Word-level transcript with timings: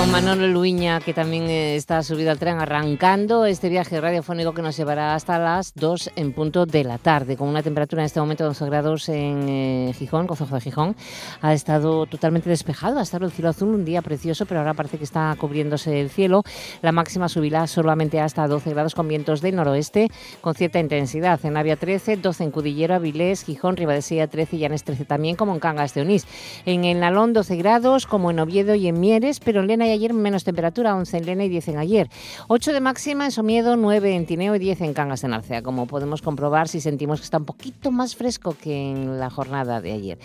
Con 0.00 0.12
Manolo 0.12 0.48
Luiña, 0.48 0.98
que 1.00 1.12
también 1.12 1.42
eh, 1.50 1.76
está 1.76 2.02
subido 2.02 2.30
al 2.30 2.38
tren, 2.38 2.58
arrancando 2.58 3.44
este 3.44 3.68
viaje 3.68 4.00
radiofónico 4.00 4.54
que 4.54 4.62
nos 4.62 4.74
llevará 4.74 5.14
hasta 5.14 5.38
las 5.38 5.74
2 5.74 6.12
en 6.16 6.32
punto 6.32 6.64
de 6.64 6.84
la 6.84 6.96
tarde, 6.96 7.36
con 7.36 7.48
una 7.48 7.62
temperatura 7.62 8.00
en 8.00 8.06
este 8.06 8.18
momento 8.18 8.44
de 8.44 8.48
11 8.48 8.66
grados 8.66 9.10
en 9.10 9.46
eh, 9.46 9.92
Gijón, 9.98 10.26
Concejo 10.26 10.54
de 10.54 10.62
Gijón. 10.62 10.96
Ha 11.42 11.52
estado 11.52 12.06
totalmente 12.06 12.48
despejado, 12.48 12.98
ha 12.98 13.02
estado 13.02 13.26
el 13.26 13.32
cielo 13.32 13.50
azul, 13.50 13.74
un 13.74 13.84
día 13.84 14.00
precioso, 14.00 14.46
pero 14.46 14.60
ahora 14.60 14.72
parece 14.72 14.96
que 14.96 15.04
está 15.04 15.36
cubriéndose 15.38 16.00
el 16.00 16.08
cielo. 16.08 16.44
La 16.80 16.92
máxima 16.92 17.28
subirá 17.28 17.66
solamente 17.66 18.20
hasta 18.20 18.48
12 18.48 18.70
grados 18.70 18.94
con 18.94 19.06
vientos 19.06 19.42
del 19.42 19.56
noroeste, 19.56 20.08
con 20.40 20.54
cierta 20.54 20.78
intensidad. 20.78 21.44
En 21.44 21.58
Avia 21.58 21.76
13, 21.76 22.16
12 22.16 22.44
en 22.44 22.50
Cudillero, 22.52 22.94
Avilés, 22.94 23.44
Gijón, 23.44 23.76
Ribadesella 23.76 24.28
13 24.28 24.56
y 24.56 24.58
Llanes 24.60 24.82
13 24.82 25.04
también, 25.04 25.36
como 25.36 25.52
en 25.52 25.60
Cangas 25.60 25.92
de 25.92 26.00
Onís. 26.00 26.26
En 26.64 26.86
el 26.86 27.00
Nalón 27.00 27.34
12 27.34 27.56
grados, 27.56 28.06
como 28.06 28.30
en 28.30 28.38
Oviedo 28.38 28.74
y 28.74 28.88
en 28.88 28.98
Mieres, 28.98 29.40
pero 29.40 29.60
en 29.60 29.66
Lena 29.66 29.89
ayer 29.92 30.12
menos 30.12 30.44
temperatura, 30.44 30.94
11 30.94 31.18
en 31.18 31.26
Lena 31.26 31.44
y 31.44 31.48
10 31.48 31.68
en 31.68 31.78
ayer. 31.78 32.10
8 32.48 32.72
de 32.72 32.80
máxima 32.80 33.24
en 33.24 33.30
Somiedo, 33.30 33.76
9 33.76 34.14
en 34.14 34.26
Tineo 34.26 34.54
y 34.54 34.58
10 34.58 34.80
en 34.82 34.94
Cangas 34.94 35.22
de 35.22 35.28
Narcea, 35.28 35.62
como 35.62 35.86
podemos 35.86 36.22
comprobar 36.22 36.68
si 36.68 36.80
sentimos 36.80 37.20
que 37.20 37.24
está 37.24 37.38
un 37.38 37.44
poquito 37.44 37.90
más 37.90 38.16
fresco 38.16 38.56
que 38.60 38.90
en 38.90 39.18
la 39.18 39.30
jornada 39.30 39.80
de 39.80 39.92
ayer. 39.92 40.18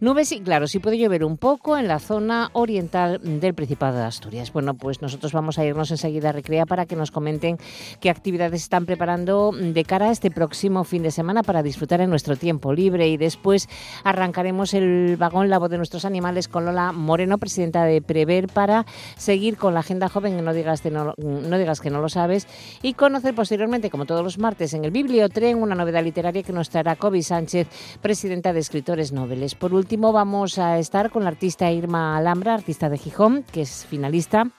Nubes 0.00 0.32
y 0.32 0.40
claro, 0.40 0.66
sí 0.66 0.78
puede 0.78 0.98
llover 0.98 1.24
un 1.24 1.36
poco 1.36 1.76
en 1.76 1.88
la 1.88 1.98
zona 1.98 2.50
oriental 2.52 3.20
del 3.22 3.54
Principado 3.54 3.98
de 3.98 4.04
Asturias. 4.04 4.52
Bueno, 4.52 4.74
pues 4.74 5.02
nosotros 5.02 5.32
vamos 5.32 5.58
a 5.58 5.64
irnos 5.64 5.90
enseguida 5.90 6.30
a 6.30 6.32
Recrea 6.32 6.66
para 6.66 6.86
que 6.86 6.96
nos 6.96 7.10
comenten 7.10 7.58
qué 8.00 8.10
actividades 8.10 8.62
están 8.62 8.86
preparando 8.86 9.52
de 9.52 9.84
cara 9.84 10.08
a 10.08 10.10
este 10.12 10.30
próximo 10.30 10.84
fin 10.84 11.02
de 11.02 11.10
semana 11.10 11.42
para 11.42 11.62
disfrutar 11.62 12.00
en 12.00 12.10
nuestro 12.10 12.36
tiempo 12.36 12.72
libre 12.72 13.08
y 13.08 13.16
después 13.16 13.68
arrancaremos 14.04 14.74
el 14.74 15.16
vagón 15.16 15.50
La 15.50 15.58
Voz 15.58 15.70
de 15.70 15.76
Nuestros 15.76 16.04
Animales 16.04 16.48
con 16.48 16.64
Lola 16.64 16.92
Moreno, 16.92 17.38
presidenta 17.38 17.84
de 17.84 18.02
Prever, 18.02 18.48
para 18.48 18.86
seguir 19.16 19.56
con 19.56 19.74
la 19.74 19.80
agenda 19.80 20.08
joven, 20.08 20.44
no 20.44 20.52
digas, 20.52 20.80
que 20.80 20.90
no, 20.90 21.14
no 21.16 21.58
digas 21.58 21.80
que 21.80 21.90
no 21.90 22.00
lo 22.00 22.08
sabes, 22.08 22.46
y 22.82 22.94
conocer 22.94 23.34
posteriormente, 23.34 23.90
como 23.90 24.06
todos 24.06 24.22
los 24.22 24.38
martes, 24.38 24.74
en 24.74 24.84
el 24.84 24.90
Bibliotren, 24.90 25.62
una 25.62 25.74
novedad 25.74 26.02
literaria 26.04 26.42
que 26.42 26.52
nos 26.52 26.70
traerá 26.70 26.96
Kobe 26.96 27.22
Sánchez, 27.22 27.68
presidenta 28.00 28.52
de 28.52 28.60
Escritores 28.60 29.12
Noveles. 29.12 29.54
Por 29.54 29.74
último, 29.74 30.12
vamos 30.12 30.58
a 30.58 30.78
estar 30.78 31.10
con 31.10 31.24
la 31.24 31.30
artista 31.30 31.70
Irma 31.70 32.16
Alhambra, 32.16 32.54
artista 32.54 32.88
de 32.88 32.98
Gijón, 32.98 33.44
que 33.50 33.62
es 33.62 33.86
finalista 33.86 34.50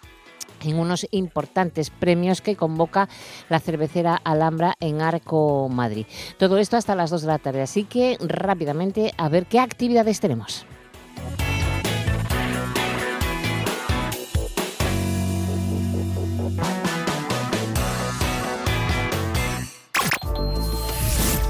en 0.63 0.77
unos 0.77 1.07
importantes 1.11 1.89
premios 1.89 2.41
que 2.41 2.55
convoca 2.55 3.09
la 3.49 3.59
cervecera 3.59 4.15
Alhambra 4.15 4.75
en 4.79 5.01
Arco 5.01 5.69
Madrid. 5.69 6.05
Todo 6.37 6.57
esto 6.57 6.77
hasta 6.77 6.95
las 6.95 7.09
2 7.09 7.21
de 7.21 7.27
la 7.27 7.39
tarde, 7.39 7.61
así 7.61 7.83
que 7.83 8.17
rápidamente 8.19 9.13
a 9.17 9.29
ver 9.29 9.45
qué 9.45 9.59
actividades 9.59 10.19
tenemos. 10.19 10.65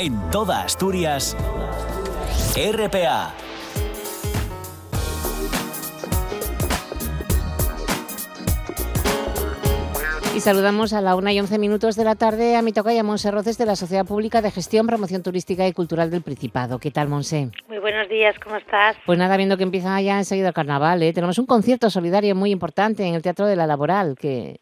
En 0.04 0.32
toda 0.32 0.64
Asturias, 0.64 1.38
RPA. 2.56 3.36
Y 10.36 10.40
saludamos 10.40 10.94
a 10.94 11.02
la 11.02 11.16
una 11.16 11.32
y 11.34 11.40
once 11.40 11.60
minutos 11.60 11.96
de 11.96 12.04
la 12.04 12.16
tarde 12.16 12.56
a 12.56 12.64
mi 12.64 12.72
tocaya 12.72 13.04
Monse 13.04 13.30
Roces 13.30 13.60
de 13.60 13.68
la 13.68 13.76
Sociedad 13.76 14.04
Pública 14.04 14.42
de 14.42 14.50
Gestión, 14.50 14.88
Promoción 14.88 15.22
Turística 15.22 15.68
y 15.68 15.74
Cultural 15.74 16.10
del 16.10 16.24
Principado. 16.24 16.80
¿Qué 16.80 16.90
tal, 16.90 17.08
Monse? 17.08 17.52
Muy 17.68 17.78
buenos 17.78 18.10
días, 18.10 18.34
¿cómo 18.44 18.56
estás? 18.56 18.98
Pues 19.06 19.20
nada, 19.20 19.38
viendo 19.38 19.56
que 19.56 19.64
empieza 19.64 20.02
ya 20.02 20.18
enseguida 20.18 20.48
el 20.48 20.56
carnaval, 20.56 21.04
¿eh? 21.04 21.14
tenemos 21.14 21.38
un 21.38 21.46
concierto 21.46 21.92
solidario 21.92 22.34
muy 22.34 22.50
importante 22.50 23.06
en 23.06 23.14
el 23.14 23.22
Teatro 23.22 23.46
de 23.46 23.56
la 23.56 23.68
Laboral 23.68 24.16
que 24.20 24.62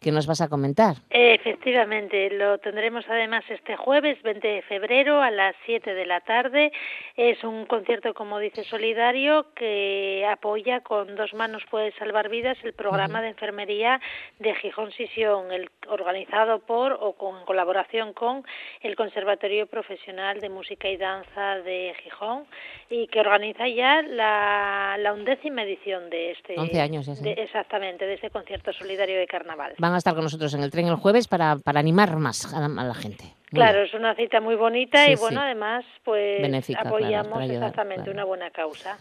que 0.00 0.12
nos 0.12 0.26
vas 0.26 0.40
a 0.40 0.48
comentar. 0.48 0.96
Efectivamente, 1.10 2.30
lo 2.30 2.58
tendremos 2.58 3.04
además 3.08 3.44
este 3.48 3.76
jueves 3.76 4.22
20 4.22 4.46
de 4.46 4.62
febrero 4.62 5.22
a 5.22 5.30
las 5.30 5.54
7 5.64 5.94
de 5.94 6.06
la 6.06 6.20
tarde. 6.20 6.72
Es 7.16 7.42
un 7.44 7.64
concierto, 7.64 8.12
como 8.12 8.38
dice, 8.38 8.62
solidario 8.64 9.46
que 9.54 10.26
apoya 10.30 10.80
con 10.80 11.16
dos 11.16 11.32
manos 11.32 11.62
puede 11.70 11.92
salvar 11.92 12.28
vidas 12.28 12.58
el 12.62 12.74
programa 12.74 13.22
de 13.22 13.28
enfermería 13.28 14.00
de 14.38 14.54
Gijón 14.56 14.92
Sisión, 14.92 15.50
el 15.50 15.70
organizado 15.88 16.58
por 16.58 16.92
o 17.00 17.14
con 17.14 17.44
colaboración 17.46 18.12
con 18.12 18.44
el 18.82 18.96
Conservatorio 18.96 19.66
Profesional 19.66 20.40
de 20.40 20.50
Música 20.50 20.90
y 20.90 20.98
Danza 20.98 21.56
de 21.60 21.94
Gijón 22.02 22.44
y 22.90 23.06
que 23.06 23.20
organiza 23.20 23.66
ya 23.66 24.02
la, 24.02 24.96
la 24.98 25.12
undécima 25.14 25.62
edición 25.62 26.10
de 26.10 26.32
este 26.32 26.54
11 26.58 26.80
años 26.80 27.08
exactamente 27.24 28.04
de 28.04 28.14
este 28.14 28.28
concierto 28.28 28.74
solidario 28.74 29.18
de 29.18 29.26
carnaval. 29.26 29.74
Van 29.78 29.94
a 29.94 29.98
estar 29.98 30.14
con 30.14 30.24
nosotros 30.24 30.52
en 30.52 30.62
el 30.62 30.70
tren 30.70 30.86
el 30.86 30.96
jueves 30.96 31.28
para, 31.28 31.56
para 31.56 31.80
animar 31.80 32.16
más 32.16 32.52
a 32.52 32.68
la, 32.68 32.94
gente. 32.94 33.24
Claro, 33.50 33.82
es 33.82 33.94
una 33.94 34.14
cita 34.14 34.40
muy 34.40 34.54
bonita 34.54 35.08
y 35.10 35.16
bueno, 35.16 35.40
además 35.40 35.84
pues 36.04 36.42
apoyamos 36.76 37.42
exactamente 37.42 38.10
una 38.10 38.24
buena 38.24 38.50
causa. 38.50 38.98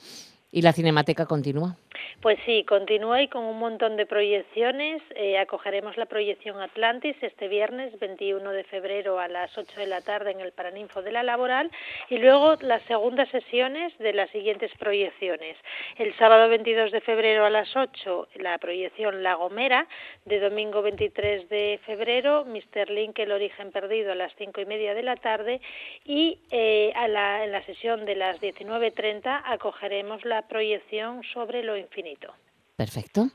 ¿Y 0.55 0.61
la 0.61 0.71
Cinemateca 0.71 1.25
continúa? 1.25 1.75
Pues 2.21 2.39
sí, 2.45 2.63
continúa 2.63 3.21
y 3.21 3.27
con 3.27 3.43
un 3.43 3.59
montón 3.59 3.97
de 3.97 4.05
proyecciones. 4.05 5.01
Eh, 5.15 5.37
acogeremos 5.37 5.97
la 5.97 6.05
proyección 6.05 6.61
Atlantis 6.61 7.15
este 7.21 7.49
viernes 7.49 7.99
21 7.99 8.51
de 8.51 8.63
febrero 8.63 9.19
a 9.19 9.27
las 9.27 9.55
8 9.57 9.79
de 9.79 9.87
la 9.87 10.01
tarde 10.01 10.31
en 10.31 10.39
el 10.39 10.53
Paraninfo 10.53 11.01
de 11.01 11.11
la 11.11 11.23
Laboral 11.23 11.69
y 12.09 12.17
luego 12.17 12.55
las 12.61 12.81
segundas 12.83 13.29
sesiones 13.29 13.95
de 13.97 14.13
las 14.13 14.29
siguientes 14.31 14.71
proyecciones. 14.79 15.57
El 15.97 16.15
sábado 16.15 16.47
22 16.47 16.93
de 16.93 17.01
febrero 17.01 17.45
a 17.45 17.49
las 17.49 17.75
8 17.75 18.29
la 18.35 18.57
proyección 18.57 19.23
La 19.23 19.35
Gomera, 19.35 19.87
de 20.23 20.39
domingo 20.39 20.81
23 20.81 21.49
de 21.49 21.79
febrero 21.85 22.45
Mr. 22.45 22.89
Link 22.89 23.19
El 23.19 23.33
origen 23.33 23.71
perdido 23.71 24.13
a 24.13 24.15
las 24.15 24.33
5 24.37 24.61
y 24.61 24.65
media 24.65 24.93
de 24.93 25.03
la 25.03 25.17
tarde 25.17 25.59
y 26.05 26.39
eh, 26.49 26.93
a 26.95 27.09
la, 27.09 27.43
en 27.43 27.51
la 27.51 27.63
sesión 27.65 28.05
de 28.05 28.15
las 28.15 28.39
19.30 28.41 29.41
acogeremos 29.45 30.23
la 30.23 30.44
proyección 30.47 31.21
sobre 31.33 31.63
lo 31.63 31.77
infinito. 31.77 32.33
Perfecto. 32.75 33.27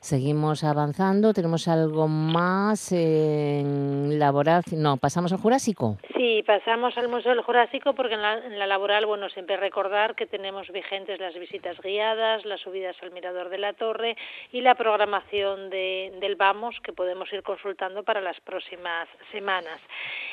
Seguimos 0.00 0.64
avanzando. 0.64 1.34
¿Tenemos 1.34 1.68
algo 1.68 2.08
más 2.08 2.90
en 2.92 4.18
laboral? 4.18 4.62
No, 4.72 4.96
¿pasamos 4.96 5.30
al 5.32 5.38
Jurásico? 5.38 5.98
Sí, 6.16 6.42
pasamos 6.46 6.96
al 6.96 7.08
Museo 7.08 7.32
del 7.32 7.42
Jurásico 7.42 7.92
porque 7.92 8.14
en 8.14 8.22
la, 8.22 8.38
en 8.38 8.58
la, 8.58 8.66
laboral, 8.66 9.04
bueno, 9.04 9.28
siempre 9.28 9.58
recordar 9.58 10.14
que 10.14 10.26
tenemos 10.26 10.68
vigentes 10.70 11.20
las 11.20 11.34
visitas 11.34 11.78
guiadas, 11.82 12.46
las 12.46 12.60
subidas 12.60 12.96
al 13.02 13.10
Mirador 13.10 13.50
de 13.50 13.58
la 13.58 13.74
Torre 13.74 14.16
y 14.52 14.62
la 14.62 14.74
programación 14.74 15.68
de, 15.68 16.16
del 16.20 16.36
Vamos 16.36 16.76
que 16.82 16.94
podemos 16.94 17.30
ir 17.32 17.42
consultando 17.42 18.04
para 18.04 18.22
las 18.22 18.40
próximas 18.40 19.06
semanas. 19.32 19.80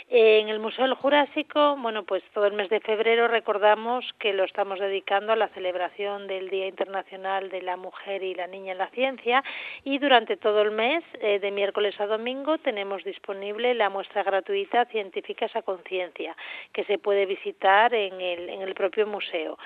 En 0.08 0.50
el 0.50 0.60
Museo 0.60 0.86
del 0.86 0.94
Jurásico, 0.94 1.76
bueno, 1.80 2.04
pues 2.04 2.22
todo 2.32 2.46
el 2.46 2.54
mes 2.54 2.70
de 2.70 2.80
febrero 2.80 3.28
recordamos 3.28 4.06
que 4.20 4.34
lo 4.34 4.44
estamos 4.44 4.80
dedicando 4.80 5.34
a 5.34 5.36
la 5.36 5.48
celebración 5.48 6.28
del 6.28 6.52
Día 6.52 6.68
Internacional 6.68 7.50
de 7.50 7.64
la 7.64 7.76
Mujer 7.76 8.22
y 8.22 8.36
la 8.36 8.46
niña 8.46 8.74
en 8.74 8.78
la 8.78 8.92
ciencia 8.92 9.44
y 9.84 9.98
durante 9.98 10.38
todo 10.38 10.62
el 10.62 10.70
mes, 10.70 11.04
eh, 11.22 11.40
de 11.40 11.50
miércoles 11.50 12.00
a 12.00 12.06
domingo, 12.06 12.60
tenemos 12.60 13.04
disponible 13.04 13.74
la 13.74 13.90
muestra 13.90 14.22
gratuita 14.22 14.86
Científicas 14.86 15.56
a 15.56 15.64
Conciencia, 15.64 16.38
que 16.72 16.84
se 16.84 17.00
puede 17.00 17.26
visitar 17.26 17.92
en 17.96 18.22
el, 18.22 18.50
en 18.50 18.62
el 18.62 18.76
propio 18.76 19.08
museo. 19.08 19.58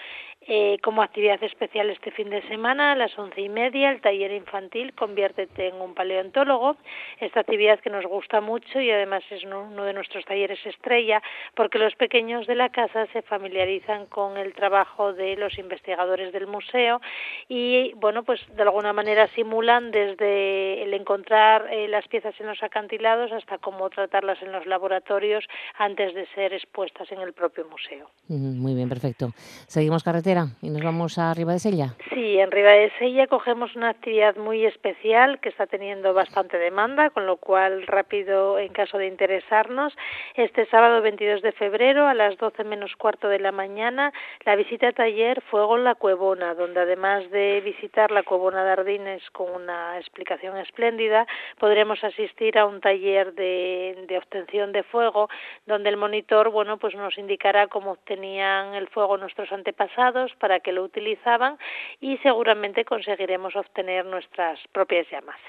Eh, 0.48 0.80
como 0.82 1.04
actividad 1.04 1.44
especial 1.44 1.90
este 1.90 2.12
fin 2.12 2.30
de 2.30 2.42
semana, 2.48 2.94
a 2.94 2.96
las 2.96 3.18
once 3.20 3.42
y 3.42 3.50
media, 3.50 3.92
el 3.92 4.02
taller 4.02 4.32
infantil 4.32 4.94
Conviértete 4.96 5.68
en 5.68 5.76
un 5.82 5.94
paleontólogo. 5.94 6.78
Esta 7.20 7.42
actividad 7.42 7.80
que 7.82 7.90
nos 7.90 8.06
gusta 8.06 8.40
mucho 8.40 8.80
y 8.80 8.90
además 8.90 9.22
es 9.32 9.44
uno 9.44 9.84
de 9.84 9.94
nuestros 9.94 10.24
talleres 10.26 10.66
estrella, 10.66 11.22
porque 11.56 11.78
los 11.78 11.94
pequeños 11.96 12.48
de 12.48 12.56
la 12.56 12.70
casa 12.70 13.06
se 13.08 13.22
familiarizan 13.22 14.06
con 14.06 14.38
el 14.38 14.54
trabajo 14.54 15.14
de 15.14 15.36
los 15.36 15.58
investigadores 15.60 16.32
del 16.32 16.48
museo 16.48 17.02
y, 17.50 17.94
bueno, 17.96 18.24
pues 18.24 18.40
de 18.56 18.64
alguna 18.64 18.94
manera 18.94 19.28
simulan 19.36 19.92
desde 19.92 20.84
el 20.84 20.94
encontrar 20.94 21.68
eh, 21.72 21.88
las 21.90 22.08
piezas 22.08 22.34
en 22.40 22.48
los 22.48 22.64
acantilados 22.64 23.32
hasta 23.34 23.58
cómo 23.58 23.90
tratarlas 23.90 24.42
en 24.42 24.54
los 24.54 24.66
laboratorios 24.66 25.46
antes 25.78 26.16
de 26.16 26.26
ser 26.28 26.54
expuestas 26.54 27.12
en 27.12 27.20
el 27.20 27.34
propio 27.34 27.66
museo. 27.66 28.10
Muy 28.30 28.74
bien, 28.74 28.88
perfecto. 28.88 29.32
Seguimos 29.68 30.04
carretera 30.04 30.39
Y 30.62 30.70
nos 30.70 30.84
vamos 30.84 31.18
a 31.18 31.34
Riva 31.34 31.54
de 31.54 31.60
Sella. 31.60 31.96
Sí, 32.14 32.40
en 32.40 32.52
Riva 32.52 32.72
de 32.72 32.92
Sella 33.00 33.28
cogemos 33.28 33.76
una 33.76 33.90
actividad 33.90 34.36
muy 34.36 34.66
especial 34.66 35.40
que 35.40 35.50
está 35.50 35.68
teniendo 35.68 36.14
bastante 36.14 36.58
demanda, 36.58 37.10
con 37.10 37.26
lo 37.26 37.38
cual 37.38 37.86
rápido 37.88 38.60
en 38.60 38.74
caso 38.74 38.98
de 38.98 39.08
interesarnos. 39.08 39.96
Este 40.36 40.66
sábado 40.68 41.02
22 41.02 41.42
de 41.42 41.52
febrero 41.52 42.08
a 42.08 42.14
las 42.14 42.38
12 42.38 42.64
menos 42.64 42.96
cuarto 42.96 43.28
de 43.30 43.40
la 43.40 43.52
mañana, 43.52 44.14
la 44.46 44.56
visita 44.56 44.92
taller 44.92 45.42
Fuego 45.50 45.78
en 45.78 45.84
la 45.84 45.96
Cuevona, 45.96 46.54
donde 46.56 46.82
además 46.82 47.30
de 47.32 47.62
visitar 47.62 48.12
la 48.12 48.24
Cuevona 48.24 48.64
de 48.64 48.72
Ardines 48.72 49.24
con 49.32 49.50
una 49.52 49.98
explicación 49.98 50.58
espléndida, 50.58 51.28
podremos 51.58 52.04
asistir 52.04 52.58
a 52.58 52.66
un 52.66 52.82
taller 52.82 53.34
de, 53.34 54.06
de 54.08 54.18
obtención 54.18 54.72
de 54.72 54.84
fuego, 54.84 55.30
donde 55.66 55.90
el 55.90 55.98
monitor, 55.98 56.50
bueno, 56.50 56.78
pues 56.78 56.96
nos 56.96 57.18
indicará 57.18 57.68
cómo 57.68 57.92
obtenían 57.92 58.74
el 58.76 58.88
fuego 58.90 59.18
nuestros 59.18 59.52
antepasados, 59.52 60.19
para 60.40 60.60
qué 60.60 60.72
lo 60.72 60.84
utilizaban 60.84 61.58
y 62.00 62.18
seguramente 62.18 62.86
conseguiremos 62.86 63.56
obtener 63.56 64.06
nuestras 64.06 64.60
propias 64.72 65.10
llamas. 65.12 65.40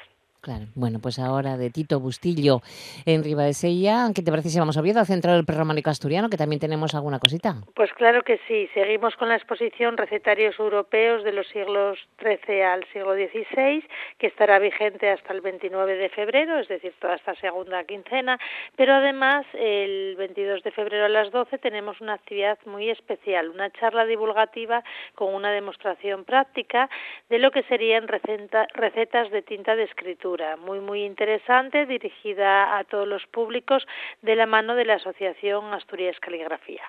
Claro. 0.40 0.64
Bueno, 0.74 1.00
pues 1.02 1.18
ahora 1.18 1.58
de 1.58 1.68
Tito 1.68 2.00
Bustillo 2.00 2.62
en 3.04 3.22
Ribadesella, 3.22 4.08
¿qué 4.14 4.22
te 4.22 4.30
parece 4.30 4.48
si 4.48 4.58
vamos 4.58 4.78
a 4.78 4.80
Oviedo, 4.80 4.98
al 4.98 5.06
Centro 5.06 5.32
del 5.32 5.44
Prerrománico 5.44 5.90
Asturiano, 5.90 6.30
que 6.30 6.38
también 6.38 6.60
tenemos 6.60 6.94
alguna 6.94 7.18
cosita? 7.18 7.56
Pues 7.74 7.92
claro 7.92 8.22
que 8.22 8.40
sí. 8.48 8.66
Seguimos 8.72 9.16
con 9.16 9.28
la 9.28 9.36
exposición 9.36 9.98
Recetarios 9.98 10.58
Europeos 10.58 11.24
de 11.24 11.32
los 11.32 11.46
siglos 11.48 11.98
XIII 12.18 12.62
al 12.62 12.86
siglo 12.90 13.14
XVI, 13.14 13.84
que 14.16 14.28
estará 14.28 14.58
vigente 14.58 15.10
hasta 15.10 15.34
el 15.34 15.42
29 15.42 15.96
de 15.96 16.08
febrero, 16.08 16.58
es 16.58 16.68
decir, 16.68 16.94
toda 16.98 17.16
esta 17.16 17.34
segunda 17.34 17.84
quincena. 17.84 18.38
Pero 18.76 18.94
además, 18.94 19.44
el 19.52 20.16
22 20.16 20.62
de 20.62 20.70
febrero 20.70 21.04
a 21.04 21.10
las 21.10 21.30
12 21.32 21.58
tenemos 21.58 22.00
una 22.00 22.14
actividad 22.14 22.58
muy 22.64 22.88
especial, 22.88 23.50
una 23.50 23.68
charla 23.72 24.06
divulgativa 24.06 24.82
con 25.14 25.34
una 25.34 25.50
demostración 25.52 26.24
práctica 26.24 26.88
de 27.28 27.38
lo 27.38 27.50
que 27.50 27.62
serían 27.64 28.08
recetas 28.08 29.30
de 29.30 29.42
tinta 29.42 29.76
de 29.76 29.82
escritura 29.84 30.29
muy 30.56 30.80
muy 30.80 31.04
interesante 31.04 31.86
dirigida 31.86 32.78
a 32.78 32.84
todos 32.84 33.06
los 33.06 33.26
públicos 33.26 33.86
de 34.22 34.36
la 34.36 34.46
mano 34.46 34.74
de 34.74 34.84
la 34.84 34.94
Asociación 34.94 35.72
Asturias 35.74 36.16
Caligrafía. 36.20 36.82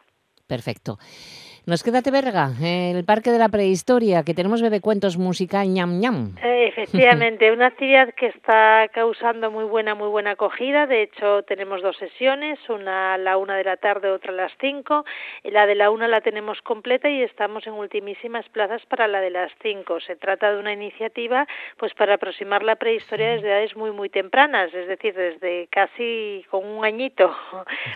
Perfecto. 0.47 0.97
Nos 1.67 1.83
queda 1.83 2.01
Teberga, 2.01 2.49
el 2.59 3.05
Parque 3.05 3.29
de 3.29 3.37
la 3.37 3.47
Prehistoria, 3.47 4.23
que 4.23 4.33
tenemos 4.33 4.63
bebecuentos 4.63 5.17
musical 5.17 5.67
ñam 5.67 5.99
ñam. 5.99 6.33
Eh, 6.41 6.69
efectivamente, 6.69 7.51
una 7.53 7.67
actividad 7.67 8.15
que 8.15 8.27
está 8.27 8.87
causando 8.91 9.51
muy 9.51 9.65
buena, 9.65 9.93
muy 9.93 10.07
buena 10.07 10.31
acogida. 10.31 10.87
De 10.87 11.03
hecho, 11.03 11.43
tenemos 11.43 11.83
dos 11.83 11.97
sesiones, 11.97 12.57
una 12.67 13.13
a 13.13 13.17
la 13.19 13.37
una 13.37 13.57
de 13.57 13.63
la 13.63 13.77
tarde, 13.77 14.09
otra 14.09 14.31
a 14.31 14.35
las 14.35 14.51
cinco. 14.59 15.05
La 15.43 15.67
de 15.67 15.75
la 15.75 15.91
una 15.91 16.07
la 16.07 16.21
tenemos 16.21 16.59
completa 16.63 17.07
y 17.11 17.21
estamos 17.21 17.67
en 17.67 17.73
ultimísimas 17.73 18.49
plazas 18.49 18.81
para 18.87 19.07
la 19.07 19.21
de 19.21 19.29
las 19.29 19.51
cinco. 19.61 19.99
Se 19.99 20.15
trata 20.15 20.51
de 20.51 20.59
una 20.59 20.73
iniciativa 20.73 21.45
pues 21.77 21.93
para 21.93 22.15
aproximar 22.15 22.63
la 22.63 22.75
prehistoria 22.75 23.33
desde 23.33 23.49
edades 23.49 23.75
muy, 23.75 23.91
muy 23.91 24.09
tempranas, 24.09 24.73
es 24.73 24.87
decir, 24.87 25.13
desde 25.13 25.67
casi 25.67 26.43
con 26.49 26.65
un 26.65 26.83
añito, 26.83 27.35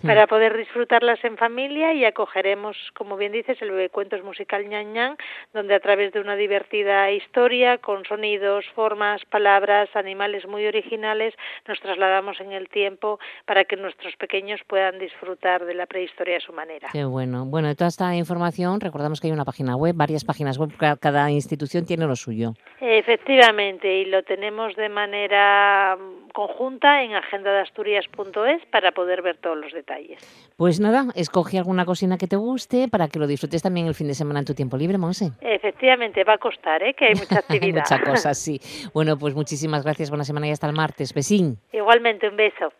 para 0.06 0.28
poder 0.28 0.56
disfrutarlas 0.56 1.24
en 1.26 1.36
familia 1.36 1.94
y 1.94 2.06
acogeremos, 2.06 2.78
como 2.94 3.18
bien 3.18 3.32
dices, 3.32 3.55
el 3.62 3.90
Cuentos 3.92 4.24
Musical 4.24 4.68
Ñan 4.68 4.94
Ñan, 4.94 5.18
donde 5.54 5.76
a 5.76 5.80
través 5.80 6.14
de 6.14 6.20
una 6.20 6.36
divertida 6.36 7.12
historia, 7.12 7.78
con 7.78 8.06
sonidos, 8.06 8.66
formas, 8.76 9.24
palabras, 9.26 9.90
animales 9.96 10.48
muy 10.48 10.66
originales, 10.66 11.34
nos 11.68 11.80
trasladamos 11.80 12.40
en 12.40 12.52
el 12.52 12.70
tiempo 12.70 13.20
para 13.46 13.66
que 13.66 13.76
nuestros 13.76 14.16
pequeños 14.16 14.62
puedan 14.68 15.00
disfrutar 15.00 15.66
de 15.66 15.74
la 15.74 15.86
prehistoria 15.86 16.38
a 16.38 16.40
su 16.40 16.54
manera. 16.54 16.90
Qué 16.92 17.06
bueno. 17.06 17.46
Bueno, 17.46 17.68
de 17.68 17.76
toda 17.76 17.90
esta 17.90 18.16
información, 18.16 18.80
recordamos 18.82 19.20
que 19.20 19.28
hay 19.28 19.34
una 19.34 19.46
página 19.46 19.76
web, 19.76 19.96
varias 19.96 20.24
páginas 20.24 20.58
web, 20.58 20.72
cada 21.00 21.32
institución 21.32 21.86
tiene 21.86 22.06
lo 22.06 22.16
suyo. 22.16 22.54
Efectivamente, 22.82 24.02
y 24.02 24.06
lo 24.06 24.24
tenemos 24.24 24.76
de 24.76 24.90
manera 24.90 25.96
mm, 25.96 26.30
conjunta 26.34 27.04
en 27.04 27.16
agendadasturias.es 27.16 28.66
para 28.72 28.92
poder 28.92 29.22
ver 29.22 29.38
todos 29.38 29.58
los 29.58 29.72
detalles. 29.74 30.20
Pues 30.58 30.80
nada, 30.80 31.06
escoge 31.16 31.58
alguna 31.58 31.86
cocina 31.86 32.18
que 32.18 32.28
te 32.28 32.36
guste 32.36 32.88
para 32.88 33.08
que 33.08 33.20
lo 33.20 33.28
disfrutes 33.28 33.45
disfrutes 33.46 33.62
también 33.62 33.88
el 33.88 33.94
fin 33.94 34.08
de 34.08 34.16
semana 34.16 34.40
en 34.40 34.46
tu 34.46 34.54
tiempo 34.54 34.78
libre, 34.78 34.98
Monse. 34.98 35.32
Efectivamente, 35.42 36.24
va 36.24 36.34
a 36.34 36.38
costar, 36.38 36.82
¿eh? 36.84 36.94
que 36.94 37.06
hay 37.06 37.16
mucha 37.16 37.40
actividad. 37.40 37.84
Muchas 37.84 38.02
cosas, 38.02 38.38
sí. 38.46 38.60
Bueno, 38.94 39.18
pues 39.18 39.36
muchísimas 39.36 39.84
gracias, 39.84 40.10
buena 40.10 40.24
semana 40.24 40.48
y 40.48 40.52
hasta 40.52 40.68
el 40.68 40.74
martes. 40.74 41.14
Besín. 41.14 41.58
Igualmente, 41.72 42.28
un 42.28 42.36
beso. 42.36 42.74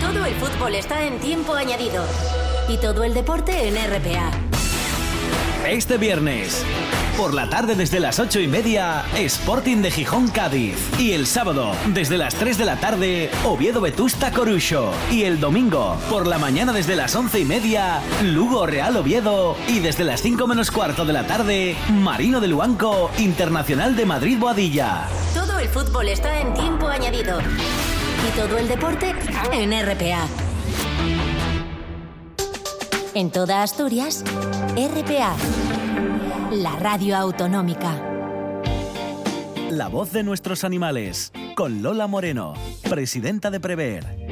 Todo 0.00 0.26
el 0.26 0.34
fútbol 0.34 0.74
está 0.74 1.04
en 1.06 1.18
tiempo 1.18 1.54
añadido 1.54 2.04
y 2.68 2.76
todo 2.78 3.04
el 3.04 3.14
deporte 3.14 3.68
en 3.68 3.74
RPA. 3.74 4.30
Este 5.68 5.96
viernes 5.96 6.64
por 7.16 7.34
la 7.34 7.48
tarde 7.48 7.74
desde 7.74 8.00
las 8.00 8.18
ocho 8.18 8.40
y 8.40 8.48
media, 8.48 9.04
Sporting 9.16 9.78
de 9.78 9.90
Gijón 9.90 10.28
Cádiz. 10.28 10.76
Y 10.98 11.12
el 11.12 11.26
sábado, 11.26 11.72
desde 11.88 12.18
las 12.18 12.34
3 12.34 12.58
de 12.58 12.64
la 12.64 12.76
tarde, 12.76 13.30
Oviedo 13.44 13.80
Vetusta 13.80 14.30
Corucho. 14.32 14.92
Y 15.10 15.24
el 15.24 15.40
domingo, 15.40 15.96
por 16.10 16.26
la 16.26 16.38
mañana 16.38 16.72
desde 16.72 16.96
las 16.96 17.14
once 17.14 17.40
y 17.40 17.44
media, 17.44 18.00
Lugo 18.22 18.66
Real 18.66 18.96
Oviedo. 18.96 19.56
Y 19.68 19.80
desde 19.80 20.04
las 20.04 20.22
5 20.22 20.46
menos 20.46 20.70
cuarto 20.70 21.04
de 21.04 21.12
la 21.12 21.26
tarde, 21.26 21.76
Marino 21.90 22.40
de 22.40 22.48
Luanco, 22.48 23.10
Internacional 23.18 23.96
de 23.96 24.06
Madrid 24.06 24.38
Boadilla. 24.38 25.06
Todo 25.34 25.58
el 25.58 25.68
fútbol 25.68 26.08
está 26.08 26.40
en 26.40 26.54
tiempo 26.54 26.88
añadido. 26.88 27.40
Y 27.40 28.38
todo 28.38 28.58
el 28.58 28.68
deporte 28.68 29.14
en 29.52 29.70
RPA. 29.72 30.26
En 33.14 33.30
toda 33.30 33.62
Asturias, 33.62 34.24
RPA 34.74 35.36
la 36.52 36.76
radio 36.76 37.16
autonómica. 37.16 37.98
La 39.70 39.88
voz 39.88 40.12
de 40.12 40.22
nuestros 40.22 40.64
animales, 40.64 41.32
con 41.56 41.82
Lola 41.82 42.06
Moreno, 42.06 42.52
presidenta 42.90 43.50
de 43.50 43.58
Prever. 43.58 44.22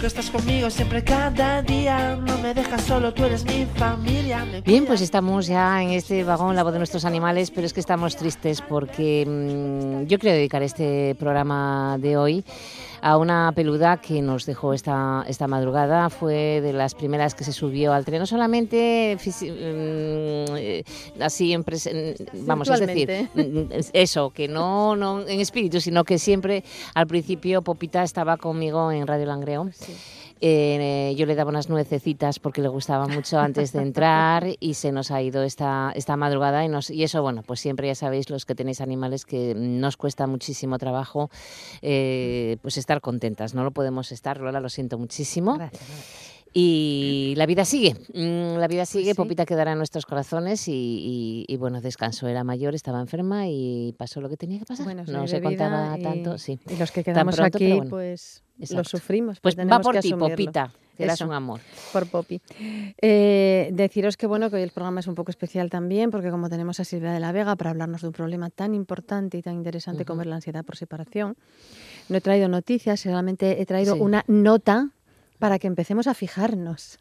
Que 0.00 0.06
estás 0.06 0.30
conmigo 0.30 0.68
siempre 0.68 1.02
cada 1.02 1.62
día, 1.62 2.16
no 2.16 2.36
me 2.38 2.52
dejas 2.52 2.82
solo, 2.82 3.14
tú 3.14 3.24
eres 3.24 3.46
mi 3.46 3.64
familia. 3.76 4.44
Bien, 4.64 4.84
pues 4.84 5.00
estamos 5.00 5.46
ya 5.46 5.82
en 5.82 5.90
este 5.90 6.22
vagón, 6.22 6.54
la 6.54 6.62
voz 6.62 6.72
de 6.72 6.78
nuestros 6.78 7.06
animales, 7.06 7.50
pero 7.50 7.66
es 7.66 7.72
que 7.72 7.80
estamos 7.80 8.14
tristes 8.14 8.60
porque 8.60 9.24
mm, 9.26 10.06
yo 10.06 10.18
quiero 10.18 10.36
dedicar 10.36 10.62
este 10.62 11.16
programa 11.18 11.96
de 11.98 12.16
hoy 12.18 12.44
a 13.00 13.16
una 13.16 13.52
peluda 13.54 13.98
que 13.98 14.20
nos 14.22 14.44
dejó 14.44 14.74
esta, 14.74 15.24
esta 15.28 15.46
madrugada. 15.46 16.10
Fue 16.10 16.60
de 16.60 16.72
las 16.72 16.94
primeras 16.94 17.34
que 17.34 17.44
se 17.44 17.52
subió 17.52 17.92
al 17.92 18.04
tren, 18.04 18.18
no 18.18 18.26
solamente 18.26 19.16
mm, 19.16 21.22
así 21.22 21.52
en 21.52 21.64
vamos, 22.46 22.68
es 22.68 22.80
decir, 22.80 23.28
mm, 23.34 23.72
eso, 23.92 24.30
que 24.30 24.48
no, 24.48 24.96
no 24.96 25.26
en 25.26 25.40
espíritu, 25.40 25.80
sino 25.80 26.04
que 26.04 26.18
siempre 26.18 26.64
al 26.94 27.06
principio 27.06 27.62
Popita 27.62 28.02
estaba 28.02 28.36
conmigo 28.36 28.90
en 28.92 29.06
Radio 29.06 29.26
Langreo. 29.38 29.70
Eh, 30.40 31.14
yo 31.16 31.26
le 31.26 31.34
daba 31.34 31.50
unas 31.50 31.68
nuececitas 31.68 32.38
porque 32.38 32.62
le 32.62 32.68
gustaba 32.68 33.08
mucho 33.08 33.38
antes 33.40 33.72
de 33.72 33.82
entrar 33.82 34.46
y 34.60 34.74
se 34.74 34.92
nos 34.92 35.10
ha 35.10 35.20
ido 35.20 35.42
esta, 35.42 35.92
esta 35.94 36.16
madrugada 36.16 36.64
y, 36.64 36.68
nos, 36.68 36.90
y 36.90 37.02
eso, 37.02 37.22
bueno, 37.22 37.42
pues 37.42 37.60
siempre 37.60 37.88
ya 37.88 37.94
sabéis 37.94 38.30
los 38.30 38.44
que 38.44 38.54
tenéis 38.54 38.80
animales 38.80 39.24
que 39.24 39.54
nos 39.56 39.96
cuesta 39.96 40.26
muchísimo 40.26 40.78
trabajo 40.78 41.30
eh, 41.82 42.56
pues 42.62 42.76
estar 42.78 43.00
contentas, 43.00 43.54
no 43.54 43.64
lo 43.64 43.72
podemos 43.72 44.12
estar, 44.12 44.40
Lola, 44.40 44.60
lo 44.60 44.68
siento 44.68 44.98
muchísimo. 44.98 45.58
Y 46.60 47.34
la 47.36 47.46
vida 47.46 47.64
sigue, 47.64 47.94
mm, 48.14 48.58
la 48.58 48.66
vida 48.66 48.84
sigue, 48.84 49.14
Popita 49.14 49.46
quedará 49.46 49.70
en 49.70 49.78
nuestros 49.78 50.06
corazones 50.06 50.64
y, 50.66 51.56
bueno, 51.56 51.80
descansó, 51.80 52.26
era 52.26 52.42
mayor, 52.42 52.74
estaba 52.74 53.00
enferma 53.00 53.46
y 53.46 53.94
pasó 53.96 54.20
lo 54.20 54.28
que 54.28 54.36
tenía 54.36 54.58
que 54.58 54.64
pasar. 54.64 54.92
no 55.06 55.28
se 55.28 55.40
contaba 55.40 55.96
tanto, 56.02 56.36
sí. 56.36 56.58
Y 56.68 56.74
los 56.74 56.90
que 56.90 57.04
quedamos 57.04 57.38
aquí, 57.38 57.78
pues 57.88 58.42
lo 58.70 58.82
sufrimos. 58.82 59.38
Pues, 59.38 59.56
va 59.56 59.78
por 59.78 60.00
ti, 60.00 60.12
Popita. 60.14 60.72
Que 60.96 61.04
eras 61.04 61.20
un 61.20 61.32
amor. 61.32 61.60
Por 61.92 62.08
Popi. 62.08 62.40
Eh, 63.00 63.70
deciros 63.72 64.16
que 64.16 64.26
bueno 64.26 64.50
que 64.50 64.56
hoy 64.56 64.62
el 64.62 64.72
programa 64.72 64.98
es 64.98 65.06
un 65.06 65.14
poco 65.14 65.30
especial 65.30 65.70
también, 65.70 66.10
porque 66.10 66.28
como 66.28 66.48
tenemos 66.48 66.80
a 66.80 66.84
Silvia 66.84 67.12
de 67.12 67.20
la 67.20 67.30
Vega 67.30 67.54
para 67.54 67.70
hablarnos 67.70 68.00
de 68.00 68.08
un 68.08 68.12
problema 68.12 68.50
tan 68.50 68.74
importante 68.74 69.38
y 69.38 69.42
tan 69.42 69.54
interesante 69.54 70.04
como 70.04 70.22
es 70.22 70.26
la 70.26 70.34
ansiedad 70.34 70.64
por 70.64 70.76
separación, 70.76 71.36
no 72.08 72.16
he 72.16 72.20
traído 72.20 72.48
noticias, 72.48 72.98
solamente 72.98 73.62
he 73.62 73.66
traído 73.66 73.94
una 73.94 74.24
nota 74.26 74.90
para 75.38 75.58
que 75.58 75.66
empecemos 75.66 76.06
a 76.06 76.14
fijarnos. 76.14 76.98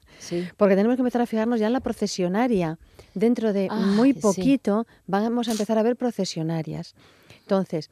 Porque 0.58 0.76
tenemos 0.76 0.96
que 0.96 1.02
empezar 1.02 1.22
a 1.22 1.26
fijarnos 1.26 1.60
ya 1.60 1.68
en 1.68 1.74
la 1.74 1.80
procesionaria. 1.80 2.80
Dentro 3.14 3.54
de 3.54 3.70
muy 3.70 4.14
poquito 4.14 4.88
vamos 5.06 5.48
a 5.48 5.52
empezar 5.52 5.78
a 5.78 5.84
ver 5.84 5.96
procesionarias. 5.96 6.96
Entonces, 7.42 7.90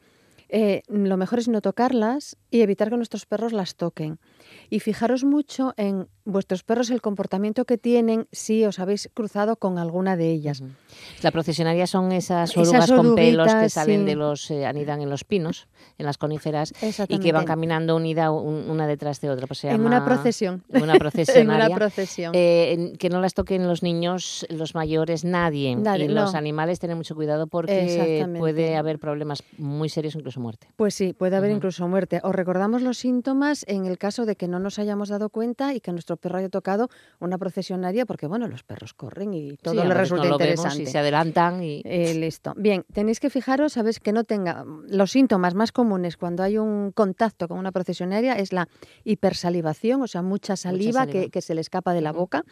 eh, 0.48 0.82
lo 0.88 1.16
mejor 1.16 1.38
es 1.40 1.48
no 1.48 1.60
tocarlas 1.60 2.36
y 2.50 2.60
evitar 2.60 2.90
que 2.90 2.96
nuestros 2.96 3.26
perros 3.26 3.52
las 3.52 3.74
toquen. 3.74 4.18
Y 4.70 4.80
fijaros 4.80 5.24
mucho 5.24 5.74
en 5.76 6.08
vuestros 6.26 6.62
perros 6.62 6.90
el 6.90 7.00
comportamiento 7.00 7.64
que 7.64 7.78
tienen 7.78 8.26
si 8.32 8.64
os 8.66 8.78
habéis 8.78 9.08
cruzado 9.14 9.56
con 9.56 9.78
alguna 9.78 10.16
de 10.16 10.30
ellas. 10.30 10.62
La 11.22 11.30
procesionaria 11.30 11.86
son 11.86 12.12
esas 12.12 12.50
Esas 12.50 12.56
orugas 12.68 12.92
con 12.92 13.14
pelos 13.14 13.54
que 13.54 13.68
salen 13.70 14.00
sí. 14.00 14.06
de 14.06 14.14
los, 14.16 14.50
eh, 14.50 14.66
anidan 14.66 15.00
en 15.00 15.08
los 15.08 15.24
pinos, 15.24 15.68
en 15.98 16.04
las 16.06 16.18
coníferas, 16.18 16.74
y 17.08 17.18
que 17.18 17.32
van 17.32 17.44
caminando 17.46 17.96
unida 17.96 18.30
un- 18.30 18.68
una 18.68 18.86
detrás 18.86 19.20
de 19.20 19.30
otra. 19.30 19.46
Pues 19.46 19.60
se 19.60 19.70
en 19.70 19.80
una 19.86 20.04
procesión. 20.04 20.62
En 20.68 20.82
una 20.82 20.92
en 20.94 20.98
procesionaria. 20.98 21.66
una 21.68 21.76
procesión. 21.76 22.32
Eh, 22.34 22.92
que 22.98 23.08
no 23.08 23.20
las 23.20 23.34
toquen 23.34 23.66
los 23.66 23.82
niños, 23.82 24.46
los 24.50 24.74
mayores, 24.74 25.24
nadie. 25.24 25.76
Nadie, 25.76 26.06
y 26.06 26.08
los 26.08 26.34
animales 26.34 26.78
tener 26.80 26.96
mucho 26.96 27.14
cuidado 27.14 27.46
porque 27.46 28.26
puede 28.38 28.76
haber 28.76 28.98
problemas 28.98 29.42
muy 29.58 29.88
serios, 29.88 30.14
incluso 30.16 30.40
muerte. 30.40 30.68
Pues 30.76 30.94
sí, 30.94 31.12
puede 31.12 31.36
haber 31.36 31.50
incluso 31.52 31.86
muerte. 31.88 32.20
Os 32.24 32.34
recordamos 32.34 32.82
los 32.82 32.98
síntomas 32.98 33.64
en 33.68 33.86
el 33.86 33.96
caso 33.98 34.26
de 34.26 34.36
que 34.36 34.48
no 34.48 34.58
nos 34.58 34.78
hayamos 34.78 35.08
dado 35.08 35.30
cuenta 35.30 35.74
y 35.74 35.80
que 35.80 35.92
nuestro 35.92 36.15
perro 36.18 36.38
haya 36.38 36.48
tocado 36.48 36.88
una 37.20 37.38
procesionaria, 37.38 38.06
porque 38.06 38.26
bueno, 38.26 38.48
los 38.48 38.62
perros 38.62 38.94
corren 38.94 39.34
y 39.34 39.56
todo 39.56 39.74
Sí, 39.74 39.76
le 39.78 39.82
a 39.84 39.88
veces 39.88 40.00
resulta 40.00 40.24
no 40.24 40.28
lo 40.30 40.34
interesante. 40.36 40.82
y 40.82 40.86
se 40.86 40.98
adelantan 40.98 41.62
y 41.62 41.82
Eh, 41.84 42.14
listo. 42.14 42.52
Bien, 42.56 42.84
tenéis 42.92 43.20
que 43.20 43.30
fijaros, 43.30 43.74
sabes, 43.74 44.00
que 44.00 44.12
no 44.12 44.24
tenga. 44.24 44.64
Los 44.88 45.10
síntomas 45.12 45.54
más 45.54 45.72
comunes 45.72 46.16
cuando 46.16 46.42
hay 46.42 46.58
un 46.58 46.92
contacto 46.92 47.48
con 47.48 47.58
una 47.58 47.72
procesionaria 47.72 48.34
es 48.34 48.52
la 48.52 48.68
hipersalivación, 49.04 50.02
o 50.02 50.06
sea, 50.06 50.22
mucha 50.22 50.56
saliva, 50.56 51.00
saliva. 51.00 51.06
Que, 51.24 51.30
que 51.30 51.40
se 51.42 51.54
le 51.54 51.60
escapa 51.60 51.92
de 51.94 52.00
la 52.00 52.12
boca, 52.12 52.44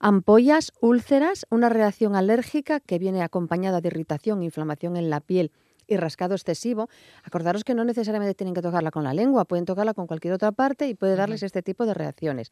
ampollas, 0.00 0.72
úlceras, 0.80 1.46
una 1.50 1.68
reacción 1.68 2.16
alérgica 2.16 2.80
que 2.80 2.98
viene 2.98 3.22
acompañada 3.22 3.80
de 3.80 3.88
irritación, 3.88 4.42
inflamación 4.42 4.96
en 4.96 5.10
la 5.10 5.20
piel 5.20 5.50
y 5.86 5.96
rascado 5.96 6.34
excesivo. 6.34 6.88
Acordaros 7.24 7.64
que 7.64 7.74
no 7.74 7.84
necesariamente 7.84 8.34
tienen 8.34 8.54
que 8.54 8.62
tocarla 8.62 8.90
con 8.90 9.04
la 9.04 9.14
lengua, 9.14 9.44
pueden 9.44 9.64
tocarla 9.64 9.94
con 9.94 10.06
cualquier 10.06 10.34
otra 10.34 10.52
parte 10.52 10.88
y 10.88 10.94
puede 10.94 11.16
darles 11.16 11.42
este 11.42 11.62
tipo 11.62 11.86
de 11.86 11.94
reacciones. 11.94 12.48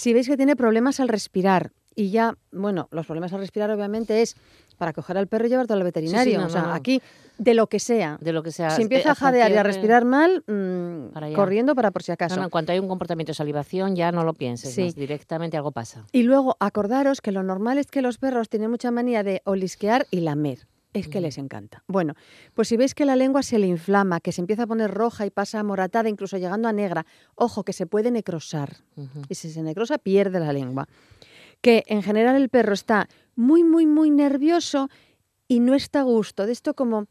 Si 0.00 0.14
veis 0.14 0.28
que 0.28 0.38
tiene 0.38 0.56
problemas 0.56 0.98
al 0.98 1.08
respirar 1.08 1.72
y 1.94 2.08
ya, 2.10 2.34
bueno, 2.52 2.88
los 2.90 3.04
problemas 3.04 3.34
al 3.34 3.40
respirar 3.40 3.70
obviamente 3.70 4.22
es 4.22 4.34
para 4.78 4.94
coger 4.94 5.18
al 5.18 5.26
perro 5.26 5.44
y 5.46 5.50
llevarlo 5.50 5.74
al 5.74 5.82
veterinario. 5.82 6.40
no, 6.40 6.46
o 6.46 6.48
sea, 6.48 6.62
no, 6.62 6.68
no. 6.68 6.72
aquí 6.72 7.02
de 7.36 7.52
lo 7.52 7.66
que 7.66 7.80
sea. 7.80 8.16
de 8.18 8.32
lo 8.32 8.42
que 8.42 8.50
sea. 8.50 8.70
si 8.70 8.80
empieza 8.80 9.10
eh, 9.10 9.12
a 9.12 9.14
jadear 9.14 9.52
y 9.52 9.56
a 9.56 9.62
respirar 9.62 10.06
mal, 10.06 10.42
mm, 10.46 11.12
Para 11.12 11.30
corriendo 11.34 11.74
para 11.74 11.90
por 11.90 12.02
si 12.02 12.12
acaso. 12.12 12.36
no, 12.36 12.44
en 12.44 12.48
cuanto 12.48 12.72
hay 12.72 12.78
un 12.78 12.88
comportamiento 12.88 13.32
de 13.32 13.34
salivación, 13.34 13.94
ya 13.94 14.10
no 14.10 14.24
lo 14.24 14.32
pienses, 14.32 14.72
Sí. 14.72 14.90
directamente 14.96 15.58
algo 15.58 15.70
pasa. 15.70 16.06
Y 16.12 16.22
luego 16.22 16.56
acordaros 16.60 17.20
que 17.20 17.30
lo 17.30 17.42
normal 17.42 17.76
es 17.76 17.88
que 17.88 18.00
los 18.00 18.16
perros 18.16 18.48
tienen 18.48 18.70
mucha 18.70 18.90
manía 18.90 19.22
de 19.22 19.42
olisquear 19.44 20.06
y 20.10 20.20
lamer. 20.20 20.60
Es 20.92 21.06
que 21.08 21.20
les 21.20 21.38
encanta. 21.38 21.84
Bueno, 21.86 22.14
pues 22.54 22.68
si 22.68 22.76
veis 22.76 22.94
que 22.94 23.04
la 23.04 23.14
lengua 23.14 23.42
se 23.42 23.58
le 23.58 23.66
inflama, 23.68 24.18
que 24.20 24.32
se 24.32 24.40
empieza 24.40 24.64
a 24.64 24.66
poner 24.66 24.90
roja 24.90 25.24
y 25.24 25.30
pasa 25.30 25.60
a 25.60 25.62
moratada, 25.62 26.08
incluso 26.08 26.36
llegando 26.36 26.66
a 26.68 26.72
negra, 26.72 27.06
ojo, 27.36 27.62
que 27.62 27.72
se 27.72 27.86
puede 27.86 28.10
necrosar. 28.10 28.78
Y 29.28 29.34
si 29.36 29.50
se 29.50 29.62
necrosa, 29.62 29.98
pierde 29.98 30.40
la 30.40 30.52
lengua. 30.52 30.88
Que 31.60 31.84
en 31.86 32.02
general 32.02 32.36
el 32.36 32.48
perro 32.48 32.72
está 32.74 33.08
muy, 33.36 33.62
muy, 33.62 33.86
muy 33.86 34.10
nervioso 34.10 34.88
y 35.46 35.60
no 35.60 35.74
está 35.74 36.00
a 36.00 36.04
gusto. 36.04 36.46
De 36.46 36.52
esto 36.52 36.74
como, 36.74 37.06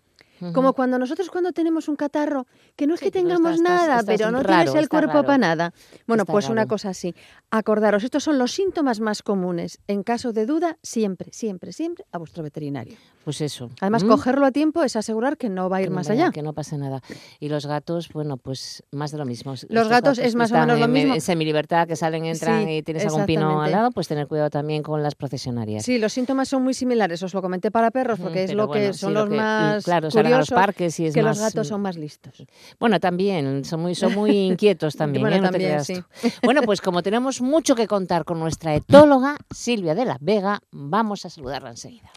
como 0.54 0.74
cuando 0.74 0.98
nosotros 0.98 1.30
cuando 1.30 1.52
tenemos 1.52 1.88
un 1.88 1.96
catarro, 1.96 2.48
que 2.76 2.88
no 2.88 2.94
es 2.96 3.00
Sí, 3.02 3.08
que 3.08 3.12
tengamos 3.12 3.56
estás- 3.56 3.62
nada, 3.62 4.00
estás 4.00 4.06
pero 4.06 4.32
no 4.32 4.42
raro, 4.42 4.64
tienes 4.72 4.82
el 4.84 4.90
cuerpo 4.90 5.14
raro. 5.14 5.26
para 5.26 5.38
nada. 5.38 5.74
Bueno, 6.08 6.24
Está 6.24 6.34
pues 6.34 6.50
una 6.50 6.66
cosa 6.66 6.90
así. 6.90 7.14
Acordaros, 7.52 8.04
estos 8.04 8.24
son 8.24 8.40
los 8.40 8.52
síntomas 8.54 9.00
más 9.02 9.22
comunes. 9.22 9.80
En 9.88 10.02
caso 10.04 10.32
de 10.34 10.46
duda, 10.46 10.78
siempre, 10.82 11.32
siempre, 11.34 11.72
siempre 11.74 12.06
a 12.12 12.18
vuestro 12.18 12.42
veterinario. 12.42 12.96
Pues 13.30 13.42
eso. 13.42 13.70
Además, 13.80 14.04
¿Mm? 14.04 14.08
cogerlo 14.08 14.48
a 14.48 14.52
tiempo 14.52 14.82
es 14.84 14.96
asegurar 14.96 15.38
que 15.38 15.50
no 15.50 15.70
va 15.70 15.78
a 15.78 15.82
ir 15.82 15.90
Que 15.90 15.94
más 15.94 16.08
vaya- 16.08 16.24
allá. 16.24 16.32
Que 16.32 16.42
no 16.42 16.54
pase 16.54 16.80
nada. 16.80 17.02
Y 17.40 17.50
los 17.50 17.68
gatos, 17.68 18.10
bueno, 18.12 18.38
pues 18.38 18.82
más 18.90 19.12
de 19.12 19.20
lo 19.20 19.26
mismo. 19.28 19.54
Estos 19.54 19.88
gatos 19.88 20.18
es 20.18 20.34
más 20.34 20.52
o 20.52 20.56
menos 20.56 20.80
lo 20.80 20.88
mismo. 20.88 21.14
En 21.14 21.22
semilibertad, 21.22 21.88
que 21.88 21.96
salen, 21.96 22.26
entran 22.26 22.66
Sí, 22.66 22.78
y 22.78 22.82
tienes 22.82 23.06
algún 23.06 23.28
pino 23.28 23.62
al 23.62 23.72
lado, 23.72 23.92
pues 23.92 24.08
tener 24.08 24.26
cuidado 24.26 24.50
también 24.50 24.82
con 24.82 25.04
las 25.04 25.14
procesionarias. 25.14 25.86
Sí, 25.86 26.00
los 26.00 26.12
síntomas 26.12 26.50
son 26.50 26.64
muy 26.64 26.74
similares. 26.74 27.22
Os 27.22 27.32
lo 27.36 27.44
comenté 27.44 27.70
para 27.70 27.92
perros 27.92 28.20
porque 28.20 28.46
es 28.46 28.54
lo 28.56 28.68
que 28.72 28.94
son 28.94 29.10
sí, 29.12 29.14
lo 29.14 29.20
los 29.26 29.30
que- 29.30 29.36
más 29.36 29.84
claro, 29.86 30.08
a 30.08 30.10
los 30.10 30.16
curiosos, 30.16 30.50
parques 30.56 31.00
y 31.00 31.06
es 31.06 31.14
que 31.14 31.22
más, 31.22 31.38
los 31.38 31.46
gatos 31.46 31.68
mm, 31.68 31.70
son 31.70 31.82
más 31.84 31.98
listos. 31.98 32.48
Bueno, 32.80 33.00
también, 33.00 33.64
son 33.64 33.80
muy, 33.82 33.94
son 33.94 34.16
muy 34.16 34.32
inquietos 34.48 34.96
también, 34.98 35.22
Bueno, 35.22 35.36
¿eh? 35.36 35.42
No 35.42 35.52
también, 35.52 35.86
sí. 35.86 36.02
Bueno, 36.42 36.64
pues 36.64 36.82
como 36.82 37.04
tenemos 37.04 37.42
mucho 37.42 37.76
que 37.76 37.86
contar 37.86 38.26
con 38.26 38.40
nuestra 38.40 38.74
etóloga, 38.74 39.38
Silvia 39.52 39.94
de 39.94 40.06
la 40.06 40.18
Vega, 40.20 40.62
vamos 40.72 41.28
a 41.28 41.30
saludarla 41.30 41.70
enseguida. 41.70 42.10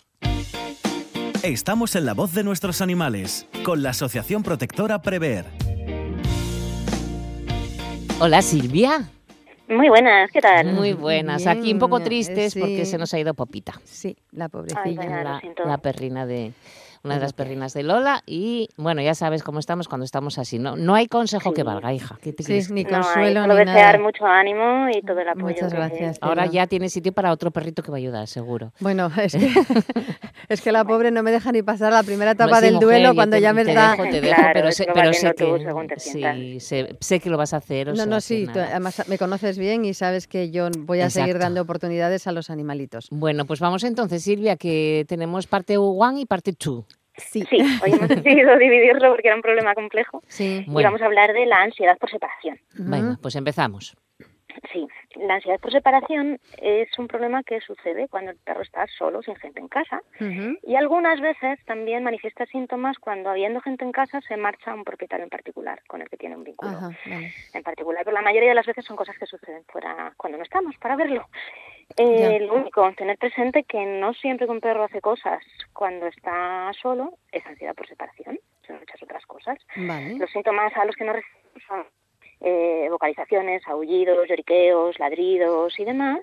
Estamos 1.42 1.96
en 1.96 2.06
la 2.06 2.14
voz 2.14 2.34
de 2.34 2.44
nuestros 2.44 2.80
animales, 2.80 3.49
con 3.64 3.82
la 3.82 3.90
Asociación 3.90 4.44
Protectora 4.44 5.02
Prever. 5.02 5.44
Hola, 8.20 8.42
Silvia. 8.42 9.11
Muy 9.68 9.88
buenas, 9.88 10.30
¿qué 10.30 10.40
tal? 10.40 10.72
Muy 10.72 10.92
buenas. 10.92 11.49
Aquí 11.49 11.72
un 11.72 11.80
poco 11.80 11.99
eh, 11.99 12.02
tristes 12.02 12.54
porque 12.54 12.84
se 12.84 12.96
nos 12.96 13.12
ha 13.12 13.18
ido 13.18 13.34
Popita. 13.34 13.80
Sí, 13.82 14.16
la 14.30 14.44
Ay, 14.44 14.50
pobrecilla. 14.50 15.40
la 15.64 15.78
perrina 15.78 16.26
de 16.26 16.52
una 17.04 17.14
de 17.16 17.21
las 17.21 17.32
perrinas 17.32 17.75
de 17.75 17.82
Lola 17.82 18.23
y 18.26 18.68
bueno 18.76 19.02
ya 19.02 19.14
sabes 19.14 19.42
cómo 19.42 19.59
estamos 19.59 19.88
cuando 19.88 20.04
estamos 20.04 20.38
así 20.38 20.59
no 20.59 20.76
no 20.76 20.94
hay 20.94 21.06
consejo 21.09 21.52
que 21.52 21.62
valga 21.64 21.92
hija 21.92 22.18
¿Qué 22.23 22.32
te 22.32 22.42
Sí, 22.44 22.47
crees? 22.47 22.71
ni 22.71 22.85
no, 22.85 22.88
hay 22.90 22.94
consuelo 23.02 23.40
solo 23.42 23.54
ni 23.54 23.61
desear 23.64 23.94
nada. 23.97 24.04
mucho 24.04 24.25
ánimo 24.26 24.88
y 24.94 25.00
todo 25.02 25.18
el 25.18 25.28
apoyo. 25.28 25.47
Muchas 25.47 25.73
que- 25.73 25.78
gracias. 25.78 26.18
ahora 26.21 26.42
Cielo. 26.42 26.54
ya 26.54 26.66
tiene 26.68 26.88
sitio 26.88 27.12
para 27.12 27.32
otro 27.32 27.50
perrito 27.50 27.82
que 27.82 27.90
va 27.90 27.97
a 27.97 27.99
ayudar 27.99 28.28
seguro 28.28 28.73
Bueno, 28.80 29.11
es 29.21 29.32
que, 29.35 29.50
es 30.49 30.61
que 30.61 30.73
la 30.73 30.85
pobre 30.85 31.11
no 31.11 31.23
me 31.23 31.30
deja 31.32 31.50
ni 31.52 31.62
pasar 31.62 31.92
la 31.92 32.02
primera 32.02 32.32
etapa 32.32 32.50
No, 32.52 32.56
sí, 32.59 32.64
del 32.64 32.75
mujer, 32.75 32.88
duelo 32.88 33.14
cuando 33.14 33.37
te, 33.37 33.40
ya 33.42 33.52
me 33.52 33.64
te 33.64 33.71
está... 33.71 33.90
dejo, 33.92 34.02
te 34.04 34.21
dejo, 34.21 34.35
Claro, 34.37 34.50
pero 34.54 34.73
sé, 34.73 34.87
pero 34.94 35.12
sé 35.12 35.35
que 35.35 35.87
te 35.94 36.00
sí, 36.00 36.61
sé, 36.61 36.97
sé 37.00 37.21
que 37.21 37.30
lo 37.30 37.37
vas 37.37 37.52
a 37.54 37.56
hacer 37.59 37.88
o 37.88 37.92
No, 37.92 37.97
sea, 37.97 38.06
no, 38.06 38.16
que 38.16 38.21
sí, 38.23 38.47
tú 38.52 38.61
además 38.61 39.02
me 39.09 39.18
conoces 39.18 39.59
bien 39.59 39.85
y 39.85 39.94
sabes 39.94 40.26
que 40.28 40.50
yo 40.50 40.68
voy 40.78 41.00
a 41.00 41.11
seguir 41.11 41.30
Exacto. 41.30 41.44
dando 41.47 41.62
oportunidades 41.62 42.26
a 42.26 42.32
los 42.32 42.50
animalitos. 42.50 43.09
bueno 43.11 43.44
pues 43.44 43.61
vamos 43.61 43.85
entonces 43.85 44.23
Silvia 44.23 44.56
que 44.56 45.04
tenemos 45.09 45.47
parte 45.47 45.78
1 45.78 46.18
y 46.18 46.26
parte 46.26 46.54
2 46.59 46.85
Sí, 47.16 47.45
Sí, 47.49 47.59
hoy 47.83 47.92
hemos 47.92 48.09
decidido 48.09 48.57
dividirlo 48.59 49.11
porque 49.11 49.28
era 49.28 49.37
un 49.37 49.42
problema 49.42 49.75
complejo 49.75 50.23
sí. 50.28 50.64
y 50.66 50.71
Bueno. 50.71 50.88
vamos 50.88 51.02
a 51.02 51.07
hablar 51.07 51.33
de 51.33 51.47
la 51.47 51.62
ansiedad 51.62 51.99
por 51.99 52.11
separación. 52.11 52.59
venga 52.75 53.19
pues 53.21 53.37
empezamos 53.37 53.97
Sí, 54.71 54.87
la 55.16 55.37
ansiedad 55.37 55.59
por 55.61 55.73
separación 55.73 56.38
es 56.59 56.99
un 56.99 57.09
problema 57.09 57.42
que 57.42 57.59
sucede 57.62 58.07
cuando 58.09 58.33
el 58.33 58.37
perro 58.37 58.61
está 58.61 58.87
solo, 58.99 59.23
sin 59.23 59.35
gente 59.37 59.61
en 59.61 59.69
casa. 59.69 60.02
Y 60.62 60.75
algunas 60.76 61.23
veces 61.23 61.59
también 61.64 62.04
manifiesta 62.04 62.45
síntomas 62.45 62.99
cuando, 62.99 63.31
habiendo 63.31 63.62
gente 63.62 63.83
en 63.85 63.92
casa, 63.92 64.21
se 64.21 64.37
marcha 64.37 64.75
un 64.75 64.85
propietario 64.85 65.25
en 65.25 65.31
particular 65.31 65.81
con 65.87 66.02
el 66.02 66.09
que 66.11 66.19
tiene 66.19 66.37
un 66.37 66.45
vínculo 66.45 66.78
en 67.54 67.62
particular. 67.62 68.02
Pero 68.04 68.14
la 68.14 68.21
mayoría 68.23 68.50
de 68.50 68.54
las 68.54 68.66
veces 68.66 68.85
son 68.85 68.95
cosas 68.97 69.16
que 69.19 69.25
suceden 69.25 69.64
fuera 69.69 70.12
cuando 70.19 70.37
no 70.37 70.45
estamos 70.45 70.76
para 70.76 70.97
verlo. 70.97 71.26
Eh, 71.96 72.40
lo 72.40 72.54
único, 72.54 72.90
tener 72.92 73.18
presente 73.18 73.64
que 73.64 73.84
no 73.84 74.14
siempre 74.14 74.46
que 74.46 74.52
un 74.52 74.61
perro 74.61 74.84
hace 74.84 75.00
cosas 75.00 75.42
cuando 75.72 76.06
está 76.06 76.70
solo 76.80 77.14
es 77.30 77.44
ansiedad 77.46 77.75
por 77.75 77.87
separación, 77.87 78.38
son 78.66 78.78
muchas 78.78 79.02
otras 79.02 79.25
cosas. 79.26 79.58
Vale. 79.76 80.16
Los 80.16 80.30
síntomas 80.30 80.76
a 80.76 80.84
los 80.84 80.96
que 80.96 81.04
referimos 81.04 81.62
son 81.66 81.84
eh, 82.40 82.88
vocalizaciones, 82.90 83.62
aullidos, 83.68 84.28
lloriqueos, 84.28 84.99
ladridos 84.99 85.78
y 85.78 85.84
demás. 85.84 86.20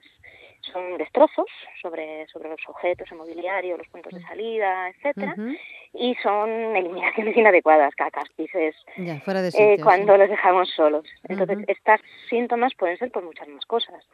Son 0.71 0.97
destrozos 0.97 1.47
sobre, 1.81 2.27
sobre 2.27 2.49
los 2.49 2.59
objetos, 2.67 3.11
el 3.11 3.17
mobiliario, 3.17 3.77
los 3.77 3.87
puntos 3.87 4.13
de 4.13 4.21
salida, 4.21 4.89
etcétera. 4.89 5.35
Y 5.93 6.15
son 6.15 6.49
eliminaciones 6.75 7.35
inadecuadas, 7.37 7.95
cacas, 7.95 8.29
pises, 8.35 8.75
Ya, 8.97 9.19
fuera 9.21 9.41
de 9.41 9.49
eh, 9.49 9.75
sí. 9.75 9.81
cuando 9.81 10.17
los 10.17 10.29
dejamos 10.29 10.69
solos. 10.75 11.05
Entonces, 11.27 11.57
Ujú. 11.57 11.65
estos 11.67 12.01
síntomas 12.29 12.73
pueden 12.75 12.97
ser 12.97 13.11
por 13.11 13.23
muchas 13.23 13.47
más 13.47 13.65
cosas. 13.65 14.05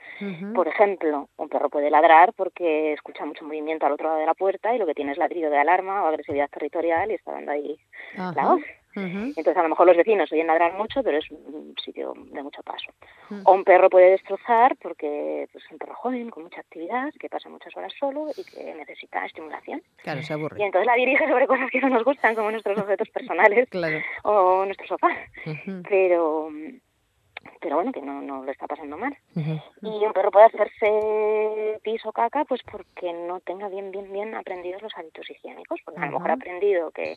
Por 0.54 0.68
ejemplo, 0.68 1.30
un 1.38 1.50
perro 1.50 1.70
puede 1.70 1.90
ladrar 1.90 2.34
porque 2.34 2.94
escucha 2.94 3.26
mucho 3.26 3.46
movimiento 3.46 3.86
al 3.86 3.94
otro 3.94 4.08
lado 4.08 4.20
de 4.20 4.26
la 4.26 4.34
puerta 4.34 4.74
y 4.74 4.78
lo 4.78 4.86
que 4.86 4.94
tiene 4.94 5.12
es 5.12 5.18
ladrido 5.18 5.50
de 5.50 5.58
alarma 5.58 6.04
o 6.04 6.08
agresividad 6.08 6.50
territorial 6.50 7.12
y 7.12 7.16
está 7.16 7.32
dando 7.32 7.52
ahí 7.52 7.78
la 8.16 8.30
Ajá. 8.30 8.56
Entonces, 8.96 9.58
a 9.58 9.64
lo 9.64 9.70
mejor 9.70 9.88
los 9.88 9.98
vecinos 9.98 10.32
oyen 10.32 10.48
ladrar 10.48 10.74
mucho, 10.74 11.04
pero 11.04 11.18
es 11.18 11.30
un 11.32 11.76
sitio 11.84 12.14
de 12.16 12.42
mucho 12.44 12.64
paso. 12.64 12.92
O 13.44 13.54
un 13.54 13.64
perro 13.64 13.90
puede 13.90 14.12
destrozar 14.12 14.76
porque 14.78 15.48
pues, 15.52 15.64
es 15.66 15.72
un 15.72 15.78
perro 15.78 15.96
joven, 15.96 16.30
con 16.30 16.44
mucha 16.44 16.62
actividad, 16.62 17.12
que 17.20 17.28
pasa 17.30 17.50
muchas 17.50 17.76
horas 17.76 17.94
solo 18.00 18.28
y 18.38 18.44
que 18.44 18.74
necesita 18.76 19.26
estimulación. 19.26 19.82
Claro, 19.98 20.22
se 20.24 20.32
Y 20.32 20.36
aburre. 20.36 20.64
entonces 20.64 20.88
la 20.88 20.96
dirige 20.96 21.28
sobre 21.28 21.48
cosas 21.48 21.70
que 21.72 21.82
no 21.82 21.90
nos 21.90 22.04
gustan, 22.06 22.36
como 22.36 22.52
nuestros 22.52 22.78
objetos 22.78 23.10
personales 23.10 23.68
Claro. 23.76 23.98
o 24.24 24.64
nuestro 24.66 24.88
sofá. 24.88 25.10
Pero, 25.90 26.50
pero 27.62 27.76
bueno, 27.76 27.92
que 27.92 28.02
no, 28.02 28.22
no 28.22 28.44
lo 28.44 28.52
está 28.52 28.68
pasando 28.68 28.98
mal. 28.98 29.16
Y 29.36 29.88
un 30.06 30.14
perro 30.14 30.32
puede 30.32 30.46
hacerse 30.46 31.80
pis 31.84 32.06
o 32.06 32.12
caca 32.12 32.46
pues 32.46 32.62
porque 32.72 33.12
no 33.14 33.40
tenga 33.42 33.68
bien, 33.70 33.92
bien, 33.92 34.12
bien 34.12 34.36
aprendidos 34.36 34.82
los 34.82 34.96
hábitos 34.98 35.30
higiénicos. 35.30 35.80
Porque 35.84 36.00
a 36.02 36.06
lo 36.06 36.14
mejor 36.14 36.32
ha 36.32 36.36
aprendido 36.36 36.92
que 36.92 37.16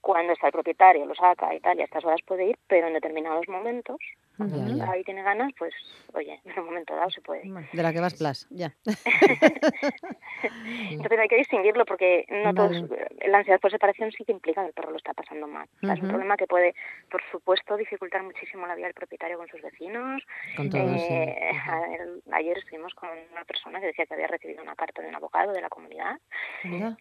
cuando 0.00 0.32
está 0.32 0.46
el 0.46 0.52
propietario 0.52 1.06
lo 1.06 1.14
saca 1.14 1.54
y 1.54 1.60
tal, 1.60 1.78
y 1.78 1.82
a 1.82 1.84
estas 1.84 2.04
horas 2.04 2.20
puede 2.26 2.46
ir, 2.46 2.58
pero 2.66 2.86
en 2.86 2.94
determinados 2.94 3.48
momentos 3.48 3.98
Cuando 4.40 4.56
Ya, 4.56 4.74
ya. 4.86 4.90
ahí 4.92 5.04
tiene 5.04 5.22
ganas, 5.22 5.52
pues, 5.58 5.74
oye, 6.14 6.40
en 6.44 6.58
un 6.58 6.64
momento 6.64 6.96
dado 6.96 7.10
se 7.10 7.20
puede. 7.20 7.42
De 7.72 7.82
la 7.82 7.92
que 7.92 8.00
vas 8.00 8.14
plas, 8.14 8.46
ya. 8.50 8.72
Entonces 10.90 11.18
hay 11.18 11.28
que 11.28 11.36
distinguirlo 11.36 11.84
porque 11.84 12.24
no 12.28 12.52
Vale. 12.52 12.54
todos, 12.54 12.90
eh, 12.98 13.28
la 13.28 13.38
ansiedad 13.38 13.60
por 13.60 13.70
separación 13.70 14.10
sí 14.12 14.24
que 14.24 14.32
implica 14.32 14.62
que 14.62 14.68
el 14.68 14.72
perro 14.72 14.90
lo 14.92 14.96
está 14.96 15.12
pasando 15.12 15.46
mal. 15.46 15.68
Es 15.82 16.00
un 16.00 16.08
problema 16.08 16.36
que 16.36 16.46
puede, 16.46 16.74
por 17.10 17.20
supuesto, 17.30 17.76
dificultar 17.76 18.22
muchísimo 18.22 18.66
la 18.66 18.74
vida 18.74 18.86
del 18.86 18.94
propietario 18.94 19.36
con 19.38 19.48
sus 19.48 19.60
vecinos. 19.60 20.22
Con 20.56 20.70
todo, 20.70 20.96
sí. 20.98 21.12
Eh, 21.12 21.50
a- 21.68 21.86
ayer 22.36 22.56
estuvimos 22.58 22.94
con 22.94 23.08
una 23.32 23.44
persona 23.44 23.80
que 23.80 23.86
decía 23.86 24.06
que 24.06 24.14
había 24.14 24.26
recibido 24.26 24.62
una 24.62 24.74
carta 24.74 25.02
de 25.02 25.08
un 25.08 25.14
abogado 25.16 25.52
de 25.52 25.60
la 25.60 25.68
comunidad, 25.68 26.18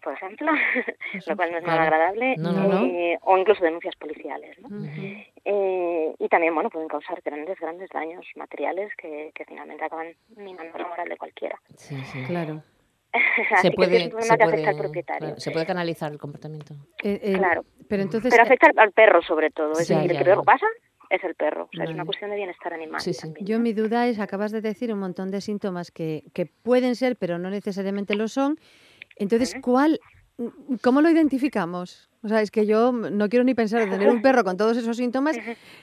por 0.04 0.14
ejemplo, 0.14 0.52
lo 1.28 1.36
cual 1.36 1.52
no 1.52 1.58
es 1.58 1.64
Claro. 1.64 1.78
nada 1.78 1.84
agradable, 1.84 2.36
No, 2.38 2.54
no, 2.54 2.68
no. 2.68 2.86
eh, 2.86 3.18
o 3.22 3.38
incluso 3.38 3.64
denuncias 3.64 3.96
policiales. 3.96 4.58
¿no? 4.60 4.70
Eh, 4.86 5.32
y 5.46 6.28
también, 6.30 6.54
bueno, 6.54 6.70
pueden 6.70 6.88
causar 6.88 7.22
grandes, 7.24 7.60
grandes 7.60 7.90
daños 7.94 8.26
materiales 8.36 8.92
que, 8.98 9.32
que 9.34 9.46
finalmente 9.46 9.84
acaban 9.84 10.14
minando 10.36 10.78
la 10.78 10.88
moral 10.88 11.08
de 11.10 11.18
cualquiera. 11.18 11.60
Sí, 11.76 11.96
sí. 12.12 12.24
Claro. 12.26 12.64
Se 13.62 13.72
puede, 13.72 14.06
es 14.06 14.14
un 14.14 14.22
se 14.22 14.38
que 14.38 14.44
afecta 14.44 14.46
puede, 14.50 14.68
al 14.68 14.76
propietario. 14.78 15.20
claro, 15.30 15.40
se 15.40 15.52
puede 15.52 15.66
canalizar 15.66 16.12
el 16.12 16.20
comportamiento. 16.20 16.76
Eh, 17.04 17.20
eh, 17.24 17.34
Claro. 17.38 17.64
Pero 17.88 18.04
entonces, 18.04 18.30
Pero 18.32 18.44
eh, 18.44 18.46
afecta 18.46 18.68
al- 18.68 18.78
al 18.80 18.92
perro 18.92 19.22
sobre 19.24 19.50
todo, 19.50 19.72
es 19.80 19.88
Ya, 19.88 19.96
decir, 19.98 20.12
ya, 20.12 20.20
el 20.20 20.26
que 20.26 20.32
peor 20.32 20.46
pasa 20.46 20.68
es 21.10 21.24
el 21.24 21.34
perro, 21.34 21.64
o 21.64 21.76
sea, 21.76 21.86
es 21.86 21.90
una 21.90 22.06
cuestión 22.06 22.30
de 22.30 22.36
bienestar 22.36 22.72
animal. 22.72 23.02
Sí, 23.02 23.14
sí. 23.16 23.22
también. 23.22 23.48
yo 23.48 23.60
mi 23.60 23.74
duda 23.74 24.06
es, 24.08 24.20
acabas 24.20 24.52
de 24.52 24.62
decir 24.62 24.94
un 24.94 25.00
montón 25.00 25.32
de 25.32 25.42
síntomas 25.42 25.90
que, 25.90 26.24
que 26.36 26.46
pueden 26.46 26.96
ser, 26.96 27.16
pero 27.16 27.40
no 27.40 27.50
necesariamente 27.50 28.14
lo 28.16 28.28
son. 28.28 28.60
Entonces. 29.16 29.56
¿cuál, 29.60 30.00
¿cómo 30.82 31.02
lo 31.02 31.10
identificamos? 31.10 32.10
O 32.22 32.28
sea, 32.28 32.42
es 32.42 32.52
que 32.52 32.66
yo 32.66 32.92
no 32.92 33.30
quiero 33.30 33.46
ni 33.46 33.54
pensar 33.54 33.82
en 33.82 33.90
tener 33.90 34.10
un 34.10 34.22
perro 34.22 34.44
con 34.44 34.58
todos 34.58 34.76
esos 34.76 34.98
síntomas 34.98 35.38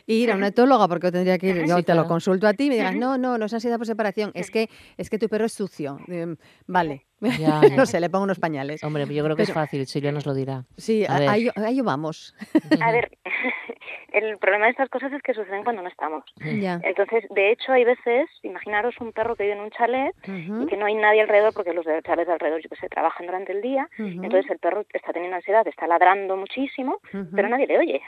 e 0.06 0.14
ir 0.14 0.30
a 0.30 0.36
una 0.36 0.48
etóloga, 0.48 0.86
porque 0.86 1.10
tendría 1.10 1.38
que 1.38 1.48
ir, 1.48 1.64
yo 1.66 1.82
te 1.82 1.94
lo 1.94 2.06
consulto 2.06 2.46
a 2.46 2.52
ti 2.52 2.64
y 2.64 2.68
me 2.68 2.74
digas, 2.74 2.94
no, 2.94 3.16
no, 3.16 3.38
no 3.38 3.46
es 3.46 3.54
ansiedad 3.54 3.78
por 3.78 3.86
separación, 3.86 4.32
es 4.34 4.50
que, 4.50 4.68
es 4.98 5.08
que 5.08 5.18
tu 5.18 5.28
perro 5.28 5.46
es 5.46 5.52
sucio. 5.52 5.98
Em, 6.08 6.36
vale, 6.66 7.05
Ya, 7.20 7.60
no 7.76 7.86
sé, 7.86 8.00
le 8.00 8.10
pongo 8.10 8.24
unos 8.24 8.38
pañales. 8.38 8.82
Hombre, 8.84 9.06
yo 9.06 9.24
creo 9.24 9.36
que 9.36 9.42
es 9.42 9.52
fácil, 9.52 9.86
Silvia 9.86 10.12
nos 10.12 10.26
lo 10.26 10.34
dirá. 10.34 10.64
Sí, 10.76 11.04
A 11.08 11.16
ahí, 11.16 11.48
ahí 11.56 11.80
vamos. 11.80 12.34
A 12.80 12.92
ver, 12.92 13.10
el 14.12 14.38
problema 14.38 14.66
de 14.66 14.72
estas 14.72 14.88
cosas 14.88 15.12
es 15.12 15.22
que 15.22 15.34
suceden 15.34 15.64
cuando 15.64 15.82
no 15.82 15.88
estamos. 15.88 16.24
ya. 16.60 16.80
Entonces, 16.82 17.24
de 17.30 17.52
hecho, 17.52 17.72
hay 17.72 17.84
veces, 17.84 18.28
imaginaros 18.42 18.94
un 19.00 19.12
perro 19.12 19.36
que 19.36 19.44
vive 19.44 19.56
en 19.56 19.62
un 19.62 19.70
chalet 19.70 20.14
y 20.26 20.66
que 20.66 20.76
no 20.76 20.86
hay 20.86 20.94
nadie 20.94 21.22
alrededor 21.22 21.52
porque 21.54 21.72
los 21.72 21.84
de 21.84 22.02
chalets 22.02 22.26
de 22.26 22.34
alrededor, 22.34 22.60
yo 22.62 22.68
que 22.68 22.76
sé, 22.76 22.88
trabajan 22.88 23.26
durante 23.26 23.52
el 23.52 23.62
día. 23.62 23.88
Entonces 23.98 24.50
el 24.50 24.58
perro 24.58 24.84
está 24.92 25.12
teniendo 25.12 25.36
ansiedad, 25.36 25.66
está 25.66 25.86
ladrando 25.86 26.36
muchísimo, 26.36 27.00
pero 27.34 27.48
nadie 27.48 27.66
le 27.66 27.78
oye. 27.78 28.02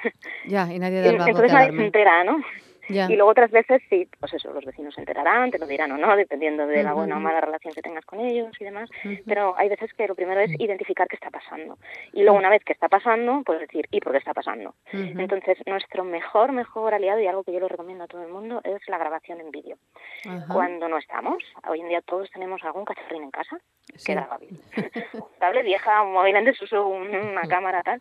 Ya, 0.46 0.72
y 0.72 0.78
nadie 0.78 1.00
da 1.02 1.26
Entonces 1.26 1.52
nadie 1.52 1.76
se 1.76 1.84
entera, 1.84 2.24
¿no? 2.24 2.42
Ya. 2.88 3.06
Y 3.10 3.16
luego 3.16 3.30
otras 3.30 3.50
veces 3.50 3.82
sí, 3.90 4.08
pues 4.18 4.32
eso, 4.34 4.52
los 4.52 4.64
vecinos 4.64 4.94
se 4.94 5.00
enterarán, 5.00 5.50
te 5.50 5.58
lo 5.58 5.66
dirán 5.66 5.92
o 5.92 5.98
no, 5.98 6.16
dependiendo 6.16 6.66
de 6.66 6.82
la 6.82 6.92
buena 6.94 7.16
o 7.16 7.20
mala 7.20 7.40
relación 7.40 7.74
que 7.74 7.82
tengas 7.82 8.04
con 8.04 8.20
ellos 8.20 8.50
y 8.58 8.64
demás. 8.64 8.88
Pero 9.26 9.54
hay 9.58 9.68
veces 9.68 9.92
que 9.94 10.06
lo 10.08 10.14
primero 10.14 10.40
es 10.40 10.50
identificar 10.58 11.06
qué 11.08 11.16
está 11.16 11.30
pasando. 11.30 11.78
Y 12.12 12.22
luego 12.22 12.38
una 12.38 12.48
vez 12.50 12.64
que 12.64 12.72
está 12.72 12.88
pasando, 12.88 13.42
pues 13.44 13.60
decir, 13.60 13.86
¿y 13.90 14.00
por 14.00 14.12
qué 14.12 14.18
está 14.18 14.32
pasando? 14.34 14.74
Entonces, 14.92 15.58
nuestro 15.66 16.04
mejor, 16.04 16.52
mejor 16.52 16.94
aliado 16.94 17.20
y 17.20 17.26
algo 17.26 17.44
que 17.44 17.52
yo 17.52 17.60
le 17.60 17.68
recomiendo 17.68 18.04
a 18.04 18.06
todo 18.06 18.22
el 18.22 18.32
mundo 18.32 18.60
es 18.64 18.80
la 18.88 18.98
grabación 18.98 19.40
en 19.40 19.50
vídeo. 19.50 19.76
Cuando 20.52 20.88
no 20.88 20.98
estamos, 20.98 21.42
hoy 21.68 21.80
en 21.80 21.88
día 21.88 22.00
todos 22.02 22.30
tenemos 22.30 22.62
algún 22.64 22.84
cacharrín 22.84 23.24
en 23.24 23.30
casa 23.30 23.58
Sí. 23.96 24.06
que 24.06 24.14
graba 24.14 24.36
bien. 24.38 24.58
Tablet 25.40 25.64
vieja, 25.64 26.02
un 26.02 26.12
móvil 26.12 26.36
en 26.36 26.44
desuso, 26.44 26.86
un- 26.86 27.08
una 27.14 27.42
cámara, 27.48 27.82
tal. 27.82 28.00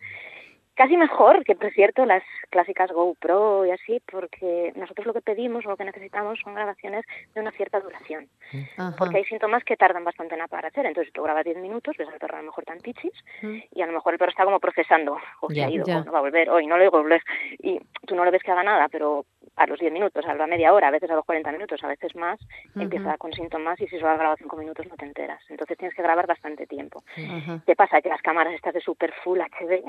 Casi 0.78 0.96
mejor 0.96 1.42
que, 1.42 1.56
por 1.56 1.72
cierto, 1.72 2.06
las 2.06 2.22
clásicas 2.50 2.92
GoPro 2.92 3.66
y 3.66 3.72
así, 3.72 4.00
porque 4.12 4.72
nosotros 4.76 5.08
lo 5.08 5.12
que 5.12 5.20
pedimos 5.20 5.66
o 5.66 5.70
lo 5.70 5.76
que 5.76 5.84
necesitamos 5.84 6.38
son 6.38 6.54
grabaciones 6.54 7.04
de 7.34 7.40
una 7.40 7.50
cierta 7.50 7.80
duración. 7.80 8.28
Ajá. 8.76 8.94
Porque 8.96 9.16
hay 9.16 9.24
síntomas 9.24 9.64
que 9.64 9.76
tardan 9.76 10.04
bastante 10.04 10.36
en 10.36 10.40
aparecer. 10.42 10.86
Entonces, 10.86 11.12
tú 11.12 11.24
grabas 11.24 11.44
10 11.44 11.56
minutos, 11.58 11.96
ves 11.98 12.06
al 12.08 12.20
perro 12.20 12.36
a 12.36 12.42
lo 12.42 12.46
mejor 12.46 12.64
tan 12.64 12.78
pichis, 12.78 13.12
Mm. 13.42 13.56
y 13.72 13.82
a 13.82 13.86
lo 13.86 13.92
mejor 13.92 14.12
el 14.12 14.20
perro 14.20 14.30
está 14.30 14.44
como 14.44 14.60
procesando, 14.60 15.18
o 15.40 15.50
se 15.50 15.64
ha 15.64 15.68
ido, 15.68 15.84
o 15.84 16.04
no 16.04 16.12
va 16.12 16.18
a 16.18 16.22
volver, 16.22 16.48
hoy 16.48 16.68
no 16.68 16.76
lo 16.76 16.84
digo 16.84 17.02
volver. 17.02 17.22
Y 17.58 17.80
tú 18.06 18.14
no 18.14 18.24
lo 18.24 18.30
ves 18.30 18.44
que 18.44 18.52
haga 18.52 18.62
nada, 18.62 18.86
pero 18.88 19.24
a 19.56 19.66
los 19.66 19.78
10 19.78 19.92
minutos, 19.92 20.24
a 20.26 20.34
la 20.34 20.46
media 20.46 20.72
hora, 20.72 20.88
a 20.88 20.90
veces 20.90 21.10
a 21.10 21.14
los 21.14 21.24
40 21.24 21.50
minutos, 21.52 21.82
a 21.84 21.88
veces 21.88 22.14
más, 22.16 22.38
empieza 22.76 23.16
con 23.18 23.32
síntomas 23.32 23.80
y 23.80 23.86
si 23.88 23.96
solo 23.98 24.10
has 24.10 24.18
grabado 24.18 24.36
5 24.38 24.56
minutos 24.56 24.86
no 24.86 24.96
te 24.96 25.04
enteras. 25.04 25.40
Entonces 25.48 25.76
tienes 25.78 25.94
que 25.94 26.02
grabar 26.02 26.26
bastante 26.26 26.66
tiempo. 26.66 27.02
Ajá. 27.16 27.60
¿Qué 27.66 27.74
pasa? 27.76 28.00
Que 28.00 28.08
las 28.08 28.22
cámaras 28.22 28.54
estas 28.54 28.74
de 28.74 28.80
super 28.80 29.12
full 29.24 29.40
HD, 29.40 29.82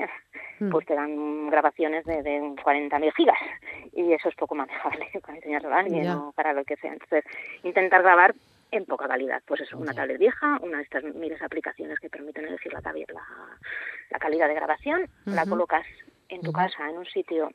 Mm. 0.60 0.70
pues 0.70 0.84
te 0.86 0.94
dan 0.94 1.48
grabaciones 1.48 2.04
de, 2.04 2.22
de 2.22 2.38
40.000 2.40 3.12
gigas 3.14 3.38
y 3.94 4.12
eso 4.12 4.28
es 4.28 4.34
poco 4.34 4.54
manejable 4.54 5.08
para 5.22 5.36
enseñárselo 5.36 5.74
a 5.74 5.78
alguien 5.78 6.08
o 6.10 6.32
para 6.32 6.52
lo 6.52 6.64
que 6.64 6.76
sea. 6.76 6.92
Entonces, 6.92 7.24
intentar 7.62 8.02
grabar 8.02 8.34
en 8.70 8.84
poca 8.84 9.08
calidad. 9.08 9.42
Pues 9.46 9.62
eso, 9.62 9.78
una 9.78 9.94
tablet 9.94 10.18
vieja, 10.18 10.58
una 10.62 10.76
de 10.76 10.82
estas 10.84 11.02
miles 11.02 11.38
de 11.40 11.44
aplicaciones 11.46 11.98
que 11.98 12.10
permiten 12.10 12.44
elegir 12.46 12.72
la, 12.74 12.80
la, 12.82 13.22
la 14.10 14.18
calidad 14.18 14.48
de 14.48 14.54
grabación, 14.54 15.06
la 15.24 15.44
colocas 15.46 15.86
en 16.28 16.40
tu 16.42 16.52
casa, 16.52 16.88
en 16.90 16.98
un 16.98 17.06
sitio, 17.06 17.50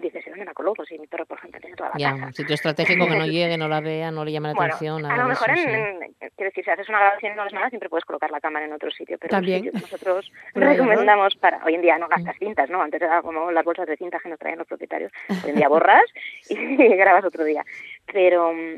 dices, 0.00 0.26
¿y 0.26 0.30
dónde 0.30 0.44
la 0.44 0.54
coloco? 0.54 0.84
Si 0.84 0.98
mi 0.98 1.06
perro, 1.06 1.26
por 1.26 1.38
ejemplo, 1.38 1.60
tiene 1.60 1.76
toda 1.76 1.90
la 1.90 1.98
Ya, 1.98 2.10
casa. 2.12 2.26
un 2.26 2.34
sitio 2.34 2.54
estratégico 2.54 3.06
que 3.06 3.16
no 3.18 3.26
llegue, 3.26 3.56
no 3.56 3.68
la 3.68 3.80
vea, 3.80 4.10
no 4.10 4.24
le 4.24 4.32
llame 4.32 4.48
la 4.48 4.54
Bueno, 4.54 4.74
atención. 4.74 5.04
a 5.06 5.16
lo 5.16 5.28
mejor, 5.28 5.50
eso, 5.50 5.68
en, 5.68 5.98
quiero 6.18 6.50
decir, 6.50 6.64
si 6.64 6.70
haces 6.70 6.88
una 6.88 6.98
grabación 7.00 7.32
y 7.32 7.36
no 7.36 7.44
ves 7.44 7.52
nada, 7.52 7.68
siempre 7.68 7.88
puedes 7.88 8.04
colocar 8.04 8.30
la 8.30 8.40
cámara 8.40 8.64
en 8.66 8.72
otro 8.72 8.90
sitio. 8.90 9.18
Pero 9.18 9.30
También. 9.30 9.62
que 9.64 9.72
nosotros 9.72 10.30
y 10.54 10.58
recomendamos 10.60 11.36
para... 11.36 11.64
Hoy 11.64 11.74
en 11.74 11.82
día 11.82 11.98
no 11.98 12.08
gastas 12.08 12.36
cintas, 12.38 12.70
¿no? 12.70 12.82
Antes 12.82 13.02
era 13.02 13.22
como 13.22 13.50
las 13.50 13.64
bolsas 13.64 13.86
de 13.86 13.96
cinta 13.96 14.18
que 14.22 14.28
nos 14.28 14.38
traían 14.38 14.58
los 14.58 14.66
propietarios. 14.68 15.12
Hoy 15.44 15.50
en 15.50 15.56
día 15.56 15.68
borras 15.68 16.04
y 16.48 16.54
grabas 16.96 17.24
otro 17.24 17.44
día. 17.44 17.64
Pero 18.12 18.52
mm, 18.52 18.76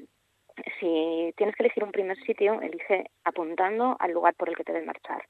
si 0.80 1.32
tienes 1.36 1.56
que 1.56 1.62
elegir 1.62 1.82
un 1.84 1.92
primer 1.92 2.16
sitio, 2.18 2.60
elige 2.60 3.06
apuntando 3.24 3.96
al 3.98 4.12
lugar 4.12 4.34
por 4.34 4.48
el 4.48 4.56
que 4.56 4.64
te 4.64 4.72
debes 4.72 4.86
marchar. 4.86 5.22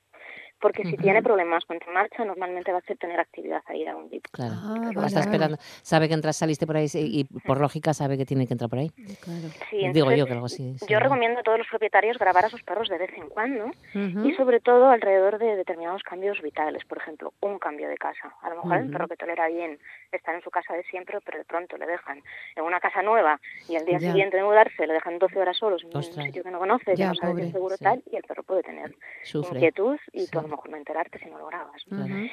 Porque 0.63 0.85
si 0.85 0.95
Ujú. 0.95 1.03
tiene 1.03 1.23
problemas 1.23 1.65
con 1.65 1.79
tu 1.81 1.91
marcha, 1.91 2.25
normalmente 2.25 2.71
va 2.73 2.79
a 2.79 2.83
ser 2.83 2.97
tener 2.97 3.19
actividad 3.19 3.63
ahí 3.67 3.85
a 3.87 3.97
un 3.97 4.09
dip. 4.09 4.25
Claro. 4.31 4.53
Ah, 4.57 4.91
vale, 4.95 4.95
vale. 4.95 5.21
esperando. 5.21 5.57
Sabe 5.83 6.07
que 6.09 6.15
entras, 6.15 6.37
saliste 6.37 6.67
por 6.69 6.77
ahí 6.77 6.87
y, 6.95 7.21
y 7.21 7.25
por 7.25 7.61
lógica 7.61 7.93
sabe 7.93 8.17
que 8.17 8.25
tiene 8.25 8.47
que 8.47 8.55
entrar 8.55 8.71
por 8.71 8.79
ahí. 8.79 8.91
Claro. 9.21 9.49
Sí, 9.69 9.77
Digo 9.79 9.87
entonces, 10.13 10.19
yo 10.19 10.27
que 10.27 10.33
algo 10.33 10.47
así. 10.47 10.79
sí. 10.79 10.87
Yo 10.89 11.01
recomiendo 11.01 11.41
a 11.41 11.43
todos 11.43 11.59
los 11.59 11.67
propietarios 11.67 12.17
grabar 12.17 12.45
a 12.45 12.49
sus 12.49 12.63
perros 12.63 12.89
de 12.89 12.99
vez 12.99 13.11
en 13.17 13.29
cuando 13.29 13.67
Ujú. 13.67 14.25
y 14.29 14.33
sobre 14.35 14.61
todo 14.61 14.89
alrededor 14.89 15.39
de 15.39 15.57
determinados 15.57 16.03
cambios 16.05 16.41
vitales, 16.41 16.85
por 16.85 16.99
ejemplo, 16.99 17.33
un 17.41 17.59
cambio 17.59 17.89
de 17.89 17.97
casa. 17.99 18.33
A 18.43 18.49
lo 18.51 18.57
mejor 18.63 18.77
el 18.77 18.85
Ujú. 18.85 18.93
perro 18.93 19.09
que 19.09 19.17
tolera 19.17 19.49
bien 19.49 19.79
estar 20.13 20.33
en 20.35 20.43
su 20.43 20.51
casa 20.51 20.75
de 20.75 20.85
siempre, 20.85 21.19
pero 21.25 21.39
de 21.39 21.45
pronto 21.45 21.77
le 21.77 21.87
dejan 21.87 22.23
en 22.55 22.63
una 22.65 22.79
casa 22.79 23.03
nueva 23.03 23.41
y 23.69 23.75
al 23.75 23.85
día 23.85 23.99
Ya. 23.99 24.11
siguiente 24.13 24.37
de 24.37 24.45
mudarse 24.45 24.87
le 24.87 24.93
dejan 24.95 25.19
12 25.19 25.39
horas 25.41 25.57
solos 25.57 25.83
en 25.83 25.97
Ostras. 25.97 26.19
un 26.19 26.23
sitio 26.25 26.45
que 26.45 26.51
no 26.53 26.61
conoce, 26.61 26.85
que 26.93 26.97
Ya, 26.97 27.09
no 27.09 27.15
sabe 27.17 27.51
seguro 27.51 27.77
sí. 27.77 27.83
tal, 27.83 28.01
y 28.11 28.15
el 28.17 28.23
perro 28.23 28.45
puede 28.45 28.63
tener 28.63 28.95
Sufre. 29.25 29.57
inquietud 29.59 29.99
y 30.13 30.21
Sí. 30.21 30.29
lo 30.33 30.43
mejor 30.53 30.71
no 30.71 30.77
enterarte 30.77 31.19
si 31.19 31.27
no 31.27 31.39
lo 31.39 31.47
grabas. 31.49 31.83
¿no? 31.89 32.05
Ujú. 32.05 32.29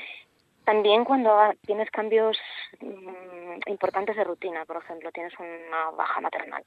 También 0.66 1.04
cuando 1.04 1.32
tienes 1.66 1.90
cambios 1.90 2.38
mm, 2.80 3.58
importantes 3.68 4.16
de 4.16 4.24
rutina, 4.24 4.66
por 4.66 4.78
ejemplo, 4.78 5.12
tienes 5.12 5.34
una 5.40 5.90
baja 5.92 6.22
maternal 6.22 6.64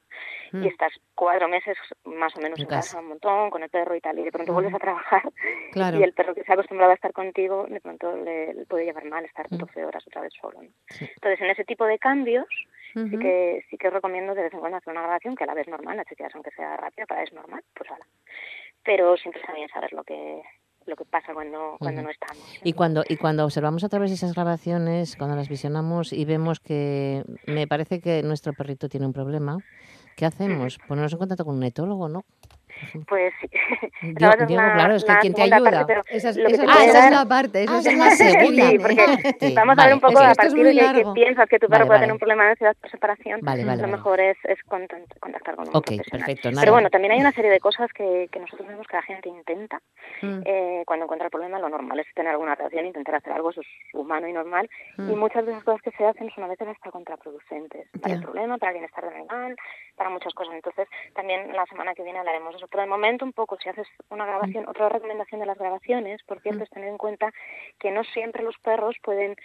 Mm. 0.51 0.63
y 0.63 0.67
estás 0.67 0.91
cuatro 1.15 1.47
meses 1.47 1.77
más 2.03 2.35
o 2.35 2.41
menos 2.41 2.59
En 2.59 2.63
en, 2.65 2.69
casa. 2.69 2.81
casa 2.81 2.99
un 2.99 3.07
montón 3.07 3.49
con 3.49 3.63
el 3.63 3.69
perro 3.69 3.95
y 3.95 4.01
tal, 4.01 4.19
y 4.19 4.23
de 4.23 4.31
pronto 4.31 4.51
vuelves 4.53 4.73
a 4.73 4.79
trabajar 4.79 5.23
Claro. 5.71 5.97
y 5.99 6.03
el 6.03 6.13
perro 6.13 6.35
que 6.35 6.43
se 6.43 6.51
ha 6.51 6.55
acostumbrado 6.55 6.91
a 6.91 6.95
estar 6.95 7.13
contigo, 7.13 7.65
de 7.69 7.79
pronto 7.79 8.15
le, 8.17 8.53
le 8.53 8.65
puede 8.65 8.83
llevar 8.85 9.05
mal 9.05 9.23
estar 9.25 9.47
Mm. 9.49 9.57
12 9.57 9.85
horas 9.85 10.05
otra 10.05 10.21
vez 10.21 10.33
solo. 10.39 10.61
¿no? 10.61 10.69
Sí. 10.89 11.05
Entonces, 11.15 11.39
en 11.41 11.49
ese 11.51 11.63
tipo 11.63 11.85
de 11.85 11.97
cambios, 11.97 12.45
sí 12.93 13.17
que 13.17 13.65
sí 13.69 13.77
que 13.77 13.87
os 13.87 13.93
recomiendo 13.93 14.35
de 14.35 14.43
vez 14.43 14.53
en 14.53 14.59
cuando 14.59 14.77
hacer 14.77 14.91
una 14.91 15.01
grabación, 15.03 15.35
que 15.35 15.45
a 15.45 15.47
la 15.47 15.53
vez 15.55 15.67
normal, 15.67 15.95
la 15.97 16.05
chequeas 16.05 16.35
aunque 16.35 16.51
sea 16.51 16.75
rápida, 16.77 17.05
para 17.07 17.23
es 17.23 17.31
normal, 17.33 17.63
pues 17.73 17.89
ala. 17.89 18.05
Pero 18.83 19.15
siempre 19.17 19.39
está 19.41 19.53
bien 19.53 19.69
saber 19.69 19.93
lo 19.93 20.03
que 20.03 20.43
lo 20.87 20.95
que 20.95 21.05
pasa 21.05 21.33
cuando, 21.33 21.77
cuando 21.79 22.01
no 22.01 22.09
estamos. 22.09 22.37
Y 22.63 22.73
cuando, 22.73 23.03
y 23.07 23.17
cuando 23.17 23.45
observamos 23.45 23.83
a 23.83 23.89
través 23.89 24.09
de 24.11 24.15
esas 24.15 24.33
grabaciones, 24.33 25.15
cuando 25.15 25.35
las 25.35 25.49
visionamos 25.49 26.13
y 26.13 26.25
vemos 26.25 26.59
que 26.59 27.23
me 27.47 27.67
parece 27.67 27.99
que 28.01 28.23
nuestro 28.23 28.53
perrito 28.53 28.89
tiene 28.89 29.05
un 29.05 29.13
problema, 29.13 29.57
¿qué 30.15 30.25
hacemos? 30.25 30.77
Ponernos 30.87 31.13
en 31.13 31.19
contacto 31.19 31.45
con 31.45 31.55
un 31.55 31.63
etólogo, 31.63 32.09
¿no? 32.09 32.25
Pues 33.07 33.33
sí. 33.41 33.49
A 34.01 34.05
una- 34.07 34.13
claro, 34.15 34.95
es 34.95 35.03
que 35.05 35.11
una 35.11 35.19
¿quién 35.21 35.33
te 35.33 35.41
segunda 35.41 35.57
parte, 35.59 35.75
ayuda? 35.77 35.87
pero 35.87 36.01
Esa 36.09 36.29
es, 36.29 36.37
esa- 36.37 36.63
ah, 36.67 36.85
esa 36.85 36.85
es 36.85 36.93
dar- 36.93 37.11
la 37.11 37.25
parte, 37.25 37.63
esa 37.63 37.73
Ah, 37.75 37.79
es 37.79 37.85
la 37.97 38.07
es 38.07 38.17
segunda 38.17 38.69
Sí, 38.69 38.79
porque 38.79 38.95
parte. 38.95 39.53
vamos 39.55 39.73
a 39.73 39.75
Vale, 39.75 39.87
ver 39.87 39.93
un 39.95 39.99
poco 40.01 40.13
es 40.13 40.19
que 40.19 40.25
a 40.25 40.31
es 40.31 40.37
partir 40.37 40.63
de 40.63 40.93
que 41.03 41.05
piensas 41.13 41.49
que 41.49 41.59
tu 41.59 41.67
Vale, 41.67 41.77
perro 41.79 41.87
puede 41.87 41.97
vale. 41.97 41.99
tener 42.03 42.13
un 42.13 42.19
problema 42.19 42.43
de 42.45 42.49
ansiedad 42.51 42.75
por 42.79 42.91
separación, 42.91 43.39
Vale, 43.41 43.63
vale, 43.65 43.77
lo 43.77 43.81
vale. 43.87 43.97
mejor 43.97 44.19
es, 44.19 44.37
es 44.43 44.61
contactar 44.63 45.55
con 45.55 45.67
un 45.69 45.75
Ok, 45.75 45.85
profesional. 45.87 46.25
perfecto. 46.25 46.49
Nada. 46.51 46.61
Pero 46.61 46.71
bueno, 46.73 46.89
también 46.89 47.13
hay 47.13 47.19
una 47.19 47.31
serie 47.31 47.51
de 47.51 47.59
cosas 47.59 47.91
que, 47.93 48.27
que 48.31 48.39
nosotros 48.39 48.67
vemos 48.67 48.87
que 48.87 48.95
la 48.95 49.03
gente 49.03 49.29
intenta 49.29 49.79
Mm. 50.21 50.41
eh, 50.45 50.83
cuando 50.85 51.05
encuentra 51.05 51.27
el 51.27 51.31
problema. 51.31 51.59
Lo 51.59 51.69
normal 51.69 51.99
es 51.99 52.07
tener 52.13 52.31
alguna 52.31 52.55
reacción, 52.55 52.85
intentar 52.85 53.15
hacer 53.15 53.33
algo, 53.33 53.49
eso 53.51 53.61
es 53.61 53.67
humano 53.93 54.27
y 54.27 54.33
normal. 54.33 54.69
Mm. 54.97 55.11
Y 55.11 55.15
muchas 55.15 55.45
de 55.45 55.51
las 55.53 55.63
cosas 55.63 55.81
que 55.81 55.91
se 55.91 56.05
hacen 56.05 56.29
son 56.33 56.43
a 56.45 56.47
veces 56.47 56.67
hasta 56.67 56.91
contraproducentes 56.91 57.87
para 58.01 58.13
el 58.15 58.19
Ya. 58.19 58.25
problema, 58.25 58.57
para 58.57 58.71
el 58.71 58.75
bienestar 58.79 59.03
del 59.05 59.13
animal, 59.15 59.55
para 59.95 60.09
muchas 60.09 60.33
cosas. 60.33 60.53
Entonces, 60.53 60.87
también 61.13 61.53
la 61.53 61.65
semana 61.65 61.93
que 61.93 62.03
viene 62.03 62.19
hablaremos 62.19 62.51
de 62.51 62.57
eso. 62.57 62.67
Pero 62.67 62.83
de 62.83 62.89
momento, 62.89 63.25
un 63.25 63.33
poco, 63.33 63.57
si 63.57 63.69
haces 63.69 63.87
una 64.09 64.25
grabación, 64.25 64.67
otra 64.67 64.89
recomendación 64.89 65.39
de 65.39 65.47
las 65.47 65.57
grabaciones, 65.57 66.21
por 66.23 66.41
cierto, 66.41 66.63
es 66.63 66.69
tener 66.69 66.89
en 66.89 66.97
cuenta 66.97 67.31
que 67.79 67.91
no 67.91 68.03
siempre 68.03 68.43
los 68.43 68.57
perros 68.59 68.95
pueden 69.01 69.35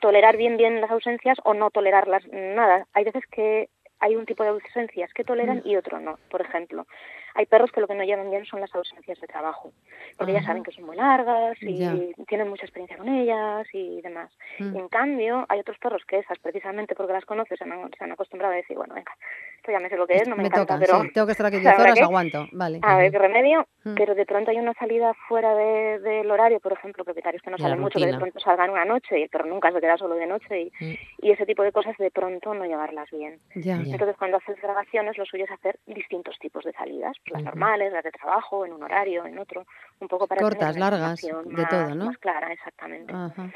tolerar 0.00 0.36
bien 0.36 0.56
bien 0.56 0.80
las 0.80 0.90
ausencias 0.90 1.38
o 1.44 1.54
no 1.54 1.70
tolerarlas 1.70 2.26
nada. 2.28 2.86
Hay 2.92 3.04
veces 3.04 3.22
que 3.30 3.68
hay 4.00 4.16
un 4.16 4.26
tipo 4.26 4.42
de 4.42 4.50
ausencias 4.50 5.12
que 5.14 5.22
toleran 5.22 5.62
y 5.64 5.76
otro 5.76 6.00
no. 6.00 6.18
Por 6.28 6.40
ejemplo, 6.40 6.86
hay 7.34 7.46
perros 7.46 7.70
que 7.72 7.80
lo 7.80 7.86
que 7.88 7.94
no 7.94 8.04
llevan 8.04 8.30
bien 8.30 8.44
son 8.46 8.60
las 8.60 8.74
ausencias 8.74 9.20
de 9.20 9.26
trabajo, 9.26 9.72
porque 10.16 10.32
ya 10.32 10.38
Ajá. 10.38 10.48
saben 10.48 10.62
que 10.62 10.72
son 10.72 10.84
muy 10.84 10.96
largas 10.96 11.56
y 11.62 11.76
Ya. 11.78 11.94
tienen 12.28 12.48
mucha 12.48 12.64
experiencia 12.64 12.96
con 12.96 13.08
ellas 13.08 13.66
y 13.72 14.00
demás. 14.02 14.30
Mm. 14.58 14.76
Y 14.76 14.78
en 14.78 14.88
cambio, 14.88 15.46
hay 15.48 15.60
otros 15.60 15.78
perros 15.78 16.02
que 16.06 16.18
esas, 16.18 16.38
precisamente 16.38 16.94
porque 16.94 17.12
las 17.12 17.24
conoces, 17.24 17.58
se 17.58 17.64
han, 17.64 17.90
se 17.96 18.04
han 18.04 18.12
acostumbrado 18.12 18.52
a 18.52 18.56
decir, 18.56 18.76
bueno, 18.76 18.94
venga, 18.94 19.12
esto 19.56 19.72
ya 19.72 19.78
me 19.80 19.88
sé 19.88 19.96
lo 19.96 20.06
que 20.06 20.14
es, 20.16 20.28
no 20.28 20.36
me, 20.36 20.44
encanta, 20.46 20.74
toca, 20.74 20.78
pero 20.84 21.02
sí, 21.02 21.12
tengo 21.12 21.26
que 21.26 21.32
estar 21.32 21.46
aquí 21.46 21.56
la 21.56 21.62
10 21.62 21.72
verdad 21.72 21.82
horas, 21.84 21.94
que- 21.98 22.04
aguanto. 22.04 22.46
Vale. 22.52 22.78
a 22.82 22.96
ver 22.96 23.10
qué 23.12 23.18
remedio, 23.18 23.66
Mm. 23.84 23.94
pero 23.96 24.14
de 24.14 24.26
pronto 24.26 24.50
hay 24.50 24.58
una 24.58 24.74
salida 24.74 25.12
fuera 25.28 25.54
de- 25.54 25.98
del 26.00 26.30
horario, 26.30 26.60
por 26.60 26.72
ejemplo, 26.72 27.04
propietarios 27.04 27.42
que 27.42 27.50
no 27.50 27.58
salen 27.58 27.80
mucho, 27.80 27.98
que 27.98 28.06
de 28.06 28.16
pronto 28.16 28.38
salgan 28.40 28.70
una 28.70 28.84
noche 28.84 29.18
y 29.18 29.22
el 29.22 29.28
perro 29.28 29.46
nunca 29.46 29.72
se 29.72 29.80
queda 29.80 29.96
solo 29.96 30.14
de 30.14 30.26
noche 30.26 30.60
y, 30.60 30.72
Mm. 30.84 30.94
y 31.22 31.30
ese 31.32 31.46
tipo 31.46 31.62
de 31.62 31.72
cosas 31.72 31.96
de 31.98 32.10
pronto 32.10 32.54
no 32.54 32.64
llevarlas 32.64 33.10
bien. 33.10 33.38
Ya. 33.54 33.76
Ya. 33.82 33.92
Entonces, 33.92 34.16
cuando 34.16 34.36
haces 34.36 34.60
grabaciones, 34.60 35.16
lo 35.18 35.24
suyo 35.24 35.44
es 35.44 35.50
hacer 35.50 35.78
distintos 35.86 36.38
tipos 36.38 36.64
de 36.64 36.72
salidas, 36.72 37.16
las 37.26 37.42
normales, 37.42 37.92
las 37.92 38.02
de 38.04 38.10
trabajo, 38.10 38.64
en 38.66 38.72
un 38.72 38.82
horario, 38.82 39.24
en 39.26 39.38
otro, 39.38 39.64
un 40.00 40.08
poco 40.08 40.26
para 40.26 40.40
tener 40.40 40.52
Cortas, 40.54 40.76
una 40.76 40.90
largas, 40.90 41.20
de 41.20 41.66
todo, 41.66 41.80
más- 41.88 41.96
¿no? 41.96 42.04
Más 42.06 42.18
clara, 42.18 42.52
exactamente. 42.52 43.12
Ajá. 43.14 43.50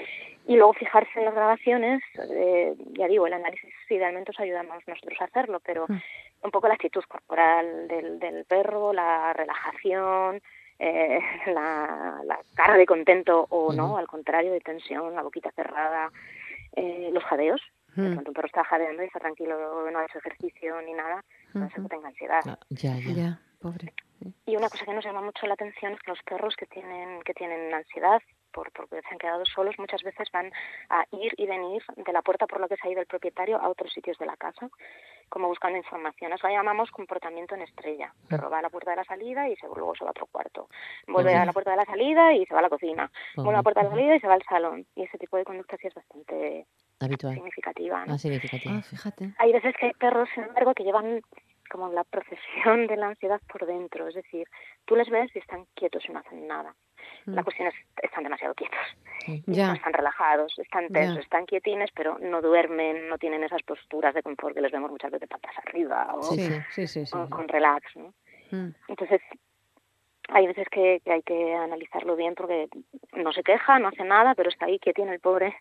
Y 0.47 0.55
luego 0.57 0.73
fijarse 0.75 1.11
en 1.19 1.25
las 1.25 1.35
grabaciones, 1.35 2.03
eh, 2.31 2.75
ya 2.97 3.09
digo, 3.09 3.27
el 3.27 3.33
análisis 3.33 3.73
idealmente 3.91 4.31
os 4.31 4.39
ayudamos 4.41 4.83
nosotros 4.87 5.21
a 5.21 5.25
hacerlo, 5.25 5.61
pero 5.61 5.87
Mm. 5.89 5.97
un 6.43 6.51
poco 6.53 6.69
la 6.69 6.75
actitud 6.75 7.03
corporal 7.09 7.89
del, 7.89 8.21
del 8.21 8.45
perro, 8.45 8.93
la 8.93 9.33
relajación, 9.33 10.41
eh, 10.79 11.19
la, 11.59 12.21
la 12.25 12.39
cara 12.55 12.77
de 12.77 12.87
contento 12.87 13.47
o 13.51 13.73
no, 13.73 13.97
al 13.97 14.07
contrario, 14.07 14.53
de 14.53 14.61
tensión, 14.61 15.15
la 15.17 15.23
boquita 15.23 15.51
cerrada, 15.53 16.11
eh, 16.77 17.11
los 17.13 17.25
jadeos. 17.25 17.61
De 17.97 18.03
Mm. 18.11 18.19
un 18.19 18.25
perro 18.35 18.47
está 18.47 18.63
jadeando 18.63 19.03
y 19.03 19.07
está 19.07 19.19
tranquilo, 19.21 19.91
no 19.91 19.99
ha 19.99 20.05
hecho 20.05 20.19
ejercicio 20.19 20.83
ni 20.83 20.93
nada, 20.93 21.25
no 21.55 21.67
sé 21.71 21.81
Ujú. 21.81 21.89
que 21.89 21.95
tenga 21.97 22.09
ansiedad. 22.09 22.41
Ah, 22.47 22.59
Ya, 22.69 22.91
ya. 22.99 23.13
Ya, 23.15 23.41
pobre. 23.57 23.93
Y 24.47 24.57
una 24.57 24.69
cosa 24.69 24.85
que 24.85 24.95
nos 24.95 25.05
llama 25.05 25.21
mucho 25.21 25.47
la 25.47 25.55
atención 25.55 25.93
es 25.93 26.01
que 26.01 26.11
los 26.11 26.23
perros 26.23 26.57
que 26.57 26.67
tienen 26.67 27.23
que 27.23 27.35
tienen 27.35 27.73
ansiedad 27.73 28.21
por 28.51 28.73
porque 28.73 29.03
se 29.03 29.09
han 29.11 29.19
quedado 29.19 29.45
solos 29.45 29.75
muchas 29.79 30.03
veces 30.03 30.31
van 30.33 30.51
a 30.89 31.05
ir 31.13 31.35
y 31.37 31.47
venir 31.47 31.83
de 31.95 32.13
la 32.13 32.23
puerta 32.23 32.47
por 32.47 32.59
la 32.59 32.69
que 32.69 32.77
se 32.77 32.89
ha 32.89 32.91
ido 32.91 33.03
el 33.03 33.07
propietario 33.07 33.59
a 33.61 33.69
otros 33.69 33.93
sitios 33.93 34.17
de 34.19 34.25
la 34.25 34.37
casa, 34.39 34.71
como 35.29 35.49
buscando 35.49 35.77
información. 35.77 36.33
Eso 36.33 36.49
lo 36.49 36.55
llamamos 36.55 36.91
comportamiento 36.91 37.55
en 37.55 37.63
estrella. 37.63 38.15
El 38.23 38.29
perro 38.29 38.49
va 38.49 38.61
a 38.61 38.63
la 38.63 38.71
puerta 38.71 38.93
de 38.93 38.97
la 38.97 39.05
salida 39.05 39.47
y 39.49 39.57
se, 39.57 39.67
luego 39.67 39.95
se 39.95 40.05
va 40.05 40.11
a 40.11 40.13
otro 40.13 40.27
cuarto. 40.27 40.69
Vuelve 41.07 41.35
a 41.35 41.45
la 41.45 41.53
puerta 41.53 41.73
de 41.73 41.77
la 41.77 41.85
salida 41.85 42.33
y 42.33 42.47
se 42.47 42.55
va 42.55 42.61
a 42.61 42.63
la 42.63 42.71
cocina. 42.71 43.11
Vuelve 43.37 43.53
a 43.53 43.57
la 43.59 43.63
puerta 43.63 43.83
de 43.83 43.91
la 43.91 43.95
salida 43.95 44.17
y 44.17 44.21
se 44.21 44.27
va 44.27 44.35
al 44.35 44.45
salón. 44.49 44.87
Y 44.95 45.03
ese 45.03 45.19
tipo 45.19 45.37
de 45.37 45.45
conducta 45.45 45.77
sí 45.77 45.89
es 45.89 45.95
bastante 45.95 46.67
Habitual. 47.01 47.35
significativa. 47.35 48.07
¿no? 48.07 48.15
Ah, 48.15 48.19
significativo. 48.19 48.75
Ah, 48.79 48.83
fíjate. 48.83 49.35
Hay 49.39 49.53
veces 49.53 49.75
que 49.79 49.87
hay 49.87 49.93
perros, 49.93 50.31
sin 50.35 50.45
embargo, 50.45 50.73
que 50.73 50.85
llevan 50.85 51.21
como 51.77 51.93
la 51.93 52.05
procesión 52.05 52.87
de 52.87 52.97
la 52.97 53.09
ansiedad 53.09 53.41
por 53.53 53.67
dentro. 53.67 54.09
Es 54.09 54.15
decir, 54.15 54.49
tú 54.87 54.97
les 54.97 55.09
ves 55.11 55.31
y 55.35 55.39
están 55.39 55.67
quietos 55.75 56.05
y 56.09 56.13
no 56.13 56.21
hacen 56.21 56.47
nada. 56.47 56.75
La 57.27 57.43
Mm. 57.43 57.45
cuestión 57.45 57.69
es, 57.69 57.75
están 58.03 58.25
demasiado 58.25 58.55
quietos. 58.55 58.81
Ya. 59.47 59.69
No 59.69 59.75
están 59.75 59.93
relajados, 59.93 60.59
están 60.59 60.89
tensos, 60.89 61.19
están 61.19 61.45
quietines, 61.47 61.91
pero 61.95 62.19
no 62.19 62.41
duermen, 62.41 63.09
no 63.09 63.19
tienen 63.19 63.45
esas 63.45 63.63
posturas 63.63 64.15
de 64.15 64.23
confort 64.23 64.55
que 64.55 64.61
les 64.61 64.73
vemos 64.73 64.91
muchas 64.91 65.11
veces 65.11 65.29
patas 65.29 65.57
arriba 65.59 66.09
o, 66.15 66.23
Sí, 66.23 66.37
Sí, 66.37 66.47
sí. 66.47 66.61
sí, 66.71 66.87
sí, 66.87 67.07
sí. 67.07 67.17
o 67.19 67.29
con 67.29 67.47
relax, 67.49 67.95
¿no? 67.97 68.15
Mm. 68.53 68.71
Entonces, 68.89 69.21
hay 70.29 70.47
veces 70.47 70.67
que, 70.71 71.01
que 71.05 71.13
hay 71.13 71.23
que 71.23 71.55
analizarlo 71.55 72.17
bien 72.17 72.35
porque 72.35 72.69
no 73.13 73.33
se 73.33 73.43
queja, 73.43 73.79
no 73.79 73.89
hace 73.89 74.05
nada, 74.05 74.35
pero 74.35 74.49
está 74.49 74.67
ahí 74.67 74.79
quietín 74.79 75.09
el 75.09 75.21
pobre 75.21 75.55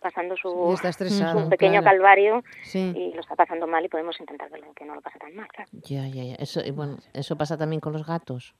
pasando 0.00 0.36
su, 0.36 0.72
está 0.74 0.92
su 0.92 1.48
pequeño 1.48 1.80
claro. 1.80 1.84
calvario 1.84 2.44
Sí. 2.62 2.92
y 2.96 3.14
lo 3.14 3.20
está 3.20 3.34
pasando 3.34 3.66
mal 3.66 3.84
y 3.84 3.88
podemos 3.88 4.18
intentar 4.20 4.50
que 4.74 4.84
no 4.84 4.94
lo 4.94 5.00
pase 5.00 5.18
tan 5.18 5.34
mal, 5.34 5.48
claro. 5.48 5.68
Ya, 5.72 6.06
ya, 6.08 6.22
ya. 6.24 6.34
Eso, 6.36 6.60
y 6.64 6.70
bueno, 6.70 6.96
eso 7.12 7.36
pasa 7.36 7.56
también 7.56 7.80
con 7.80 7.92
los 7.92 8.06
gatos. 8.06 8.54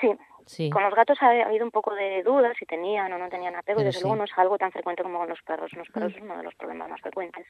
Sí, 0.00 0.10
Sí. 0.46 0.70
con 0.70 0.82
los 0.82 0.94
gatos 0.94 1.18
ha, 1.20 1.26
ha 1.26 1.46
habido 1.46 1.64
un 1.64 1.70
poco 1.70 1.94
de 1.94 2.22
dudas 2.22 2.56
si 2.58 2.66
tenían 2.66 3.12
o 3.12 3.18
no 3.18 3.28
tenían 3.28 3.54
apego 3.56 3.80
y 3.80 3.84
desde 3.84 3.98
sí. 3.98 4.04
luego 4.04 4.16
no 4.16 4.24
es 4.24 4.30
algo 4.36 4.58
tan 4.58 4.72
frecuente 4.72 5.02
como 5.02 5.18
con 5.18 5.28
los 5.28 5.42
perros. 5.42 5.72
Los 5.72 5.88
perros 5.88 6.12
es 6.14 6.22
uno 6.22 6.36
de 6.36 6.42
los 6.42 6.54
problemas 6.54 6.88
más 6.90 7.00
frecuentes. 7.00 7.46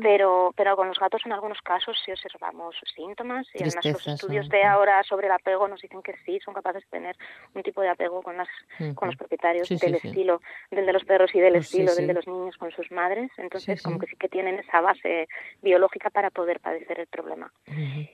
Pero, 0.00 0.52
pero 0.56 0.76
con 0.76 0.88
los 0.88 0.98
gatos 0.98 1.22
en 1.24 1.32
algunos 1.32 1.60
casos 1.62 1.96
sí 2.04 2.12
observamos 2.12 2.76
síntomas 2.94 3.46
y 3.54 3.62
además 3.62 3.84
los 3.84 4.06
estudios 4.06 4.46
¿no? 4.46 4.56
de 4.56 4.64
ahora 4.64 5.02
sobre 5.04 5.26
el 5.26 5.32
apego 5.32 5.68
nos 5.68 5.80
dicen 5.80 6.02
que 6.02 6.14
sí, 6.24 6.38
son 6.40 6.54
capaces 6.54 6.82
de 6.84 6.90
tener 6.90 7.16
un 7.54 7.62
tipo 7.62 7.80
de 7.82 7.88
apego 7.88 8.22
con 8.22 8.36
las 8.36 8.48
con 8.94 9.08
los 9.08 9.16
propietarios 9.16 9.68
Sí, 9.68 9.76
del 9.76 9.96
estilo 9.96 10.40
del 10.70 10.86
de 10.86 10.92
los 10.92 11.04
perros 11.04 11.34
y 11.34 11.40
del 11.40 11.54
Pues 11.54 11.66
estilo 11.66 11.94
del 11.94 12.06
de 12.06 12.14
los 12.14 12.26
niños 12.26 12.56
con 12.56 12.70
sus 12.72 12.90
madres. 12.90 13.30
Entonces 13.36 13.82
como 13.82 13.98
que 13.98 14.06
sí 14.06 14.16
que 14.16 14.28
tienen 14.28 14.58
esa 14.58 14.80
base 14.80 15.28
biológica 15.62 16.10
para 16.10 16.30
poder 16.30 16.60
padecer 16.60 17.00
el 17.00 17.06
problema. 17.06 17.52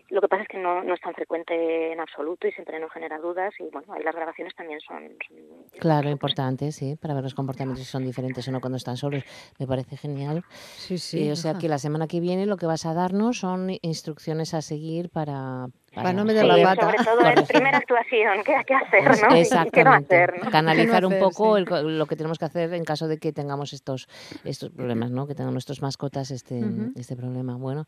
Lo 0.08 0.20
que 0.20 0.28
pasa 0.28 0.42
es 0.42 0.48
que 0.48 0.58
no, 0.58 0.82
no 0.82 0.94
es 0.94 1.00
tan 1.00 1.14
frecuente 1.14 1.92
en 1.92 2.00
absoluto 2.00 2.46
y 2.46 2.52
siempre 2.52 2.78
nos 2.78 2.92
genera 2.92 3.18
dudas 3.18 3.54
y 3.58 3.64
bueno, 3.64 3.81
ahí 3.88 4.02
las 4.02 4.14
grabaciones 4.14 4.54
también 4.54 4.80
son... 4.80 5.08
son- 5.28 5.62
Claro, 5.78 6.10
importante, 6.10 6.70
sí, 6.70 6.96
para 6.96 7.14
ver 7.14 7.24
los 7.24 7.34
comportamientos 7.34 7.84
si 7.84 7.90
son 7.90 8.04
diferentes 8.04 8.46
o 8.46 8.52
no 8.52 8.60
cuando 8.60 8.76
están 8.76 8.96
solos. 8.96 9.24
Me 9.58 9.66
parece 9.66 9.96
genial. 9.96 10.44
Sí, 10.76 10.98
sí. 10.98 11.18
Eh, 11.24 11.32
o 11.32 11.36
sea 11.36 11.54
que 11.54 11.68
la 11.68 11.78
semana 11.78 12.06
que 12.06 12.20
viene 12.20 12.46
lo 12.46 12.56
que 12.56 12.66
vas 12.66 12.84
a 12.86 12.94
darnos 12.94 13.38
son 13.38 13.70
instrucciones 13.82 14.54
a 14.54 14.62
seguir 14.62 15.08
para... 15.10 15.66
Para 15.94 16.12
no 16.12 16.24
meter 16.24 16.42
Sí, 16.42 16.48
la 16.48 16.62
pata. 16.62 16.82
sobre 16.86 17.04
todo 17.04 17.16
Correcto. 17.18 17.44
primera 17.48 17.78
actuación, 17.78 18.42
¿qué 18.44 18.54
hay 18.54 18.64
que 18.64 18.74
hacer, 18.74 19.02
no? 19.04 19.36
Y- 19.36 19.40
y 19.40 19.44
qué 19.44 19.84
no 19.84 19.94
Exactamente. 19.94 20.14
hacer, 20.16 20.44
¿no? 20.44 20.50
Canalizar 20.50 21.04
un 21.04 21.12
hacer, 21.12 21.22
poco 21.22 21.56
sí. 21.58 21.64
el 21.68 21.98
lo 21.98 22.06
que 22.06 22.16
tenemos 22.16 22.38
que 22.38 22.44
hacer 22.46 22.72
en 22.74 22.84
caso 22.84 23.08
de 23.08 23.18
que 23.18 23.32
tengamos 23.32 23.72
estos 23.72 24.08
estos 24.44 24.70
problemas, 24.70 25.10
¿no? 25.10 25.26
Que 25.26 25.34
tengan 25.34 25.52
nuestras 25.52 25.82
mascotas 25.82 26.30
este, 26.30 26.60
Ujú. 26.64 26.92
este 26.96 27.14
problema. 27.16 27.56
Bueno, 27.56 27.84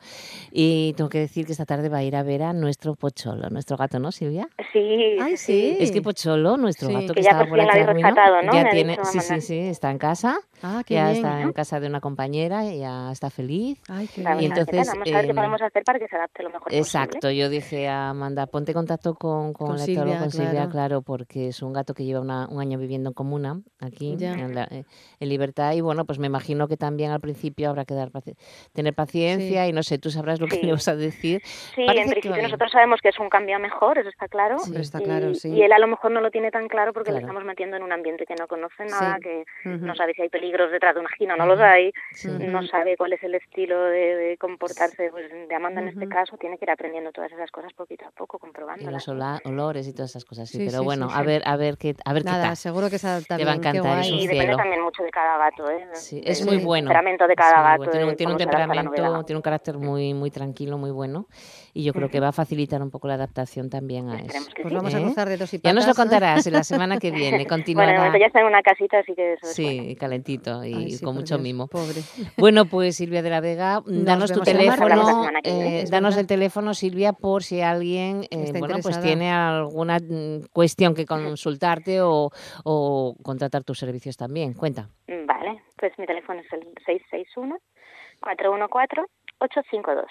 y 0.53 0.93
tengo 0.95 1.09
que 1.09 1.19
decir 1.19 1.47
que 1.47 1.53
esta 1.53 1.65
tarde 1.65 1.89
va 1.89 1.99
a 1.99 2.03
ir 2.03 2.17
a 2.17 2.23
ver 2.23 2.43
a 2.43 2.53
nuestro 2.53 2.95
Pocholo, 2.95 3.49
nuestro 3.51 3.77
gato, 3.77 3.99
¿no, 3.99 4.13
Silvia? 4.13 4.49
Sí, 4.73 5.17
Ay, 5.21 5.37
sí, 5.37 5.77
sí. 5.77 5.77
Es 5.81 5.91
que 5.91 6.03
Pocholo, 6.03 6.57
nuestro 6.57 6.89
Sí. 6.89 6.95
gato 6.95 7.15
Que 7.15 7.21
que, 7.21 7.23
ya 7.23 7.31
estaba 7.31 7.49
por 7.49 7.61
aquí 7.61 7.79
rescatado, 7.83 8.43
¿no? 8.43 8.53
ya 8.53 8.65
Me 8.65 8.71
tiene, 8.71 8.99
sí, 9.05 9.21
sí, 9.21 9.41
sí, 9.41 9.59
está 9.59 9.91
en 9.91 9.99
casa, 9.99 10.37
Ah, 10.63 10.83
qué 10.87 10.95
ya 10.95 11.05
bien. 11.11 11.17
está 11.17 11.41
en 11.43 11.53
casa 11.53 11.81
de 11.81 11.87
una 11.87 12.01
compañera, 12.01 12.65
ya 12.65 13.11
está 13.13 13.31
feliz. 13.31 13.79
Ay, 13.89 14.09
qué 14.15 14.21
Y 14.21 14.25
bien. 14.25 14.37
tal, 14.37 14.45
entonces, 14.45 14.87
vamos 14.89 15.09
a 15.09 15.17
ver 15.17 15.25
qué 15.25 15.31
em, 15.31 15.37
podemos 15.37 15.63
hacer 15.63 15.83
para 15.85 15.99
que 15.99 16.09
se 16.09 16.17
adapte 16.17 16.43
lo 16.43 16.51
mejor 16.51 16.73
Exacto, 16.75 17.31
yo 17.31 17.49
dije 17.49 17.89
a 17.95 18.11
Amanda, 18.11 18.47
ponte 18.47 18.73
en 18.73 18.75
contacto 18.77 19.15
con, 19.15 19.53
con, 19.53 19.69
Con 19.69 19.77
etóloga, 19.81 19.85
Silvia, 20.05 20.19
con 20.19 20.31
Silvia, 20.31 20.69
claro. 20.69 21.03
porque 21.03 21.49
es 21.49 21.63
un 21.63 21.73
gato 21.73 21.95
que 21.95 22.05
lleva 22.05 22.21
una- 22.21 22.47
un 22.49 22.61
año 22.61 22.79
viviendo 22.79 23.11
en 23.11 23.15
comuna 23.15 23.61
aquí, 23.81 24.17
en, 24.21 24.55
la- 24.55 24.69
eh, 24.71 24.85
en 25.21 25.29
libertad, 25.29 25.73
y 25.73 25.81
bueno, 25.81 26.05
pues 26.05 26.19
me 26.19 26.27
imagino 26.27 26.69
que 26.69 26.77
también 26.77 27.11
al 27.11 27.21
principio 27.21 27.71
habrá 27.71 27.85
que 27.85 27.95
dar 27.95 28.11
paci- 28.11 28.37
tener 28.73 28.95
paciencia 28.95 29.67
y 29.69 29.73
no 29.73 29.83
sé, 29.83 29.99
tú 29.99 30.11
sabrás 30.11 30.41
lo 30.41 30.47
que 30.47 30.61
le 30.63 30.73
vas 30.73 30.89
a 30.89 30.97
decir. 30.97 31.41
Sí, 31.45 31.85
Parece 31.87 32.05
en 32.05 32.11
principio 32.11 32.43
nosotros 32.43 32.71
sabemos 32.73 33.01
que 33.01 33.09
es 33.11 33.19
un 33.19 33.29
cambio 33.31 33.59
mejor, 33.59 33.99
eso 33.99 34.09
está 34.09 34.29
claro. 34.29 34.57
Está 34.75 35.01
y, 35.01 35.05
claro, 35.05 35.35
sí. 35.35 35.49
y 35.51 35.63
él 35.63 35.73
a 35.73 35.79
lo 35.79 35.87
mejor 35.87 36.11
no 36.11 36.21
lo 36.21 36.31
tiene 36.31 36.51
tan 36.51 36.69
claro 36.69 36.93
porque 36.93 37.11
le 37.11 37.19
Claro. 37.19 37.27
estamos 37.29 37.45
metiendo 37.47 37.77
en 37.77 37.83
un 37.83 37.93
ambiente 37.93 38.27
que 38.27 38.35
no 38.35 38.47
conoce 38.49 38.85
nada, 38.87 39.17
Sí. 39.17 39.23
que 39.23 39.45
no 39.65 39.95
sabe 39.95 40.13
si 40.15 40.23
hay 40.23 40.29
peligros 40.29 40.71
detrás 40.73 40.95
de 40.95 41.01
una 41.01 41.09
esquina, 41.11 41.37
no 41.37 41.47
los 41.47 41.61
hay, 41.61 41.93
Sí. 42.13 42.29
no 42.29 42.63
sabe 42.67 42.97
cuál 42.97 43.13
es 43.13 43.23
el 43.23 43.35
estilo 43.35 43.81
de, 43.85 44.17
de 44.17 44.37
comportarse 44.39 45.11
pues, 45.11 45.31
de 45.49 45.55
Amanda 45.55 45.81
en 45.81 45.89
este 45.89 46.09
caso, 46.09 46.37
tiene 46.37 46.59
que 46.59 46.65
ir 46.65 46.71
aprendiendo 46.71 47.13
todas 47.13 47.31
esas 47.33 47.51
cosas 47.51 47.73
poquito 47.85 48.07
a 48.07 48.11
poco, 48.11 48.39
Y 48.39 48.41
comprobándolas. 48.41 48.93
los 48.93 49.09
ola- 49.09 49.41
olores 49.45 49.87
y 49.87 49.93
todas 49.93 50.11
esas 50.11 50.25
cosas, 50.25 50.49
sí, 50.49 50.59
Sí, 50.59 50.65
pero 50.67 50.79
sí, 50.79 50.85
bueno, 50.85 51.09
sí, 51.09 51.15
a 51.17 51.21
sí. 51.21 51.27
ver, 51.27 51.43
a 51.45 51.57
ver 51.57 51.77
qué, 51.77 51.95
a 52.05 52.13
ver 52.13 52.23
qué 52.25 52.31
Nada, 52.31 52.45
tal. 52.45 52.57
seguro 52.57 52.89
que 52.91 52.99
se 52.99 53.07
adapta 53.07 53.37
Te 53.37 53.45
va 53.45 53.53
a 53.53 53.55
qué 53.55 53.69
encantar, 53.69 53.99
es 53.99 54.11
un 54.11 54.19
Y 54.19 54.27
depende 54.27 54.45
cielo. 54.47 54.57
también 54.57 54.83
mucho 54.83 55.03
de 55.03 55.11
cada 55.11 55.37
gato, 55.39 55.71
¿eh? 55.71 55.87
Sí, 55.93 56.21
es 56.25 56.41
El 56.41 56.47
muy 56.47 56.57
bueno. 56.59 56.87
temperamento 56.89 57.27
de 57.27 57.37
cada 57.37 57.63
gato. 57.63 57.77
bueno. 57.79 57.91
Tiene, 57.93 58.05
un- 58.07 58.11
de 58.11 58.17
tiene 58.17 58.33
un 58.33 58.39
temperamento, 58.39 59.25
tiene 59.25 59.37
un 59.39 59.43
carácter 59.43 59.79
muy, 59.79 60.15
muy 60.15 60.31
tranquilo, 60.31 60.79
muy 60.79 60.91
bueno. 60.91 61.27
Y 61.77 61.83
yo 61.83 61.93
creo 61.93 62.09
que 62.09 62.21
va 62.21 62.29
a 62.29 62.33
facilitar 62.33 62.81
un 62.83 62.91
poco 62.93 63.09
la 63.09 63.15
adaptación 63.15 63.69
también 63.69 64.09
a 64.09 64.15
eso. 64.21 64.27
Esperemos 64.27 64.55
Pues 64.55 64.69
sí. 64.69 64.75
vamos 64.77 64.95
a 64.95 64.99
¿Eh? 65.01 65.03
cruzar 65.03 65.29
dedos 65.29 65.53
y 65.55 65.61
Ya 65.61 65.73
nos 65.73 65.85
lo 65.87 65.91
patas. 65.93 66.05
contarás 66.05 66.47
la 66.47 66.63
semana 66.63 66.99
que 66.99 67.11
viene. 67.11 67.25
Bueno, 67.35 67.39
de 67.39 67.47
Continuará. 67.49 67.99
momento 67.99 68.19
ya 68.19 68.27
está 68.27 68.41
en 68.41 68.47
una 68.47 68.63
casita, 68.63 68.99
así 69.01 69.13
que 69.15 69.33
eso 69.33 69.47
es 69.49 69.55
Sí, 69.55 69.81
bueno. 69.81 69.97
calentito 69.99 70.65
y 70.65 70.73
Ay, 70.73 70.91
sí, 70.93 71.05
con 71.05 71.17
mucho 71.17 71.35
Dios, 71.35 71.43
mimo. 71.43 71.67
Pobre. 71.67 72.01
Bueno, 72.37 72.67
pues 72.67 72.95
Silvia 72.97 73.23
de 73.23 73.31
la 73.31 73.41
Vega, 73.41 73.83
danos 73.87 74.31
tu 74.33 74.41
teléfono, 74.43 74.83
Hablamos 74.85 75.07
la 75.07 75.13
semana 75.15 75.43
que 75.43 75.51
viene. 75.51 75.81
eh, 75.81 75.85
danos 75.91 76.17
el 76.17 76.27
teléfono, 76.29 76.75
Silvia, 76.75 77.13
por 77.13 77.43
si 77.43 77.61
alguien 77.61 78.25
eh, 78.31 78.53
bueno, 78.57 78.77
pues 78.81 79.01
tiene 79.01 79.33
alguna 79.33 79.99
mm, 79.99 80.47
cuestión 80.53 80.95
que 80.95 81.07
consultarte 81.07 82.01
o, 82.03 82.31
o 82.65 83.17
contratar 83.23 83.65
tus 83.65 83.81
servicios 83.81 84.17
también. 84.17 84.55
Cuenta. 84.55 84.89
Vale, 85.09 85.61
pues 85.77 85.93
mi 85.99 86.07
teléfono 86.07 86.41
es 86.41 86.53
el 86.53 86.63
661-414-852. 88.23 90.05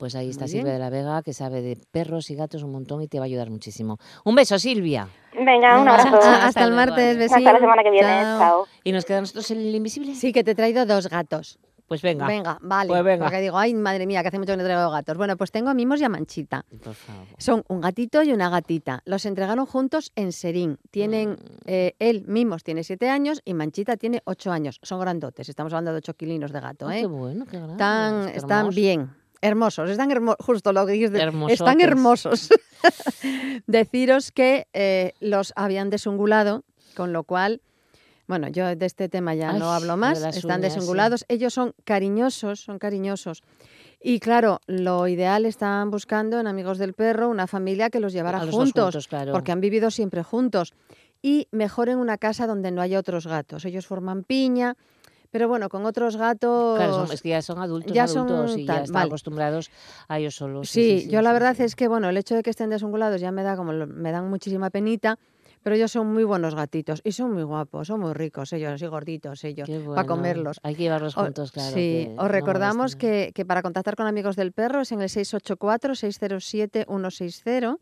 Pues 0.00 0.14
ahí 0.14 0.30
está 0.30 0.48
Silvia 0.48 0.72
de 0.72 0.78
la 0.78 0.88
Vega, 0.88 1.22
que 1.22 1.34
sabe 1.34 1.60
de 1.60 1.76
perros 1.90 2.30
y 2.30 2.34
gatos 2.34 2.62
un 2.62 2.72
montón 2.72 3.02
y 3.02 3.06
te 3.06 3.18
va 3.18 3.24
a 3.24 3.26
ayudar 3.26 3.50
muchísimo. 3.50 3.98
Un 4.24 4.34
beso, 4.34 4.58
Silvia. 4.58 5.06
Venga, 5.34 5.78
un 5.78 5.86
abrazo. 5.86 6.16
hasta, 6.16 6.46
Hasta 6.46 6.64
el 6.64 6.72
martes, 6.72 7.18
besín. 7.18 7.36
Hasta 7.36 7.52
la 7.52 7.58
semana 7.58 7.82
que 7.82 7.90
viene. 7.90 8.08
Chao. 8.08 8.38
Chao. 8.38 8.66
¿Y 8.82 8.92
nos 8.92 9.04
queda 9.04 9.18
a 9.18 9.20
nosotros 9.20 9.50
el 9.50 9.74
invisible? 9.74 10.14
Sí, 10.14 10.32
que 10.32 10.42
te 10.42 10.52
he 10.52 10.54
traído 10.54 10.86
dos 10.86 11.10
gatos. 11.10 11.58
Pues 11.86 12.00
venga. 12.00 12.26
Venga, 12.26 12.56
vale. 12.62 12.88
Pues 12.88 13.02
venga. 13.04 13.26
Porque 13.26 13.40
digo, 13.42 13.58
ay, 13.58 13.74
madre 13.74 14.06
mía, 14.06 14.22
que 14.22 14.28
hace 14.28 14.38
mucho 14.38 14.52
que 14.52 14.56
no 14.56 14.64
traigo 14.64 14.90
gatos. 14.90 15.18
Bueno, 15.18 15.36
pues 15.36 15.50
tengo 15.50 15.68
a 15.68 15.74
Mimos 15.74 16.00
y 16.00 16.04
a 16.04 16.08
Manchita. 16.08 16.64
Por 16.82 16.94
favor. 16.94 17.26
Son 17.36 17.62
un 17.68 17.82
gatito 17.82 18.22
y 18.22 18.32
una 18.32 18.48
gatita. 18.48 19.02
Los 19.04 19.26
entregaron 19.26 19.66
juntos 19.66 20.12
en 20.16 20.32
Serín. 20.32 20.78
Tienen, 20.90 21.36
eh, 21.66 21.96
él, 21.98 22.24
Mimos, 22.26 22.64
tiene 22.64 22.84
siete 22.84 23.10
años 23.10 23.42
y 23.44 23.52
Manchita 23.52 23.98
tiene 23.98 24.22
ocho 24.24 24.50
años. 24.50 24.78
Son 24.82 24.98
grandotes. 24.98 25.48
Estamos 25.50 25.74
hablando 25.74 25.90
de 25.92 25.98
ocho 25.98 26.14
kilinos 26.14 26.52
de 26.52 26.60
gato, 26.60 26.88
Ay, 26.88 27.00
¿eh? 27.00 27.00
qué 27.02 27.06
bueno, 27.08 27.44
qué 27.44 27.58
grande. 27.58 28.36
Están, 28.36 28.70
bien. 28.70 29.19
Hermosos, 29.40 29.90
están 29.90 30.10
hermosos, 30.10 30.44
justo 30.44 30.72
lo 30.72 30.86
que 30.86 30.92
dices, 30.92 31.22
están 31.48 31.80
hermosos. 31.80 32.48
Deciros 33.66 34.32
que 34.32 34.66
eh, 34.72 35.12
los 35.20 35.52
habían 35.56 35.90
desungulado, 35.90 36.64
con 36.94 37.12
lo 37.12 37.24
cual, 37.24 37.60
bueno, 38.26 38.48
yo 38.48 38.74
de 38.74 38.86
este 38.86 39.08
tema 39.08 39.34
ya 39.34 39.50
Ay, 39.50 39.58
no 39.58 39.72
hablo 39.72 39.94
de 39.94 39.98
más, 39.98 40.18
están 40.22 40.60
uñas, 40.60 40.72
sí. 40.72 40.78
desungulados, 40.78 41.24
ellos 41.28 41.54
son 41.54 41.74
cariñosos, 41.84 42.60
son 42.60 42.78
cariñosos. 42.78 43.42
Y 44.02 44.18
claro, 44.18 44.60
lo 44.66 45.06
ideal 45.08 45.44
están 45.44 45.90
buscando 45.90 46.40
en 46.40 46.46
Amigos 46.46 46.78
del 46.78 46.94
Perro 46.94 47.28
una 47.28 47.46
familia 47.46 47.90
que 47.90 48.00
los 48.00 48.14
llevara 48.14 48.44
los 48.44 48.54
juntos, 48.54 48.94
juntos, 48.94 49.08
claro. 49.08 49.32
porque 49.32 49.52
han 49.52 49.60
vivido 49.60 49.90
siempre 49.90 50.22
juntos. 50.22 50.72
Y 51.22 51.48
mejor 51.50 51.90
en 51.90 51.98
una 51.98 52.16
casa 52.16 52.46
donde 52.46 52.70
no 52.70 52.80
haya 52.80 52.98
otros 52.98 53.26
gatos. 53.26 53.66
Ellos 53.66 53.86
forman 53.86 54.24
piña, 54.24 54.78
pero 55.30 55.48
bueno, 55.48 55.68
con 55.68 55.84
otros 55.86 56.16
gatos... 56.16 56.76
Claro, 56.76 56.92
son- 56.94 57.12
es 57.12 57.22
que 57.22 57.30
ya 57.30 57.42
son 57.42 57.58
adultos, 57.58 57.92
ya 57.92 58.04
adultos 58.04 58.50
son 58.52 58.60
y 58.60 58.66
tal, 58.66 58.76
ya 58.78 58.82
están 58.84 58.94
vale. 58.94 59.06
acostumbrados 59.08 59.70
a 60.08 60.18
ellos 60.18 60.34
solos. 60.34 60.68
Sí, 60.68 61.06
yo 61.08 61.22
la 61.22 61.32
verdad 61.32 61.58
es 61.60 61.74
que, 61.76 61.88
bueno, 61.88 62.08
el 62.08 62.16
hecho 62.16 62.34
de 62.34 62.42
que 62.42 62.50
estén 62.50 62.70
desungulados 62.70 63.20
ya 63.20 63.30
me 63.32 63.42
da 63.42 63.56
como, 63.56 63.72
me 63.72 64.12
dan 64.12 64.28
muchísima 64.28 64.70
penita, 64.70 65.18
pero 65.62 65.76
ellos 65.76 65.92
son 65.92 66.06
muy 66.12 66.24
buenos 66.24 66.54
gatitos 66.54 67.00
y 67.04 67.12
son 67.12 67.32
muy 67.32 67.42
guapos, 67.42 67.88
son 67.88 68.00
muy 68.00 68.12
ricos 68.14 68.52
ellos 68.52 68.80
y 68.82 68.86
gorditos 68.86 69.44
ellos, 69.44 69.66
Qué 69.66 69.76
para 69.78 69.86
bueno. 69.88 70.06
comerlos. 70.06 70.58
Hay 70.62 70.74
que 70.74 70.82
llevarlos 70.84 71.16
O- 71.16 71.22
juntos, 71.24 71.52
claro. 71.52 71.70
sí, 71.70 72.06
que 72.06 72.14
os 72.16 72.22
no 72.22 72.28
recordamos 72.28 72.96
que, 72.96 73.32
que 73.34 73.44
para 73.44 73.62
contactar 73.62 73.96
con 73.96 74.06
Amigos 74.06 74.36
del 74.36 74.52
Perro 74.52 74.80
es 74.82 74.92
en 74.92 75.00
el 75.02 75.08
684-607-160 75.08 77.78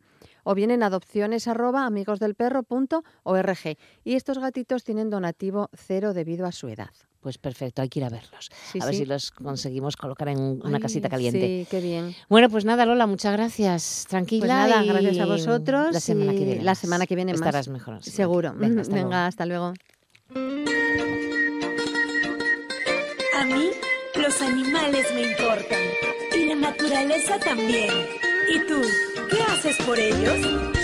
o 0.51 0.55
bien 0.55 0.71
en 0.71 0.83
adopciones 0.83 1.47
arroba 1.47 1.85
amigosdelperro.org. 1.85 3.77
Y 4.03 4.15
estos 4.15 4.39
gatitos 4.39 4.83
tienen 4.83 5.11
donativo 5.11 5.69
cero 5.75 6.15
debido 6.15 6.47
a 6.47 6.53
su 6.53 6.69
edad. 6.69 6.89
Pues 7.21 7.37
perfecto, 7.37 7.83
hay 7.83 7.91
que 7.91 7.99
ir 7.99 8.07
a 8.07 8.09
verlos. 8.09 8.49
Sí, 8.73 8.79
a 8.81 8.87
ver 8.87 8.95
sí. 8.95 9.01
si 9.01 9.05
los 9.05 9.31
conseguimos 9.31 9.99
colocar 9.99 10.29
en 10.29 10.39
una 10.39 10.77
Ay, 10.77 10.83
casita 10.83 11.11
caliente. 11.11 11.41
Sí, 11.41 11.67
qué 11.71 11.83
bien. 11.83 12.15
Bueno, 12.31 12.49
pues 12.49 12.65
nada, 12.65 12.87
Lola, 12.87 13.07
muchas 13.07 13.35
gracias. 13.35 14.07
Tranquila. 14.09 14.41
Pues 14.41 14.49
nada, 14.49 14.83
y 14.83 14.89
gracias 14.89 15.19
a 15.19 15.27
vosotros. 15.27 15.93
La 15.93 16.01
semana 16.01 16.33
que 16.33 16.45
viene. 16.47 16.63
La 16.63 16.75
semana 16.75 17.07
que 17.07 17.15
viene 17.15 17.33
más. 17.33 17.43
Estarás 17.43 17.69
mejor. 17.69 18.03
Seguro. 18.03 18.55
Venga, 18.57 18.81
hasta 18.81 18.97
luego. 18.97 19.13
Hasta 19.13 19.45
luego. 19.45 19.75
A 23.37 23.45
mí, 23.45 23.71
los 24.15 24.41
animales 24.41 25.07
me 25.15 25.31
importan. 25.31 25.83
Y 26.35 26.47
la 26.47 26.55
naturaleza 26.55 27.39
también. 27.39 27.91
¿Y 28.51 28.67
tú, 28.67 28.81
qué 29.29 29.43
haces 29.43 29.77
por 29.85 29.99
ellos? 29.99 30.78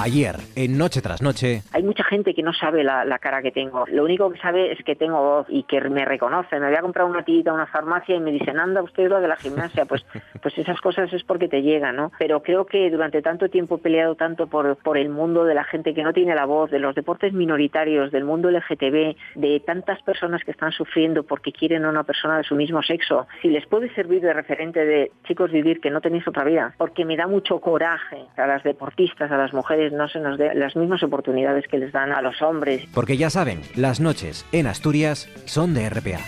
Ayer, 0.00 0.36
en 0.54 0.78
Noche 0.78 1.02
tras 1.02 1.20
Noche, 1.22 1.62
Hay 1.72 1.82
mucha 1.82 2.04
gente 2.04 2.32
que 2.32 2.42
no 2.42 2.52
sabe 2.52 2.84
la, 2.84 3.04
la 3.04 3.18
cara 3.18 3.42
que 3.42 3.50
tengo. 3.50 3.84
Lo 3.88 4.04
único 4.04 4.30
que 4.30 4.38
sabe 4.38 4.70
es 4.72 4.78
que 4.84 4.94
tengo 4.94 5.20
voz 5.20 5.46
y 5.48 5.64
que 5.64 5.80
me 5.80 6.04
reconoce. 6.04 6.60
Me 6.60 6.68
voy 6.68 6.76
a 6.76 6.82
comprar 6.82 7.06
una 7.06 7.24
tirita 7.24 7.50
a 7.50 7.54
una 7.54 7.66
farmacia 7.66 8.14
y 8.14 8.20
me 8.20 8.30
dicen, 8.30 8.60
anda, 8.60 8.80
usted 8.80 9.04
es 9.04 9.10
la 9.10 9.20
de 9.20 9.28
la 9.28 9.36
gimnasia. 9.36 9.86
Pues, 9.86 10.06
pues 10.42 10.56
esas 10.56 10.80
cosas 10.80 11.12
es 11.12 11.24
porque 11.24 11.48
te 11.48 11.62
llegan, 11.62 11.96
¿no? 11.96 12.12
Pero 12.18 12.42
creo 12.42 12.64
que 12.64 12.90
durante 12.90 13.22
tanto 13.22 13.48
tiempo 13.48 13.76
he 13.76 13.78
peleado 13.78 14.14
tanto 14.14 14.46
por, 14.46 14.76
por 14.76 14.98
el 14.98 15.08
mundo 15.08 15.44
de 15.44 15.54
la 15.54 15.64
gente 15.64 15.94
que 15.94 16.04
no 16.04 16.12
tiene 16.12 16.34
la 16.34 16.46
voz, 16.46 16.70
de 16.70 16.78
los 16.78 16.94
deportes 16.94 17.32
minoritarios, 17.32 18.12
del 18.12 18.24
mundo 18.24 18.50
LGTB, 18.50 19.16
de 19.34 19.62
tantas 19.66 20.00
personas 20.02 20.44
que 20.44 20.52
están 20.52 20.70
sufriendo 20.70 21.24
porque 21.24 21.52
quieren 21.52 21.84
a 21.84 21.90
una 21.90 22.04
persona 22.04 22.38
de 22.38 22.44
su 22.44 22.54
mismo 22.54 22.82
sexo. 22.82 23.26
Si 23.42 23.48
les 23.48 23.66
puede 23.66 23.92
servir 23.94 24.22
de 24.22 24.32
referente 24.32 24.84
de 24.84 25.10
chicos 25.26 25.50
vivir 25.50 25.80
que 25.80 25.90
no 25.90 26.00
tenéis 26.00 26.26
otra 26.28 26.44
vida, 26.44 26.74
porque 26.78 27.04
me 27.04 27.16
da 27.16 27.26
mucho 27.26 27.60
coraje 27.60 28.26
a 28.36 28.46
las 28.46 28.62
deportistas, 28.62 29.30
a 29.30 29.36
las 29.36 29.52
mujeres, 29.52 29.87
no 29.92 30.08
se 30.08 30.20
nos 30.20 30.38
dé 30.38 30.54
las 30.54 30.76
mismas 30.76 31.02
oportunidades 31.02 31.66
que 31.68 31.78
les 31.78 31.92
dan 31.92 32.12
a 32.12 32.22
los 32.22 32.40
hombres. 32.42 32.84
porque 32.94 33.16
ya 33.16 33.30
saben, 33.30 33.62
las 33.74 34.00
noches 34.00 34.46
en 34.52 34.66
Asturias 34.66 35.28
son 35.44 35.74
de 35.74 35.88
RPA. 35.88 36.20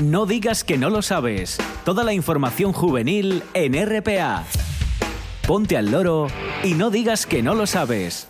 No 0.00 0.26
digas 0.26 0.62
que 0.62 0.78
no 0.78 0.90
lo 0.90 1.02
sabes. 1.02 1.58
Toda 1.84 2.04
la 2.04 2.12
información 2.12 2.72
juvenil 2.72 3.42
en 3.54 3.74
RPA. 3.74 4.44
Ponte 5.46 5.76
al 5.76 5.90
loro 5.90 6.28
y 6.62 6.74
no 6.74 6.90
digas 6.90 7.26
que 7.26 7.42
no 7.42 7.54
lo 7.54 7.66
sabes. 7.66 8.28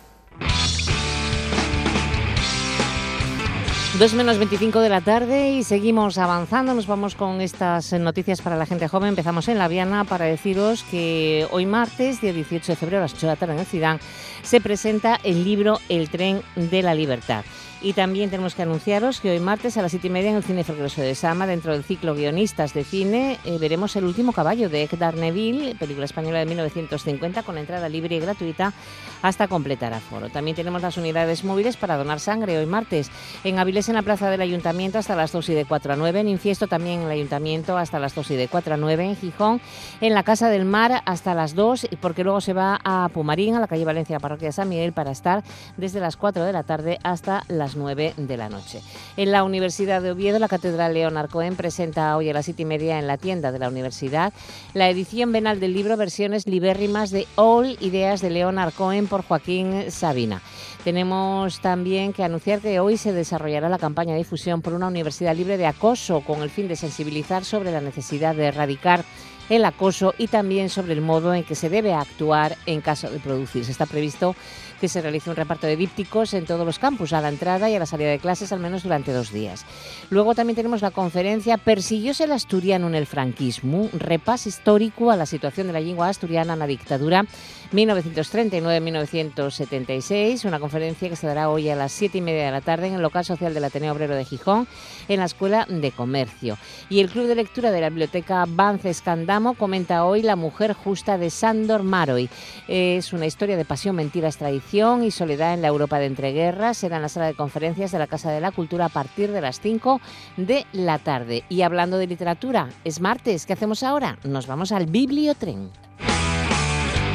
2 3.97 4.13
menos 4.13 4.37
25 4.37 4.81
de 4.81 4.89
la 4.89 5.01
tarde 5.01 5.49
y 5.49 5.63
seguimos 5.63 6.19
avanzando. 6.19 6.73
Nos 6.75 6.85
vamos 6.85 7.15
con 7.15 7.41
estas 7.41 7.91
noticias 7.93 8.39
para 8.39 8.55
la 8.55 8.67
gente 8.67 8.87
joven. 8.87 9.09
Empezamos 9.09 9.47
en 9.47 9.57
La 9.57 9.67
Viana 9.67 10.03
para 10.05 10.25
deciros 10.25 10.83
que 10.83 11.47
hoy 11.51 11.65
martes, 11.65 12.21
día 12.21 12.31
18 12.31 12.71
de 12.71 12.75
febrero, 12.75 12.99
a 12.99 13.01
las 13.01 13.13
8 13.15 13.21
de 13.25 13.33
la 13.33 13.35
tarde 13.35 13.53
en 13.55 13.59
el 13.59 13.65
Cidán, 13.65 13.99
se 14.43 14.61
presenta 14.61 15.19
el 15.23 15.43
libro 15.43 15.79
El 15.89 16.09
tren 16.09 16.43
de 16.55 16.83
la 16.83 16.93
libertad. 16.93 17.43
Y 17.81 17.93
también 17.93 18.29
tenemos 18.29 18.55
que 18.55 18.61
anunciaros 18.61 19.21
que 19.21 19.31
hoy 19.31 19.39
martes 19.39 19.75
a 19.77 19.81
las 19.81 19.91
7 19.91 20.07
y 20.07 20.09
media 20.09 20.29
en 20.29 20.35
el 20.35 20.43
Cine 20.43 20.63
Fergroso 20.63 21.01
de 21.01 21.15
Sama, 21.15 21.47
dentro 21.47 21.71
del 21.71 21.83
ciclo 21.83 22.13
Guionistas 22.13 22.73
de 22.73 22.83
Cine, 22.83 23.39
eh, 23.43 23.57
veremos 23.57 23.95
El 23.95 24.03
último 24.05 24.33
caballo 24.33 24.69
de 24.69 24.83
Héctor 24.83 25.15
Neville, 25.15 25.75
película 25.75 26.05
española 26.05 26.39
de 26.39 26.45
1950, 26.45 27.41
con 27.43 27.57
entrada 27.57 27.89
libre 27.89 28.17
y 28.17 28.19
gratuita 28.19 28.73
hasta 29.21 29.47
completar 29.47 29.93
aforo. 29.93 30.29
También 30.29 30.55
tenemos 30.55 30.81
las 30.81 30.97
unidades 30.97 31.43
móviles 31.43 31.77
para 31.77 31.97
donar 31.97 32.19
sangre 32.19 32.57
hoy 32.57 32.65
martes. 32.65 33.11
En 33.43 33.59
Avilés 33.59 33.89
en 33.89 33.95
la 33.95 34.01
plaza 34.01 34.29
del 34.29 34.41
Ayuntamiento 34.41 34.97
hasta 34.97 35.15
las 35.15 35.31
2 35.31 35.49
y 35.49 35.53
de 35.53 35.65
4 35.65 35.93
a 35.93 35.95
9. 35.95 36.19
En 36.19 36.29
Infiesto 36.29 36.67
también 36.67 36.99
en 36.99 37.05
el 37.05 37.11
Ayuntamiento 37.11 37.77
hasta 37.77 37.99
las 37.99 38.15
2 38.15 38.31
y 38.31 38.35
de 38.35 38.47
4 38.47 38.73
a 38.73 38.77
9. 38.77 39.03
En 39.03 39.15
Gijón 39.15 39.61
en 40.01 40.13
la 40.13 40.23
Casa 40.23 40.49
del 40.49 40.65
Mar 40.65 41.01
hasta 41.05 41.33
las 41.33 41.55
2 41.55 41.87
y 41.91 41.95
porque 41.95 42.23
luego 42.23 42.41
se 42.41 42.53
va 42.53 42.79
a 42.83 43.09
Pumarín, 43.13 43.55
a 43.55 43.59
la 43.59 43.67
calle 43.67 43.85
Valencia, 43.85 44.15
la 44.15 44.19
parroquia 44.19 44.51
San 44.51 44.69
Miguel, 44.69 44.93
para 44.93 45.11
estar 45.11 45.43
desde 45.77 45.99
las 45.99 46.17
4 46.17 46.43
de 46.43 46.53
la 46.53 46.63
tarde 46.63 46.99
hasta 47.03 47.43
las 47.47 47.75
9 47.75 48.13
de 48.17 48.37
la 48.37 48.49
noche. 48.49 48.81
En 49.17 49.31
la 49.31 49.43
Universidad 49.43 50.01
de 50.01 50.11
Oviedo, 50.11 50.39
la 50.39 50.47
Catedral 50.47 50.93
León 50.93 51.17
Arcoen 51.17 51.55
presenta 51.55 52.15
hoy 52.15 52.29
a 52.29 52.33
las 52.33 52.45
7 52.45 52.61
y 52.61 52.65
media 52.65 52.99
en 52.99 53.07
la 53.07 53.17
tienda 53.17 53.51
de 53.51 53.59
la 53.59 53.67
universidad 53.67 54.33
la 54.73 54.89
edición 54.89 55.31
venal 55.31 55.59
del 55.59 55.73
libro 55.73 55.97
Versiones 55.97 56.47
libérrimas 56.47 57.09
de 57.11 57.27
All 57.35 57.77
Ideas 57.79 58.21
de 58.21 58.29
León 58.29 58.59
Arcoen 58.59 59.07
por 59.09 59.23
Joaquín 59.23 59.91
Sabina. 59.91 60.41
Tenemos 60.83 61.59
también 61.59 62.13
que 62.13 62.23
anunciar 62.23 62.61
que 62.61 62.79
hoy 62.79 62.95
se 62.95 63.11
desarrollará 63.11 63.67
la 63.67 63.77
campaña 63.77 64.13
de 64.13 64.19
difusión 64.19 64.61
por 64.61 64.73
una 64.73 64.87
universidad 64.87 65.35
libre 65.35 65.57
de 65.57 65.67
acoso 65.67 66.21
con 66.21 66.41
el 66.41 66.49
fin 66.49 66.67
de 66.67 66.75
sensibilizar 66.75 67.43
sobre 67.43 67.71
la 67.71 67.81
necesidad 67.81 68.35
de 68.35 68.45
erradicar 68.45 69.03
el 69.49 69.65
acoso 69.65 70.13
y 70.17 70.27
también 70.27 70.69
sobre 70.69 70.93
el 70.93 71.01
modo 71.01 71.33
en 71.33 71.43
que 71.43 71.55
se 71.55 71.69
debe 71.69 71.93
actuar 71.93 72.55
en 72.65 72.81
caso 72.81 73.09
de 73.09 73.19
producirse. 73.19 73.71
Está 73.71 73.85
previsto 73.85 74.35
que 74.79 74.87
se 74.87 75.01
realice 75.01 75.29
un 75.29 75.35
reparto 75.35 75.67
de 75.67 75.75
dípticos 75.75 76.33
en 76.33 76.45
todos 76.45 76.65
los 76.65 76.79
campus, 76.79 77.11
a 77.13 77.19
la 77.19 77.29
entrada 77.29 77.69
y 77.69 77.75
a 77.75 77.79
la 77.79 77.85
salida 77.85 78.09
de 78.09 78.19
clases, 78.19 78.53
al 78.53 78.59
menos 78.59 78.83
durante 78.83 79.11
dos 79.11 79.33
días. 79.33 79.65
Luego 80.09 80.35
también 80.35 80.55
tenemos 80.55 80.81
la 80.81 80.91
conferencia 80.91 81.57
Persiguióse 81.57 82.23
el 82.23 82.31
asturiano 82.31 82.87
en 82.87 82.95
el 82.95 83.05
franquismo, 83.05 83.89
un 83.91 83.99
repás 83.99 84.47
histórico 84.47 85.11
a 85.11 85.17
la 85.17 85.25
situación 85.25 85.67
de 85.67 85.73
la 85.73 85.81
lengua 85.81 86.09
asturiana 86.09 86.53
en 86.53 86.59
la 86.59 86.67
dictadura 86.67 87.25
1939-1976, 87.71 90.45
una 90.45 90.59
conferencia 90.59 91.09
que 91.09 91.15
se 91.15 91.27
dará 91.27 91.49
hoy 91.49 91.69
a 91.69 91.75
las 91.75 91.91
siete 91.91 92.17
y 92.17 92.21
media 92.21 92.45
de 92.45 92.51
la 92.51 92.61
tarde 92.61 92.87
en 92.87 92.95
el 92.95 93.01
local 93.01 93.25
social 93.25 93.53
del 93.53 93.63
Ateneo 93.63 93.93
Obrero 93.93 94.15
de 94.15 94.25
Gijón, 94.25 94.67
en 95.07 95.19
la 95.19 95.25
Escuela 95.25 95.67
de 95.69 95.91
Comercio. 95.91 96.57
Y 96.89 96.99
el 96.99 97.09
Club 97.09 97.27
de 97.27 97.35
Lectura 97.35 97.69
de 97.71 97.81
la 97.81 97.89
Biblioteca 97.89 98.45
Bances 98.47 99.01
Candamo 99.01 99.53
comenta 99.53 100.05
hoy 100.05 100.23
La 100.23 100.35
mujer 100.35 100.73
justa 100.73 101.17
de 101.17 101.29
Sándor 101.29 101.83
Maroy. 101.83 102.29
Es 102.67 103.13
una 103.13 103.27
historia 103.27 103.55
de 103.57 103.65
pasión, 103.65 103.95
mentiras, 103.95 104.37
traición 104.37 105.03
y 105.03 105.11
soledad 105.11 105.53
en 105.53 105.61
la 105.61 105.67
Europa 105.67 105.99
de 105.99 106.07
entreguerras. 106.07 106.77
Será 106.77 106.95
en 106.95 107.03
la 107.03 107.09
sala 107.09 107.27
de 107.27 107.35
conferencias 107.35 107.91
de 107.91 107.99
la 107.99 108.07
Casa 108.07 108.31
de 108.31 108.41
la 108.41 108.51
Cultura 108.51 108.85
a 108.85 108.89
partir 108.89 109.31
de 109.31 109.41
las 109.41 109.59
5 109.59 110.01
de 110.37 110.65
la 110.73 110.97
tarde. 110.99 111.43
Y 111.49 111.61
hablando 111.61 111.97
de 111.97 112.07
literatura, 112.07 112.69
es 112.83 112.99
martes. 112.99 113.45
¿Qué 113.45 113.53
hacemos 113.53 113.83
ahora? 113.83 114.17
Nos 114.23 114.47
vamos 114.47 114.71
al 114.71 114.87
Bibliotren. 114.87 115.88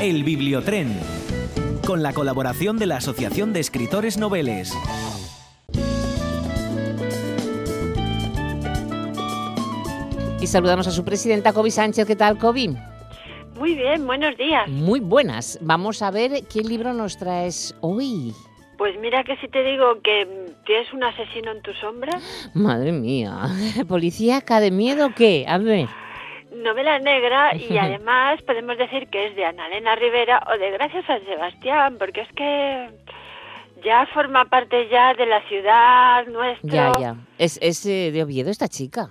el 0.00 0.24
Bibliotren, 0.24 0.98
con 1.86 2.02
la 2.02 2.12
colaboración 2.12 2.78
de 2.78 2.86
la 2.86 2.96
Asociación 2.96 3.52
de 3.52 3.60
Escritores 3.60 4.18
Noveles. 4.18 4.72
Y 10.40 10.46
saludamos 10.46 10.86
a 10.88 10.90
su 10.90 11.04
presidenta, 11.04 11.52
Kobe 11.52 11.70
Sánchez. 11.70 12.06
¿Qué 12.06 12.16
tal, 12.16 12.38
Kobe? 12.38 12.74
Muy 13.56 13.74
bien, 13.74 14.06
buenos 14.06 14.36
días. 14.36 14.68
Muy 14.68 15.00
buenas. 15.00 15.58
Vamos 15.62 16.02
a 16.02 16.10
ver 16.10 16.44
qué 16.52 16.60
libro 16.62 16.92
nos 16.92 17.16
traes 17.16 17.74
hoy. 17.80 18.34
Pues 18.76 18.98
mira 19.00 19.22
que 19.24 19.36
si 19.36 19.48
te 19.48 19.62
digo 19.62 20.00
que 20.02 20.52
tienes 20.66 20.92
un 20.92 21.04
asesino 21.04 21.52
en 21.52 21.62
tu 21.62 21.72
sombra. 21.74 22.20
Madre 22.52 22.92
mía, 22.92 23.48
¿policíaca 23.88 24.60
de 24.60 24.70
miedo 24.70 25.10
qué? 25.16 25.46
A 25.48 25.58
ver. 25.58 25.88
Novela 26.64 26.98
negra 26.98 27.54
y 27.56 27.78
además 27.78 28.42
podemos 28.42 28.76
decir 28.76 29.08
que 29.08 29.26
es 29.26 29.36
de 29.36 29.44
Ana 29.44 29.68
Elena 29.68 29.94
Rivera 29.94 30.42
o 30.48 30.58
de 30.58 30.70
Gracias 30.72 31.06
San 31.06 31.24
Sebastián, 31.24 31.96
porque 31.98 32.22
es 32.22 32.32
que 32.32 32.90
ya 33.84 34.06
forma 34.06 34.46
parte 34.46 34.88
ya 34.88 35.14
de 35.14 35.26
la 35.26 35.40
ciudad 35.48 36.26
nuestra. 36.26 36.68
Ya, 36.68 36.92
ya. 36.98 37.16
Es, 37.38 37.58
es 37.62 37.86
eh, 37.86 38.10
de 38.10 38.22
Oviedo 38.22 38.50
esta 38.50 38.68
chica. 38.68 39.10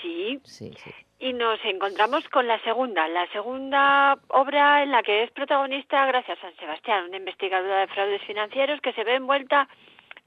Sí. 0.00 0.38
Sí, 0.44 0.72
sí. 0.76 0.90
Y 1.18 1.32
nos 1.32 1.64
encontramos 1.64 2.28
con 2.28 2.48
la 2.48 2.60
segunda, 2.64 3.06
la 3.08 3.30
segunda 3.30 4.18
obra 4.28 4.82
en 4.82 4.90
la 4.90 5.02
que 5.04 5.22
es 5.22 5.30
protagonista 5.30 6.04
Gracias 6.06 6.38
San 6.40 6.54
Sebastián, 6.56 7.06
una 7.06 7.16
investigadora 7.16 7.80
de 7.80 7.86
fraudes 7.86 8.22
financieros 8.22 8.80
que 8.80 8.92
se 8.92 9.04
ve 9.04 9.14
envuelta 9.14 9.68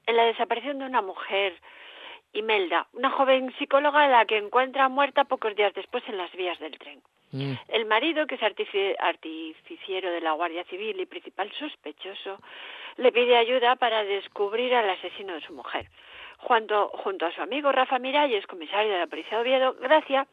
en 0.06 0.16
la 0.16 0.24
desaparición 0.24 0.78
de 0.78 0.86
una 0.86 1.02
mujer, 1.02 1.52
Imelda, 2.36 2.86
una 2.92 3.10
joven 3.10 3.52
psicóloga 3.58 4.04
a 4.04 4.08
la 4.08 4.24
que 4.26 4.36
encuentra 4.36 4.88
muerta 4.88 5.24
pocos 5.24 5.54
días 5.56 5.72
después 5.74 6.04
en 6.08 6.16
las 6.18 6.30
vías 6.32 6.58
del 6.58 6.78
tren. 6.78 7.02
Mm. 7.32 7.54
El 7.68 7.86
marido, 7.86 8.26
que 8.26 8.36
es 8.36 8.40
artifi- 8.40 8.94
artificiero 8.98 10.10
de 10.10 10.20
la 10.20 10.32
Guardia 10.32 10.64
Civil 10.64 11.00
y 11.00 11.06
principal 11.06 11.50
sospechoso, 11.52 12.38
le 12.98 13.10
pide 13.12 13.36
ayuda 13.36 13.76
para 13.76 14.04
descubrir 14.04 14.74
al 14.74 14.88
asesino 14.90 15.34
de 15.34 15.40
su 15.40 15.52
mujer. 15.52 15.88
Junto, 16.38 16.88
junto 16.88 17.26
a 17.26 17.32
su 17.32 17.42
amigo 17.42 17.72
Rafa 17.72 17.98
Miralles, 17.98 18.46
comisario 18.46 18.92
de 18.92 18.98
la 18.98 19.06
Policía 19.06 19.38
de 19.38 19.42
Oviedo, 19.42 19.74
Gracia 19.80 20.26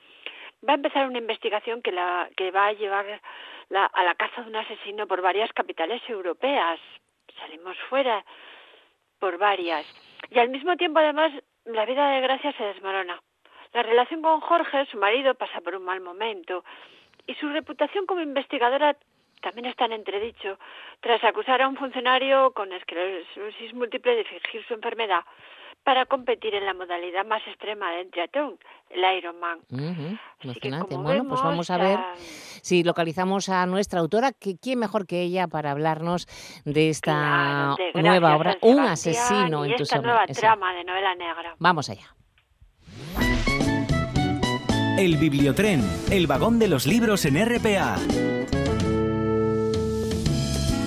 va 0.67 0.73
a 0.73 0.75
empezar 0.75 1.07
una 1.07 1.17
investigación 1.17 1.81
que, 1.81 1.91
la, 1.91 2.29
que 2.37 2.51
va 2.51 2.67
a 2.67 2.73
llevar 2.73 3.21
la- 3.69 3.85
a 3.85 4.03
la 4.03 4.15
caza 4.15 4.41
de 4.41 4.49
un 4.49 4.55
asesino 4.55 5.07
por 5.07 5.21
varias 5.21 5.51
capitales 5.53 6.01
europeas. 6.07 6.79
Salimos 7.39 7.77
fuera 7.89 8.23
por 9.19 9.37
varias. 9.37 9.85
Y 10.29 10.39
al 10.39 10.49
mismo 10.49 10.75
tiempo, 10.77 10.99
además, 10.99 11.31
la 11.65 11.85
vida 11.85 12.09
de 12.09 12.21
Gracia 12.21 12.51
se 12.53 12.63
desmorona. 12.63 13.21
La 13.73 13.83
relación 13.83 14.21
con 14.21 14.39
Jorge, 14.41 14.85
su 14.85 14.97
marido, 14.97 15.33
pasa 15.35 15.61
por 15.61 15.75
un 15.75 15.85
mal 15.85 16.01
momento 16.01 16.63
y 17.25 17.33
su 17.35 17.49
reputación 17.49 18.05
como 18.05 18.21
investigadora 18.21 18.95
también 19.41 19.65
está 19.65 19.85
en 19.85 19.93
entredicho 19.93 20.57
tras 21.01 21.23
acusar 21.23 21.61
a 21.61 21.67
un 21.67 21.75
funcionario 21.75 22.51
con 22.51 22.71
esclerosis 22.71 23.73
múltiple 23.73 24.15
de 24.15 24.23
fingir 24.23 24.65
su 24.65 24.73
enfermedad 24.73 25.23
para 25.83 26.05
competir 26.05 26.55
en 26.55 26.65
la 26.65 26.73
modalidad 26.73 27.25
más 27.25 27.41
extrema 27.47 27.91
del 27.91 28.09
triatlón, 28.09 28.57
el 28.89 29.17
Ironman. 29.17 29.59
Que, 29.69 30.17
Emocionante. 30.47 30.95
como 30.95 31.03
Bueno, 31.03 31.23
pues 31.27 31.41
vemos, 31.41 31.43
vamos 31.43 31.69
a 31.69 31.77
ver 31.77 31.99
si 32.17 32.83
localizamos 32.83 33.49
a 33.49 33.65
nuestra 33.65 33.99
autora. 33.99 34.31
que 34.31 34.57
¿Quién 34.57 34.79
mejor 34.79 35.05
que 35.05 35.21
ella 35.21 35.47
para 35.47 35.71
hablarnos 35.71 36.27
de 36.65 36.89
esta 36.89 37.75
claro, 37.75 37.91
de 37.93 38.03
nueva 38.03 38.35
obra? 38.35 38.57
Un 38.61 38.79
asesino 38.79 39.65
y 39.65 39.71
en 39.71 39.77
tu 39.77 39.83
esta 39.83 39.99
nueva 39.99 40.23
Eso. 40.25 40.39
trama 40.39 40.73
de 40.73 40.83
novela 40.83 41.15
negra. 41.15 41.55
Vamos 41.59 41.89
allá. 41.89 42.15
El 44.97 45.17
Bibliotren, 45.17 45.81
el 46.11 46.27
vagón 46.27 46.59
de 46.59 46.67
los 46.69 46.87
libros 46.87 47.25
en 47.25 47.43
RPA. 47.43 47.97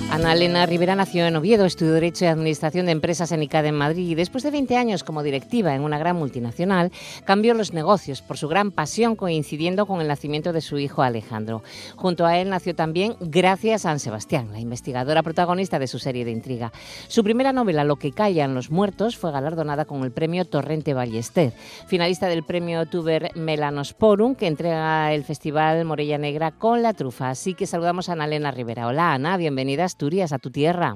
Ana 0.09 0.31
Elena 0.31 0.65
Rivera 0.65 0.95
nació 0.95 1.25
en 1.25 1.35
Oviedo, 1.35 1.65
estudió 1.65 1.91
Derecho 1.91 2.23
y 2.23 2.29
Administración 2.29 2.85
de 2.85 2.93
Empresas 2.93 3.33
en 3.33 3.43
ICADE 3.43 3.67
en 3.67 3.75
Madrid 3.75 4.09
y 4.09 4.15
después 4.15 4.41
de 4.41 4.51
20 4.51 4.77
años 4.77 5.03
como 5.03 5.21
directiva 5.21 5.75
en 5.75 5.81
una 5.81 5.97
gran 5.99 6.15
multinacional, 6.15 6.91
cambió 7.25 7.53
los 7.53 7.73
negocios 7.73 8.21
por 8.21 8.37
su 8.37 8.47
gran 8.47 8.71
pasión 8.71 9.17
coincidiendo 9.17 9.85
con 9.85 9.99
el 9.99 10.07
nacimiento 10.07 10.53
de 10.53 10.61
su 10.61 10.79
hijo 10.79 11.01
Alejandro. 11.01 11.61
Junto 11.97 12.25
a 12.25 12.37
él 12.37 12.49
nació 12.49 12.73
también 12.73 13.17
Gracia 13.19 13.77
San 13.79 13.99
Sebastián, 13.99 14.49
la 14.53 14.61
investigadora 14.61 15.23
protagonista 15.23 15.77
de 15.77 15.87
su 15.87 15.99
serie 15.99 16.23
de 16.23 16.31
intriga. 16.31 16.71
Su 17.09 17.23
primera 17.23 17.51
novela, 17.51 17.83
Lo 17.83 17.97
que 17.97 18.13
callan 18.13 18.55
los 18.55 18.71
muertos, 18.71 19.17
fue 19.17 19.33
galardonada 19.33 19.83
con 19.83 20.03
el 20.03 20.11
premio 20.11 20.45
Torrente 20.45 20.93
Ballester, 20.93 21.51
finalista 21.85 22.27
del 22.27 22.45
premio 22.45 22.85
Tuber 22.85 23.31
Melanosporum 23.35 24.35
que 24.35 24.47
entrega 24.47 25.13
el 25.13 25.25
Festival 25.25 25.83
Morella 25.83 26.17
Negra 26.17 26.51
con 26.51 26.81
la 26.81 26.93
trufa. 26.93 27.29
Así 27.29 27.53
que 27.53 27.67
saludamos 27.67 28.07
a 28.07 28.13
Ana 28.13 28.25
Elena 28.25 28.51
Rivera. 28.51 28.87
Hola 28.87 29.13
Ana, 29.13 29.35
bienvenida 29.35 29.83
a 29.83 29.96
Asturias, 29.97 30.31
a 30.31 30.37
tu 30.37 30.51
tierra. 30.51 30.95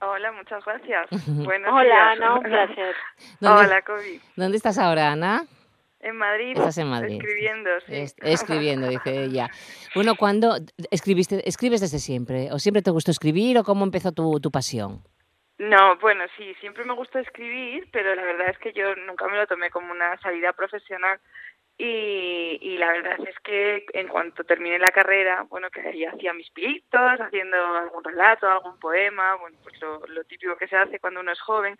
Hola, 0.00 0.32
muchas 0.32 0.64
gracias. 0.64 1.08
Buenos 1.44 1.70
Hola, 1.70 1.82
días. 1.84 2.16
Ana, 2.16 2.34
un 2.36 2.42
placer. 2.42 2.94
¿Dónde- 3.40 3.66
Hola, 3.66 3.82
Kobe. 3.82 4.20
¿Dónde 4.34 4.56
estás 4.56 4.78
ahora, 4.78 5.12
Ana? 5.12 5.44
En 6.00 6.16
Madrid. 6.16 6.52
Estás 6.56 6.78
en 6.78 6.86
Madrid. 6.88 7.18
Escribiendo, 7.20 7.70
sí. 7.80 7.94
Es- 7.94 8.16
escribiendo, 8.22 8.88
dice 8.88 9.24
ella. 9.24 9.50
Bueno, 9.94 10.14
¿cuándo 10.16 10.56
escribiste, 10.90 11.46
escribes 11.46 11.82
desde 11.82 11.98
siempre? 11.98 12.50
¿O 12.50 12.58
siempre 12.58 12.80
te 12.80 12.90
gustó 12.90 13.10
escribir 13.10 13.58
o 13.58 13.62
cómo 13.64 13.84
empezó 13.84 14.10
tu, 14.12 14.40
tu 14.40 14.50
pasión? 14.50 15.02
No, 15.58 15.98
bueno, 15.98 16.24
sí, 16.38 16.54
siempre 16.60 16.86
me 16.86 16.94
gusta 16.94 17.20
escribir, 17.20 17.90
pero 17.92 18.14
la 18.14 18.22
verdad 18.22 18.48
es 18.48 18.58
que 18.58 18.72
yo 18.72 18.94
nunca 19.06 19.28
me 19.28 19.36
lo 19.36 19.46
tomé 19.46 19.68
como 19.70 19.92
una 19.92 20.16
salida 20.22 20.54
profesional 20.54 21.20
y, 21.78 22.58
y 22.60 22.76
la 22.78 22.92
verdad 22.92 23.18
es 23.26 23.38
que 23.40 23.86
en 23.94 24.08
cuanto 24.08 24.44
terminé 24.44 24.78
la 24.80 24.90
carrera, 24.92 25.46
bueno, 25.48 25.70
que 25.70 25.96
ya 25.98 26.10
hacía 26.10 26.34
mis 26.34 26.50
pilitos, 26.50 27.20
haciendo 27.20 27.56
algún 27.56 28.04
relato, 28.04 28.50
algún 28.50 28.78
poema, 28.80 29.36
bueno, 29.36 29.56
pues 29.62 29.80
lo, 29.80 30.00
lo 30.08 30.24
típico 30.24 30.56
que 30.56 30.68
se 30.68 30.76
hace 30.76 30.98
cuando 31.00 31.20
uno 31.20 31.32
es 31.32 31.40
joven, 31.40 31.78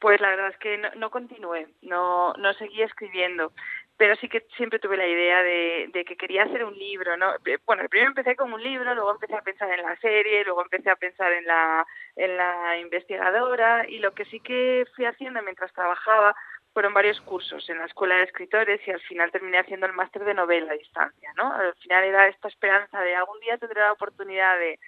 pues 0.00 0.20
la 0.20 0.30
verdad 0.30 0.48
es 0.48 0.58
que 0.58 0.76
no, 0.78 0.90
no 0.96 1.10
continué, 1.10 1.68
no, 1.82 2.34
no 2.34 2.52
seguí 2.54 2.82
escribiendo, 2.82 3.52
pero 3.96 4.14
sí 4.16 4.28
que 4.28 4.42
siempre 4.56 4.78
tuve 4.78 4.96
la 4.98 5.06
idea 5.06 5.42
de, 5.42 5.88
de 5.92 6.04
que 6.04 6.16
quería 6.16 6.42
hacer 6.44 6.64
un 6.64 6.76
libro, 6.78 7.16
¿no? 7.16 7.34
Eh, 7.46 7.58
Bueno, 7.64 7.84
primero 7.88 8.10
empecé 8.10 8.36
con 8.36 8.52
un 8.52 8.62
libro, 8.62 8.94
luego 8.94 9.12
empecé 9.12 9.34
a 9.36 9.42
pensar 9.42 9.70
en 9.70 9.82
la 9.82 9.96
serie, 9.96 10.44
luego 10.44 10.62
empecé 10.62 10.90
a 10.90 10.96
pensar 10.96 11.32
en 11.32 11.46
la, 11.46 11.86
en 12.16 12.36
la 12.36 12.78
investigadora 12.78 13.88
y 13.88 13.98
lo 14.00 14.12
que 14.12 14.26
sí 14.26 14.40
que 14.40 14.84
fui 14.94 15.06
haciendo 15.06 15.40
mientras 15.42 15.72
trabajaba 15.72 16.34
fueron 16.76 16.92
varios 16.92 17.18
cursos 17.22 17.66
en 17.70 17.78
la 17.78 17.86
escuela 17.86 18.16
de 18.16 18.24
escritores 18.24 18.86
y 18.86 18.90
al 18.90 19.00
final 19.00 19.32
terminé 19.32 19.58
haciendo 19.58 19.86
el 19.86 19.94
máster 19.94 20.22
de 20.26 20.34
novela 20.34 20.72
a 20.72 20.76
distancia, 20.76 21.32
¿no? 21.34 21.50
Al 21.50 21.74
final 21.76 22.04
era 22.04 22.28
esta 22.28 22.48
esperanza 22.48 23.00
de 23.00 23.16
algún 23.16 23.40
día 23.40 23.56
tendré 23.56 23.80
la 23.80 23.92
oportunidad 23.92 24.58
de, 24.58 24.78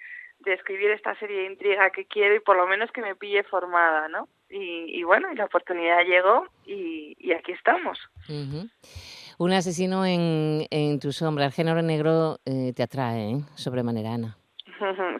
de 0.41 0.53
escribir 0.53 0.91
esta 0.91 1.17
serie 1.17 1.39
de 1.39 1.45
intriga 1.47 1.89
que 1.89 2.05
quiero 2.05 2.35
y 2.35 2.41
por 2.41 2.57
lo 2.57 2.67
menos 2.67 2.91
que 2.91 3.01
me 3.01 3.15
pille 3.15 3.41
formada, 3.41 4.07
¿no? 4.07 4.29
Y, 4.51 4.99
y 4.99 5.01
bueno, 5.01 5.31
y 5.33 5.35
la 5.35 5.45
oportunidad 5.45 6.03
llegó 6.05 6.45
y, 6.63 7.31
aquí 7.33 7.53
estamos. 7.53 7.97
Un 9.39 9.51
asesino 9.51 10.05
en, 10.05 10.67
en 10.69 10.99
tu 10.99 11.11
sombra, 11.11 11.45
el 11.45 11.53
género 11.53 11.81
negro 11.81 12.37
eh, 12.45 12.71
te 12.75 12.83
atrae, 12.83 13.31
¿eh? 13.31 13.41
Sobremanera, 13.55 14.13
Ana. 14.13 14.38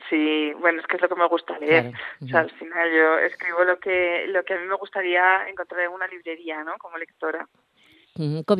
Sí, 0.09 0.53
bueno, 0.59 0.79
es 0.81 0.87
que 0.87 0.95
es 0.95 1.01
lo 1.01 1.09
que 1.09 1.15
me 1.15 1.27
gusta 1.27 1.57
leer. 1.59 1.91
Claro. 1.91 1.97
O 2.23 2.27
sea, 2.27 2.39
al 2.41 2.51
final 2.51 2.91
yo 2.91 3.17
escribo 3.19 3.63
lo 3.63 3.79
que 3.79 4.25
lo 4.27 4.43
que 4.43 4.53
a 4.53 4.57
mí 4.59 4.65
me 4.67 4.75
gustaría 4.75 5.47
encontrar 5.49 5.81
en 5.81 5.91
una 5.91 6.07
librería, 6.07 6.63
¿no? 6.63 6.77
Como 6.77 6.97
lectora. 6.97 7.47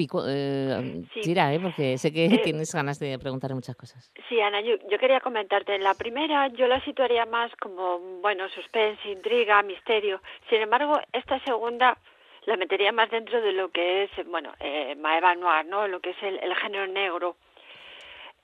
Cu- 0.08 0.24
eh, 0.28 1.04
Sí. 1.14 1.22
tira, 1.22 1.54
¿eh? 1.54 1.60
Porque 1.60 1.98
sé 1.98 2.14
que 2.14 2.26
Eh, 2.26 2.38
tienes 2.44 2.74
ganas 2.74 2.98
de 3.00 3.20
preguntar 3.20 3.54
muchas 3.54 3.76
cosas. 3.76 4.10
Sí, 4.30 4.40
Ana, 4.40 4.62
yo, 4.62 4.76
yo 4.90 4.98
quería 5.00 5.20
comentarte. 5.20 5.76
En 5.76 5.84
la 5.84 5.96
primera 5.96 6.48
yo 6.50 6.66
la 6.68 6.80
situaría 6.86 7.26
más 7.26 7.52
como, 7.58 8.00
bueno, 8.22 8.48
suspense, 8.50 9.10
intriga, 9.10 9.62
misterio. 9.64 10.22
Sin 10.50 10.62
embargo, 10.62 11.02
esta 11.12 11.40
segunda 11.44 11.98
la 12.46 12.56
metería 12.56 12.92
más 12.94 13.10
dentro 13.12 13.42
de 13.42 13.52
lo 13.52 13.70
que 13.70 14.04
es, 14.04 14.12
bueno, 14.28 14.54
eh, 14.60 14.96
Maeva 14.96 15.36
Noir, 15.36 15.66
¿no? 15.66 15.88
Lo 15.88 16.00
que 16.00 16.12
es 16.12 16.24
el, 16.24 16.40
el 16.42 16.56
género 16.56 16.88
negro. 16.88 17.36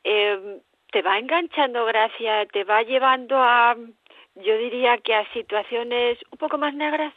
Eh, 0.04 0.60
te 0.96 1.02
va 1.02 1.20
enganchando 1.20 1.84
gracia, 1.84 2.46
te 2.46 2.64
va 2.64 2.82
llevando 2.82 3.36
a, 3.38 3.76
yo 4.36 4.58
diría 4.58 4.98
que 5.00 5.14
a 5.14 5.30
situaciones 5.34 6.18
un 6.32 6.38
poco 6.38 6.58
más 6.58 6.74
negras. 6.74 7.14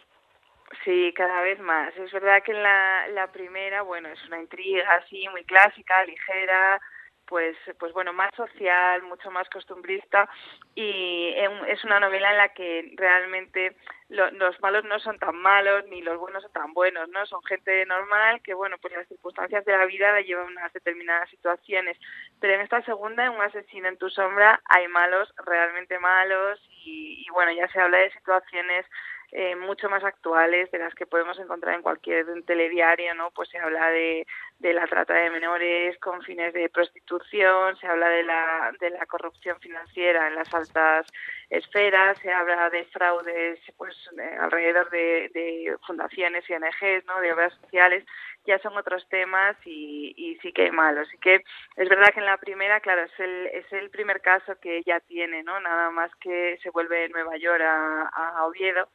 Sí, 0.84 1.12
cada 1.14 1.42
vez 1.42 1.60
más. 1.60 1.96
Es 1.96 2.10
verdad 2.10 2.42
que 2.42 2.50
en 2.50 2.60
la, 2.64 3.28
primera, 3.32 3.82
bueno, 3.82 4.08
es 4.08 4.18
una 4.26 4.40
intriga 4.40 4.94
así 4.94 5.28
muy 5.28 5.44
clásica, 5.44 6.04
ligera, 6.06 6.80
pues, 7.28 7.56
pues 7.78 7.92
bueno, 7.92 8.12
más 8.12 8.34
social, 8.34 9.02
mucho 9.02 9.30
más 9.30 9.48
costumbrista 9.50 10.28
y 10.74 11.34
es 11.66 11.84
una 11.84 12.00
novela 12.00 12.30
en 12.30 12.38
la 12.38 12.48
que 12.54 12.92
realmente 12.96 13.76
lo- 14.08 14.30
los 14.32 14.58
malos 14.60 14.84
no 14.84 14.98
son 15.00 15.18
tan 15.18 15.36
malos 15.36 15.84
ni 15.88 16.00
los 16.02 16.18
buenos 16.18 16.42
son 16.42 16.52
tan 16.52 16.72
buenos, 16.72 17.08
¿no? 17.10 17.26
Son 17.26 17.42
gente 17.44 17.84
normal 17.86 18.40
que, 18.42 18.54
bueno, 18.54 18.76
pues 18.78 18.94
las 18.94 19.08
circunstancias 19.08 19.64
de 19.64 19.76
la 19.76 19.84
vida 19.86 20.12
la 20.12 20.22
llevan 20.22 20.46
a 20.46 20.50
unas 20.50 20.72
determinadas 20.72 21.28
situaciones. 21.30 21.98
Pero 22.40 22.54
en 22.54 22.60
esta 22.62 22.82
segunda, 22.82 23.24
en 23.26 23.32
Un 23.32 23.42
asesino 23.42 23.88
en 23.88 23.98
tu 23.98 24.08
sombra, 24.10 24.60
hay 24.64 24.88
malos, 24.88 25.32
realmente 25.44 25.98
malos 25.98 26.60
y, 26.70 27.24
y 27.26 27.30
bueno, 27.32 27.52
ya 27.52 27.68
se 27.68 27.80
habla 27.80 27.98
de 27.98 28.10
situaciones 28.12 28.86
eh, 29.32 29.56
mucho 29.56 29.90
más 29.90 30.02
actuales 30.04 30.70
de 30.70 30.78
las 30.78 30.94
que 30.94 31.06
podemos 31.06 31.38
encontrar 31.38 31.74
en 31.74 31.82
cualquier 31.82 32.26
telediario, 32.44 33.14
¿no? 33.14 33.30
Pues 33.32 33.48
se 33.50 33.58
habla 33.58 33.90
de, 33.90 34.26
de 34.58 34.72
la 34.72 34.86
trata 34.86 35.14
de 35.14 35.30
menores 35.30 35.98
con 35.98 36.22
fines 36.22 36.54
de 36.54 36.68
prostitución, 36.70 37.76
se 37.76 37.86
habla 37.86 38.08
de 38.08 38.22
la, 38.22 38.72
de 38.80 38.90
la 38.90 39.04
corrupción 39.06 39.60
financiera 39.60 40.28
en 40.28 40.34
las 40.34 40.52
altas 40.54 41.06
esferas, 41.50 42.18
se 42.18 42.32
habla 42.32 42.70
de 42.70 42.84
fraudes 42.86 43.60
pues 43.76 43.94
eh, 44.18 44.36
alrededor 44.40 44.88
de, 44.90 45.30
de 45.34 45.76
fundaciones 45.86 46.48
y 46.48 46.54
ONGs, 46.54 47.04
¿no? 47.06 47.20
De 47.20 47.32
obras 47.32 47.52
sociales 47.60 48.04
ya 48.46 48.58
son 48.60 48.76
otros 48.78 49.06
temas 49.10 49.56
y, 49.66 50.14
y 50.16 50.36
sí 50.36 50.52
que 50.52 50.62
hay 50.62 50.70
malo. 50.70 51.02
Así 51.02 51.18
que 51.18 51.42
es 51.76 51.88
verdad 51.88 52.14
que 52.14 52.20
en 52.20 52.26
la 52.26 52.38
primera, 52.38 52.80
claro, 52.80 53.02
es 53.02 53.20
el, 53.20 53.46
es 53.48 53.70
el 53.72 53.90
primer 53.90 54.22
caso 54.22 54.58
que 54.58 54.78
ella 54.78 55.00
tiene, 55.00 55.42
¿no? 55.42 55.60
Nada 55.60 55.90
más 55.90 56.10
que 56.16 56.58
se 56.62 56.70
vuelve 56.70 57.00
de 57.00 57.08
Nueva 57.10 57.36
York 57.36 57.60
a, 57.62 58.08
a 58.08 58.46
Oviedo 58.46 58.88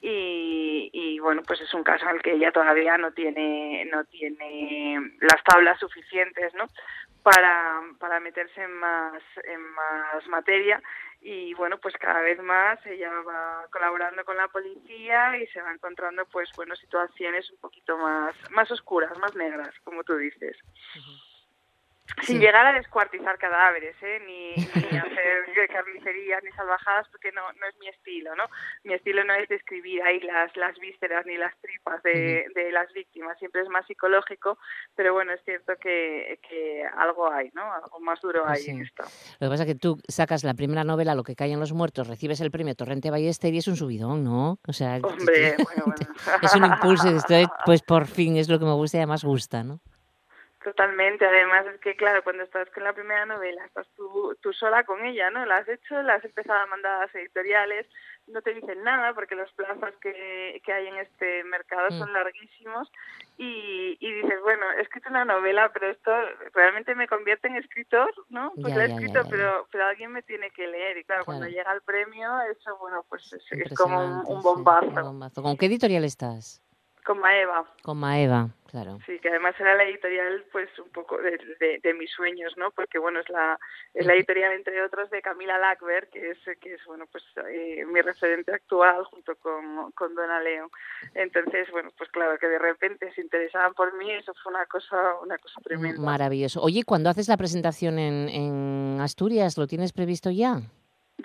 y, 0.00 0.90
y, 0.92 1.18
bueno 1.18 1.42
pues 1.42 1.60
es 1.60 1.72
un 1.74 1.82
caso 1.82 2.04
en 2.08 2.16
el 2.16 2.22
que 2.22 2.34
ella 2.34 2.52
todavía 2.52 2.98
no 2.98 3.12
tiene 3.12 3.84
no 3.90 4.04
tiene 4.04 5.00
las 5.20 5.42
tablas 5.44 5.78
suficientes 5.80 6.54
no 6.54 6.66
para, 7.26 7.80
para 7.98 8.20
meterse 8.20 8.62
en 8.62 8.72
más 8.74 9.20
en 9.42 9.60
más 9.60 10.26
materia. 10.28 10.80
Y 11.20 11.54
bueno 11.54 11.78
pues 11.78 11.94
cada 11.98 12.20
vez 12.20 12.40
más 12.40 12.78
ella 12.86 13.10
va 13.26 13.66
colaborando 13.72 14.24
con 14.24 14.36
la 14.36 14.46
policía 14.46 15.36
y 15.38 15.46
se 15.48 15.60
va 15.60 15.72
encontrando 15.72 16.24
pues 16.26 16.48
bueno 16.54 16.76
situaciones 16.76 17.50
un 17.50 17.58
poquito 17.58 17.98
más 17.98 18.34
más 18.50 18.70
oscuras 18.70 19.18
más 19.18 19.34
negras 19.34 19.74
como 19.82 20.04
tú 20.04 20.16
dices 20.16 20.56
sin 22.24 22.36
Sí. 22.36 22.38
llegar 22.38 22.66
a 22.66 22.72
descuartizar 22.72 23.36
cadáveres, 23.38 23.94
¿eh? 24.02 24.20
ni, 24.26 24.54
ni 24.54 24.56
hacer 24.98 25.68
carnicerías 25.68 26.42
ni 26.44 26.50
salvajadas, 26.52 27.06
porque 27.10 27.32
no, 27.32 27.42
no 27.52 27.66
es 27.66 27.76
mi 27.78 27.88
estilo, 27.88 28.34
¿no? 28.36 28.44
Mi 28.84 28.94
estilo 28.94 29.24
no 29.24 29.34
es 29.34 29.48
describir 29.48 30.02
ahí 30.02 30.20
las, 30.20 30.56
las 30.56 30.78
vísceras 30.78 31.26
ni 31.26 31.36
las 31.36 31.54
tripas 31.60 32.02
de, 32.02 32.46
de 32.54 32.72
las 32.72 32.90
víctimas, 32.92 33.38
siempre 33.38 33.62
es 33.62 33.68
más 33.68 33.86
psicológico, 33.86 34.58
pero 34.94 35.12
bueno, 35.12 35.32
es 35.32 35.42
cierto 35.44 35.74
que, 35.80 36.38
que 36.48 36.84
algo 36.96 37.30
hay, 37.30 37.50
¿no? 37.54 37.70
Algo 37.72 38.00
más 38.00 38.20
duro 38.20 38.46
hay 38.46 38.62
Sí. 38.62 38.70
en 38.70 38.82
esto. 38.82 39.02
Lo 39.40 39.48
que 39.48 39.50
pasa 39.50 39.62
es 39.64 39.68
que 39.68 39.74
tú 39.78 39.98
sacas 40.08 40.44
la 40.44 40.54
primera 40.54 40.84
novela, 40.84 41.14
Lo 41.14 41.24
que 41.24 41.36
callan 41.36 41.60
los 41.60 41.72
muertos, 41.72 42.08
recibes 42.08 42.40
el 42.40 42.50
premio 42.50 42.74
Torrente 42.74 43.10
Ballester 43.10 43.52
y 43.52 43.58
es 43.58 43.68
un 43.68 43.76
subidón, 43.76 44.24
¿no? 44.24 44.58
O 44.66 44.72
sea, 44.72 44.96
Hombre, 45.02 45.54
bueno, 45.64 45.84
bueno. 45.86 46.14
es 46.42 46.54
un 46.54 46.64
impulso 46.64 47.10
y 47.10 47.16
esto, 47.16 47.34
pues 47.64 47.82
por 47.82 48.06
fin 48.06 48.36
es 48.36 48.48
lo 48.48 48.58
que 48.58 48.64
me 48.64 48.72
gusta 48.74 48.96
y 48.96 49.00
además 49.00 49.24
gusta, 49.24 49.62
¿no? 49.62 49.80
Totalmente, 50.66 51.24
además 51.24 51.64
es 51.72 51.80
que 51.80 51.94
claro, 51.94 52.24
cuando 52.24 52.42
estás 52.42 52.68
con 52.70 52.82
la 52.82 52.92
primera 52.92 53.24
novela, 53.24 53.64
estás 53.66 53.86
tú, 53.94 54.36
tú 54.42 54.52
sola 54.52 54.82
con 54.82 55.04
ella, 55.06 55.30
¿no? 55.30 55.46
La 55.46 55.58
has 55.58 55.68
hecho, 55.68 56.02
la 56.02 56.14
has 56.14 56.24
empezado 56.24 56.58
a 56.58 56.66
mandar 56.66 56.96
a 56.96 57.06
las 57.06 57.14
editoriales, 57.14 57.86
no 58.26 58.42
te 58.42 58.52
dicen 58.52 58.82
nada 58.82 59.14
porque 59.14 59.36
los 59.36 59.52
plazos 59.52 59.94
que, 60.00 60.60
que 60.64 60.72
hay 60.72 60.88
en 60.88 60.96
este 60.96 61.44
mercado 61.44 61.86
Mm. 61.90 61.98
son 62.00 62.12
larguísimos 62.12 62.90
y, 63.38 63.96
y 64.00 64.12
dices, 64.14 64.40
bueno, 64.42 64.64
he 64.76 64.82
escrito 64.82 65.08
una 65.08 65.24
novela, 65.24 65.70
pero 65.72 65.88
esto 65.88 66.10
realmente 66.52 66.96
me 66.96 67.06
convierte 67.06 67.46
en 67.46 67.54
escritor, 67.58 68.12
¿no? 68.28 68.50
Pues 68.60 68.74
Ya, 68.74 68.78
la 68.78 68.86
he 68.86 68.92
escrito, 68.92 69.14
ya, 69.18 69.22
ya. 69.22 69.30
pero 69.30 69.68
pero 69.70 69.84
alguien 69.86 70.10
me 70.10 70.22
tiene 70.24 70.50
que 70.50 70.66
leer 70.66 70.98
y 70.98 71.04
claro, 71.04 71.24
cuando 71.26 71.46
llega 71.46 71.72
el 71.72 71.82
premio, 71.82 72.40
eso, 72.50 72.76
bueno, 72.78 73.04
pues 73.08 73.22
es, 73.32 73.52
es 73.52 73.78
como 73.78 74.04
un, 74.04 74.38
sí, 74.38 74.42
bombazo, 74.42 74.86
un 74.88 74.94
bombazo. 74.96 75.44
¿Con 75.44 75.56
qué 75.56 75.66
editorial 75.66 76.02
estás? 76.02 76.60
Con 77.06 77.20
Maeva. 77.20 77.64
Con 77.82 77.98
Maeva, 77.98 78.48
claro. 78.68 78.98
Sí, 79.06 79.18
que 79.20 79.28
además 79.28 79.54
era 79.60 79.76
la 79.76 79.84
editorial, 79.84 80.44
pues 80.50 80.68
un 80.78 80.90
poco 80.90 81.16
de, 81.18 81.38
de, 81.60 81.78
de 81.82 81.94
mis 81.94 82.10
sueños, 82.10 82.52
¿no? 82.56 82.70
Porque 82.72 82.98
bueno, 82.98 83.20
es 83.20 83.28
la 83.30 83.58
es 83.94 84.04
la 84.04 84.14
editorial 84.14 84.52
entre 84.52 84.82
otros 84.82 85.08
de 85.10 85.22
Camila 85.22 85.56
Lackberg, 85.58 86.10
que 86.10 86.30
es 86.32 86.38
que 86.60 86.74
es 86.74 86.84
bueno, 86.84 87.06
pues 87.10 87.24
eh, 87.48 87.84
mi 87.86 88.02
referente 88.02 88.52
actual 88.52 89.04
junto 89.04 89.36
con, 89.36 89.92
con 89.92 90.14
Donna 90.14 90.40
León. 90.40 90.68
Entonces, 91.14 91.70
bueno, 91.70 91.90
pues 91.96 92.10
claro 92.10 92.36
que 92.38 92.48
de 92.48 92.58
repente 92.58 93.12
se 93.14 93.20
interesaban 93.20 93.72
por 93.74 93.96
mí, 93.96 94.10
eso 94.12 94.32
fue 94.42 94.52
una 94.52 94.66
cosa 94.66 94.96
una 95.22 95.38
cosa 95.38 95.60
tremenda. 95.62 96.02
Maravilloso. 96.02 96.60
Oye, 96.60 96.82
cuando 96.84 97.08
haces 97.08 97.28
la 97.28 97.36
presentación 97.36 97.98
en, 97.98 98.28
en 98.28 99.00
Asturias, 99.00 99.56
¿lo 99.56 99.66
tienes 99.66 99.92
previsto 99.92 100.30
ya? 100.30 100.60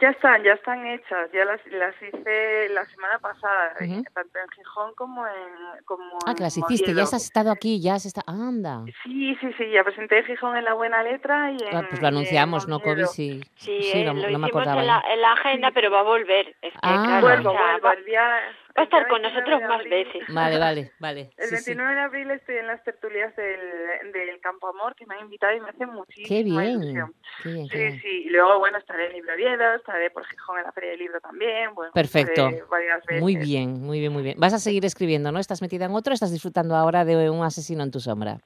Ya 0.01 0.09
están, 0.09 0.41
ya 0.43 0.53
están 0.53 0.83
hechas, 0.87 1.31
ya 1.31 1.45
las, 1.45 1.59
las 1.67 1.93
hice 2.01 2.69
la 2.69 2.83
semana 2.85 3.19
pasada, 3.19 3.73
eh, 3.81 3.85
Ujú. 3.85 4.03
tanto 4.15 4.39
en 4.39 4.49
Gijón 4.49 4.95
como 4.95 5.27
en 5.27 5.83
como 5.85 6.17
Ah, 6.25 6.33
que 6.33 6.41
las 6.41 6.57
en 6.57 6.63
hiciste, 6.67 6.93
ya 6.95 7.03
has 7.03 7.13
estado 7.13 7.51
aquí, 7.51 7.79
ya 7.79 7.93
has 7.93 8.05
estado... 8.07 8.25
Anda. 8.27 8.83
Sí, 9.03 9.35
sí, 9.39 9.53
sí, 9.59 9.69
ya 9.69 9.83
presenté 9.83 10.23
Gijón 10.23 10.57
en 10.57 10.65
La 10.65 10.73
Buena 10.73 11.03
Letra 11.03 11.51
y 11.51 11.57
en, 11.63 11.75
Ah, 11.77 11.85
pues 11.87 12.01
lo 12.01 12.07
anunciamos, 12.07 12.67
¿no. 12.67 12.79
Covid? 12.79 13.05
Sí, 13.05 13.41
Sí, 13.57 13.79
sí, 13.83 13.99
eh, 13.99 14.05
no, 14.05 14.13
lo 14.15 14.29
no 14.31 14.39
me 14.39 14.47
acordaba 14.47 14.81
en 14.81 14.87
ya. 14.87 14.93
la, 15.05 15.13
en 15.13 15.21
la 15.21 15.31
agenda, 15.33 15.69
pero 15.71 15.91
va 15.91 15.99
a 15.99 16.03
volver. 16.03 16.47
Es 16.63 16.73
que, 16.73 16.79
Ah. 16.81 17.03
claro, 17.05 17.27
Vuelvo, 17.27 17.49
o 17.51 17.53
sea, 17.53 17.71
vuelvo, 17.73 17.87
va, 17.87 17.93
el 17.93 18.05
día, 18.05 18.39
va 18.77 18.81
a 18.81 18.83
estar 18.83 19.07
con 19.07 19.21
29 19.21 19.51
nosotros 19.51 19.69
más 19.69 19.83
veces. 19.83 20.23
Vale, 20.29 20.57
vale, 20.59 20.91
vale. 20.99 21.31
El 21.37 21.49
Sí, 21.49 21.57
sí. 21.57 21.65
29 21.71 21.93
de 21.95 22.01
abril 22.01 22.31
estoy 22.31 22.55
en 22.57 22.67
las 22.67 22.83
tertulias 22.83 23.35
del, 23.35 24.11
del 24.13 24.39
Campo 24.41 24.67
Amor, 24.69 24.95
que 24.95 25.05
me 25.05 25.15
han 25.15 25.21
invitado 25.21 25.55
y 25.55 25.59
me 25.59 25.69
hace 25.69 25.85
muchísima 25.85 26.27
Qué 26.27 26.43
bien. 26.43 26.81
ilusión. 26.83 27.13
Qué 27.43 27.49
bien, 27.49 27.67
qué 27.69 27.77
Sí, 27.77 27.83
bien. 27.83 28.01
sí, 28.01 28.07
y 28.25 28.29
luego, 28.29 28.59
bueno, 28.59 28.77
estaré 28.77 29.07
en 29.07 29.13
Libro 29.13 29.33
Oviedo, 29.33 29.75
estaré 29.75 30.09
por 30.11 30.25
Gijón 30.25 30.59
en 30.59 30.63
la 30.65 30.71
Feria 30.71 30.91
del 30.91 30.99
Libro 30.99 31.19
también, 31.21 31.73
bueno, 31.73 31.91
Perfecto. 31.93 32.49
varias 32.69 33.03
veces. 33.05 33.21
Muy 33.21 33.35
bien, 33.35 33.81
muy 33.81 33.99
bien, 33.99 34.11
muy 34.13 34.23
bien. 34.23 34.35
Vas 34.39 34.53
a 34.53 34.59
seguir 34.59 34.85
escribiendo, 34.85 35.31
¿no? 35.31 35.39
¿Estás 35.39 35.61
metida 35.61 35.85
en 35.85 35.91
otro? 35.91 36.13
¿Estás 36.13 36.31
disfrutando 36.31 36.75
ahora 36.75 37.05
de 37.05 37.29
un 37.29 37.43
asesino 37.43 37.83
en 37.83 37.91
tu 37.91 37.99
sombra? 37.99 38.39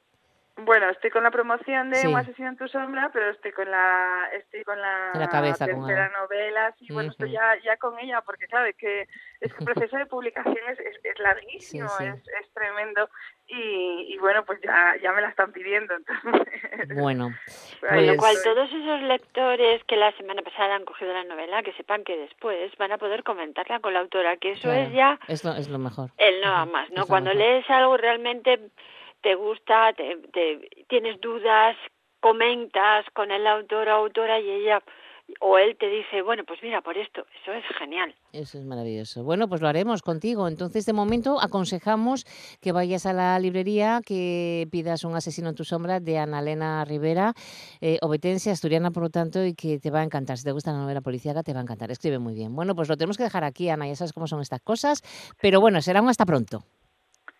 Bueno, 0.65 0.89
estoy 0.89 1.11
con 1.11 1.23
la 1.23 1.31
promoción 1.31 1.89
de 1.91 1.97
Sí. 1.97 2.07
Un 2.07 2.15
asesino 2.17 2.49
en 2.49 2.57
tu 2.57 2.67
sombra, 2.67 3.09
pero 3.13 3.29
estoy 3.29 3.51
con 3.51 3.69
la 3.69 4.29
estoy 4.33 4.63
con 4.63 4.79
la, 4.81 5.11
la 5.13 5.29
cabeza, 5.29 5.65
con 5.67 5.85
tercera 5.85 6.05
algo. 6.05 6.17
novela, 6.19 6.73
sí, 6.79 6.87
bueno, 6.91 7.11
estoy 7.11 7.31
ya, 7.31 7.55
ya 7.63 7.77
con 7.77 7.97
ella, 7.99 8.21
porque 8.21 8.47
claro, 8.47 8.65
es 8.65 8.75
que, 8.75 9.01
es 9.41 9.53
que 9.53 9.59
el 9.59 9.65
proceso 9.65 9.97
de 9.97 10.05
publicación 10.07 10.57
es, 10.69 10.79
es, 10.79 10.95
es 11.03 11.19
larguísimo, 11.19 11.87
Sí, 11.89 12.03
sí. 12.03 12.05
Es, 12.05 12.27
es 12.45 12.53
tremendo, 12.53 13.09
y, 13.47 14.13
y 14.13 14.17
bueno, 14.17 14.43
pues 14.43 14.59
ya, 14.61 14.95
ya 15.01 15.11
me 15.13 15.21
la 15.21 15.29
están 15.29 15.51
pidiendo, 15.51 15.93
entonces, 15.95 16.95
Bueno, 16.95 17.29
Con 17.81 18.05
lo 18.07 18.15
pues 18.15 18.17
cual, 18.17 18.35
todos 18.43 18.69
esos 18.73 19.01
lectores 19.03 19.83
que 19.85 19.95
la 19.97 20.11
semana 20.13 20.41
pasada 20.41 20.75
han 20.75 20.85
cogido 20.85 21.13
la 21.13 21.23
novela, 21.25 21.61
que 21.63 21.73
sepan 21.73 22.03
que 22.03 22.17
después 22.17 22.75
van 22.77 22.91
a 22.91 22.97
poder 22.97 23.23
comentarla 23.23 23.79
con 23.79 23.93
la 23.93 23.99
autora, 23.99 24.37
que 24.37 24.53
eso 24.53 24.63
claro, 24.63 24.81
es 24.81 24.93
ya 24.93 25.19
es 25.27 25.43
lo, 25.43 25.53
es 25.53 25.69
lo 25.69 25.77
mejor. 25.77 26.09
el 26.17 26.41
nada 26.41 26.65
más, 26.65 26.89
¿no? 26.91 27.05
Cuando 27.05 27.29
mejor. 27.29 27.45
lees 27.45 27.69
algo 27.69 27.97
realmente 27.97 28.59
te 29.25 29.33
gusta, 29.33 29.91
te, 29.93 30.17
te- 30.31 30.85
tienes 30.87 31.19
dudas, 31.19 31.75
comentas 32.19 33.05
con 33.13 33.31
el 33.31 33.47
autor 33.47 33.87
o 33.89 33.93
autora 33.93 34.39
y 34.39 34.47
ella 34.51 34.83
o 35.39 35.57
él 35.57 35.75
te 35.79 35.89
dice, 35.89 36.21
bueno, 36.21 36.43
pues 36.43 36.61
mira, 36.61 36.81
por 36.81 36.95
esto, 36.95 37.25
eso 37.41 37.51
es 37.51 37.65
genial. 37.79 38.13
Eso 38.31 38.59
es 38.59 38.65
maravilloso. 38.65 39.23
Bueno, 39.23 39.47
pues 39.47 39.61
lo 39.61 39.67
haremos 39.67 40.03
contigo. 40.03 40.47
Entonces, 40.47 40.85
de 40.85 40.93
momento, 40.93 41.41
aconsejamos 41.41 42.25
que 42.61 42.71
vayas 42.71 43.07
a 43.07 43.13
la 43.13 43.39
librería, 43.39 44.01
que 44.05 44.67
pidas 44.71 45.03
un 45.03 45.15
asesino 45.15 45.49
en 45.49 45.55
tu 45.55 45.63
sombra 45.63 45.99
de 45.99 46.19
Ana 46.19 46.41
Elena 46.41 46.85
Rivera, 46.85 47.33
eh, 47.81 47.97
obetense, 48.03 48.51
asturiana, 48.51 48.91
por 48.91 49.01
lo 49.01 49.09
tanto, 49.09 49.43
y 49.43 49.55
que 49.55 49.79
te 49.79 49.89
va 49.89 50.01
a 50.01 50.03
encantar. 50.03 50.37
Si 50.37 50.43
te 50.43 50.51
gusta 50.51 50.71
la 50.71 50.77
novela 50.77 51.01
policíaca, 51.01 51.41
te 51.41 51.53
va 51.53 51.59
a 51.61 51.63
encantar. 51.63 51.89
Escribe 51.89 52.19
muy 52.19 52.35
bien. 52.35 52.55
Bueno, 52.55 52.75
pues 52.75 52.87
lo 52.87 52.95
tenemos 52.95 53.17
que 53.17 53.23
dejar 53.23 53.43
aquí, 53.43 53.67
Ana. 53.69 53.87
Ya 53.87 53.95
sabes 53.95 54.13
cómo 54.13 54.27
son 54.27 54.41
estas 54.41 54.61
cosas. 54.61 55.01
Pero 55.41 55.59
bueno, 55.59 55.81
será 55.81 56.03
un 56.03 56.09
hasta 56.09 56.25
pronto. 56.27 56.59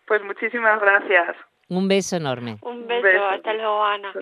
pues 0.08 0.22
muchísimas 0.24 0.80
gracias. 0.80 1.36
Un 1.68 1.88
beso 1.88 2.16
enorme. 2.16 2.58
Un 2.62 2.86
beso, 2.86 3.02
beso. 3.02 3.24
hasta 3.26 3.52
luego, 3.54 3.84
Ana. 3.84 4.12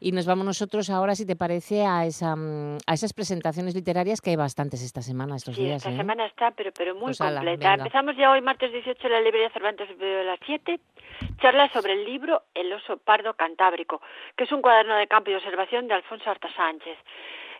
Y 0.00 0.12
nos 0.12 0.26
vamos 0.26 0.44
nosotros 0.44 0.90
ahora, 0.90 1.14
si 1.14 1.24
te 1.24 1.36
parece, 1.36 1.86
a, 1.86 2.04
esa, 2.04 2.34
mm, 2.36 2.78
a 2.86 2.92
esas 2.94 3.12
presentaciones 3.14 3.74
literarias 3.74 4.20
que 4.20 4.30
hay 4.30 4.36
bastantes 4.36 4.82
esta 4.82 5.00
semana, 5.00 5.36
estos 5.36 5.54
Sí, 5.56 5.64
días. 5.64 5.76
esta 5.76 5.90
¿eh? 5.92 5.96
semana 5.96 6.26
está, 6.26 6.50
pero 6.50 6.72
pero 6.76 6.94
muy 6.94 7.04
Pues 7.16 7.18
completa. 7.18 7.74
Empezamos 7.74 8.16
ya 8.16 8.30
hoy, 8.30 8.42
martes 8.42 8.70
18, 8.72 9.06
en 9.06 9.12
la 9.12 9.20
librería 9.20 9.50
Cervantes 9.50 9.96
de 9.98 10.24
las 10.24 10.38
7, 10.44 10.78
charla 11.40 11.68
sobre 11.70 11.92
el 11.94 12.04
libro 12.04 12.42
El 12.54 12.72
oso 12.72 12.98
pardo 12.98 13.34
cantábrico, 13.34 14.02
que 14.36 14.44
es 14.44 14.52
un 14.52 14.60
cuaderno 14.60 14.94
de 14.96 15.06
campo 15.06 15.30
y 15.30 15.34
observación 15.36 15.86
de 15.88 15.94
Alfonso 15.94 16.28
Arta 16.28 16.48
Sánchez. 16.54 16.98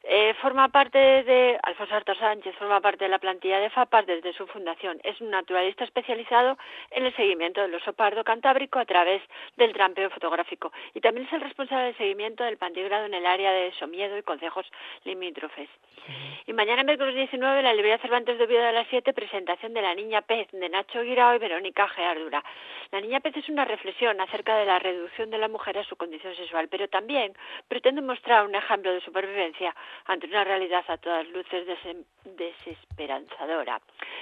Eh, 0.07 0.35
forma 0.43 0.69
parte 0.69 0.99
de 0.99 1.59
Alfonso 1.63 1.95
Arta 1.95 2.15
Sánchez 2.15 2.55
forma 2.57 2.79
parte 2.83 3.05
de 3.05 3.09
la 3.09 3.19
plantilla 3.19 3.59
de 3.59 3.71
FAPAS 3.71 4.05
desde 4.05 4.35
su 4.35 4.47
fundación. 4.47 5.01
Es 5.03 5.19
un 5.23 5.31
naturalista 5.31 5.83
especializado 5.85 6.59
en 6.91 7.07
el 7.07 7.17
seguimiento 7.17 7.63
del 7.63 7.75
oso 7.75 7.95
pardo 7.95 8.23
cantábrico 8.23 8.79
a 8.79 8.85
través 8.85 9.23
del 9.57 9.73
trampeo 9.73 10.11
fotográfico 10.11 10.73
y 10.93 11.01
también 11.01 11.27
es 11.27 11.33
el 11.33 11.41
responsable 11.41 11.87
del 11.87 11.97
seguimiento 11.97 12.45
del 12.45 12.59
pantigrado 12.59 13.07
en 13.07 13.15
el 13.15 13.25
área 13.25 13.51
de 13.51 13.73
Somiedo 13.79 14.19
y 14.19 14.23
concejos 14.23 14.71
limítrofes. 15.05 15.71
Y 16.47 16.53
mañana, 16.53 16.83
miércoles 16.83 17.15
19, 17.15 17.61
en 17.61 17.65
la 17.65 17.73
librería 17.73 17.97
Cervantes 17.97 18.37
de 18.37 18.45
Oviedo 18.45 18.67
a 18.67 18.73
las 18.73 18.87
7, 18.89 19.15
presentación 19.15 19.73
de 19.73 19.81
La 19.81 19.95
Niña 19.95 20.21
Pez 20.21 20.49
de 20.53 20.69
Nacho 20.69 21.01
Guirao 21.01 21.35
y 21.35 21.39
Verónica 21.39 21.89
Geardura. 21.89 22.45
La 22.91 23.01
Niña 23.01 23.21
Pez 23.21 23.39
es 23.39 23.49
una 23.49 23.65
reflexión 23.65 24.21
acerca 24.21 24.59
de 24.59 24.67
la 24.67 24.79
reducción 24.79 25.31
de 25.31 25.39
la 25.39 25.49
mujer 25.49 25.79
a 25.79 25.85
su 25.85 25.97
condición 25.97 26.35
sexual, 26.37 26.69
pero 26.69 26.89
también 26.89 27.33
pretende 27.69 28.03
mostrar 28.03 28.45
un 28.45 28.55
ejemplo 28.55 28.93
de 28.93 29.01
supervivencia 29.01 29.75
ante 30.07 30.27
una 30.27 30.45
realidad 30.45 30.85
a 30.89 30.99
todas 30.99 31.27
luces 31.29 31.67
desesperanzadora. 32.25 33.81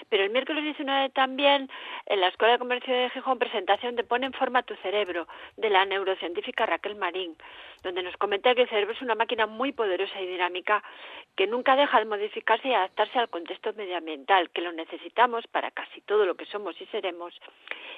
Pero 0.08 0.24
el 0.24 0.30
miércoles 0.30 0.64
19 0.64 1.10
también, 1.10 1.68
en 2.06 2.20
la 2.20 2.28
Escuela 2.28 2.54
de 2.54 2.58
Comercio 2.58 2.94
de 2.94 3.10
Gijón, 3.10 3.38
presentación 3.38 3.96
de 3.96 4.04
Pon 4.04 4.24
en 4.24 4.32
forma 4.32 4.62
tu 4.62 4.74
cerebro, 4.76 5.26
de 5.56 5.70
la 5.70 5.84
neurocientífica 5.84 6.66
Raquel 6.66 6.96
Marín, 6.96 7.36
donde 7.82 8.02
nos 8.02 8.16
comenta 8.16 8.54
que 8.54 8.62
el 8.62 8.68
cerebro 8.68 8.94
es 8.94 9.02
una 9.02 9.14
máquina 9.14 9.46
muy 9.46 9.72
poderosa 9.72 10.20
y 10.20 10.26
dinámica 10.26 10.82
que 11.36 11.46
nunca 11.46 11.76
deja 11.76 11.98
de 11.98 12.04
modificarse 12.04 12.68
y 12.68 12.74
adaptarse 12.74 13.18
al 13.18 13.28
contexto 13.28 13.72
medioambiental, 13.74 14.50
que 14.50 14.60
lo 14.60 14.72
necesitamos 14.72 15.46
para 15.46 15.70
casi 15.70 16.00
todo 16.02 16.26
lo 16.26 16.34
que 16.36 16.46
somos 16.46 16.80
y 16.80 16.86
seremos, 16.86 17.38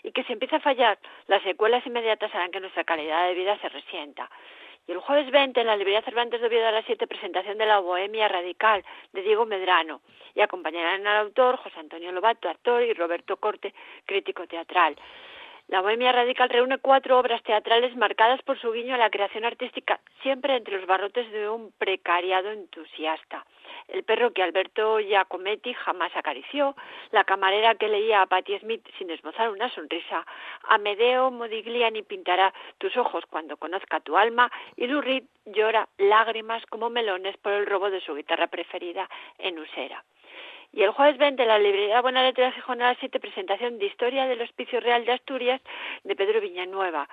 y 0.03 0.13
que 0.13 0.25
si 0.25 0.33
empieza 0.33 0.57
a 0.57 0.61
fallar, 0.61 0.99
las 1.27 1.43
secuelas 1.43 1.87
inmediatas 1.87 2.35
harán 2.35 2.51
que 2.51 2.61
nuestra 2.61 2.85
calidad 2.85 3.27
de 3.27 3.35
vida 3.35 3.59
se 3.59 3.69
resienta. 3.69 4.31
Y 4.87 4.93
el 4.93 4.99
jueves 4.99 5.31
20, 5.31 5.61
en 5.61 5.67
la 5.67 5.77
librería 5.77 6.03
Cervantes 6.03 6.41
de 6.41 6.47
Oviedo 6.47 6.67
a 6.67 6.73
las 6.73 6.85
7, 6.85 7.07
presentación 7.07 7.57
de 7.57 7.65
La 7.65 7.79
Bohemia 7.79 8.29
Radical, 8.29 8.85
de 9.13 9.23
Diego 9.23 9.47
Medrano. 9.47 10.03
Y 10.35 10.43
acompañarán 10.43 11.07
al 11.07 11.27
autor 11.27 11.57
José 11.57 11.81
Antonio 11.81 12.13
Lobato, 12.13 12.51
actor, 12.51 12.83
y 12.83 12.93
Roberto 12.93 13.39
Corte, 13.39 13.73
crítico 14.05 14.47
teatral. 14.47 14.97
La 15.69 15.81
Bohemia 15.81 16.13
Radical 16.13 16.51
reúne 16.51 16.79
cuatro 16.79 17.19
obras 17.19 17.43
teatrales 17.43 17.97
marcadas 17.97 18.43
por 18.43 18.59
su 18.61 18.71
guiño 18.71 18.95
a 18.95 18.99
la 18.99 19.09
creación 19.09 19.47
artística, 19.47 19.99
siempre 20.23 20.57
entre 20.57 20.77
los 20.77 20.87
barrotes 20.87 21.31
de 21.33 21.49
un 21.49 21.73
precariado 21.73 22.51
entusiasta. 22.51 23.47
El 23.89 24.05
perro 24.05 24.33
que 24.33 24.43
Alberto 24.43 24.99
Giacometti 25.01 25.73
jamás 25.73 26.15
acarició, 26.15 26.77
la 27.13 27.25
camarera 27.25 27.75
que 27.75 27.89
leía 27.89 28.23
a 28.23 28.27
Patti 28.27 28.59
Smith 28.59 28.87
sin 28.99 29.11
esbozar 29.11 29.51
una 29.51 29.71
sonrisa, 29.71 30.27
Amedeo 30.69 31.31
Modigliani 31.31 32.03
pintará 32.03 32.53
tus 32.79 32.97
ojos 32.97 33.25
cuando 33.29 33.57
conozca 33.57 34.01
tu 34.01 34.17
alma 34.17 34.51
y 34.77 34.87
Lou 34.87 35.03
llora 35.47 35.89
lágrimas 35.99 36.65
como 36.67 36.91
melones 36.91 37.37
por 37.39 37.53
el 37.53 37.67
robo 37.67 37.91
de 37.91 38.01
su 38.01 38.15
guitarra 38.15 38.47
preferida 38.49 39.09
en 39.39 39.59
Usera. 39.59 40.05
Y 40.75 40.83
el 40.83 40.91
jueves 40.91 41.19
20, 41.19 41.47
la 41.47 41.57
librería 41.57 42.01
Buena 42.01 42.25
Letra 42.25 42.47
de 42.47 42.53
Gijón 42.53 42.83
a 42.83 42.89
las 42.89 42.99
7, 42.99 43.21
presentación 43.21 43.79
de 43.79 43.87
Historia 43.87 44.27
del 44.27 44.41
Hospicio 44.41 44.81
Real 44.81 45.05
de 45.05 45.13
Asturias 45.13 45.61
de 46.03 46.17
Pedro 46.17 46.41
Villanueva. 46.41 47.09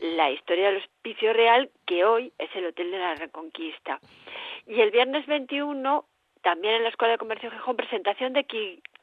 La 0.00 0.30
historia 0.30 0.70
del 0.70 0.78
Hospicio 0.78 1.34
Real, 1.34 1.68
que 1.84 2.06
hoy 2.06 2.32
es 2.38 2.48
el 2.56 2.64
Hotel 2.64 2.90
de 2.90 2.98
la 2.98 3.16
Reconquista. 3.16 4.00
Y 4.66 4.80
el 4.80 4.90
viernes 4.92 5.26
21, 5.26 6.06
también 6.40 6.76
en 6.76 6.84
la 6.84 6.88
Escuela 6.88 7.12
de 7.12 7.18
Comercio 7.18 7.50
de 7.50 7.56
Gijón, 7.56 7.76
presentación 7.76 8.32
de 8.32 8.46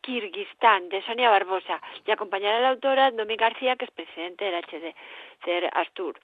Kirguistán, 0.01 0.89
de 0.89 1.03
Sonia 1.03 1.29
Barbosa, 1.29 1.79
y 2.03 2.09
acompañará 2.09 2.59
la 2.59 2.69
autora 2.69 3.11
Domi 3.11 3.35
García, 3.35 3.75
que 3.75 3.85
es 3.85 3.91
presidente 3.91 4.45
del 4.45 4.55
HDC 4.55 5.69
Astur. 5.73 6.19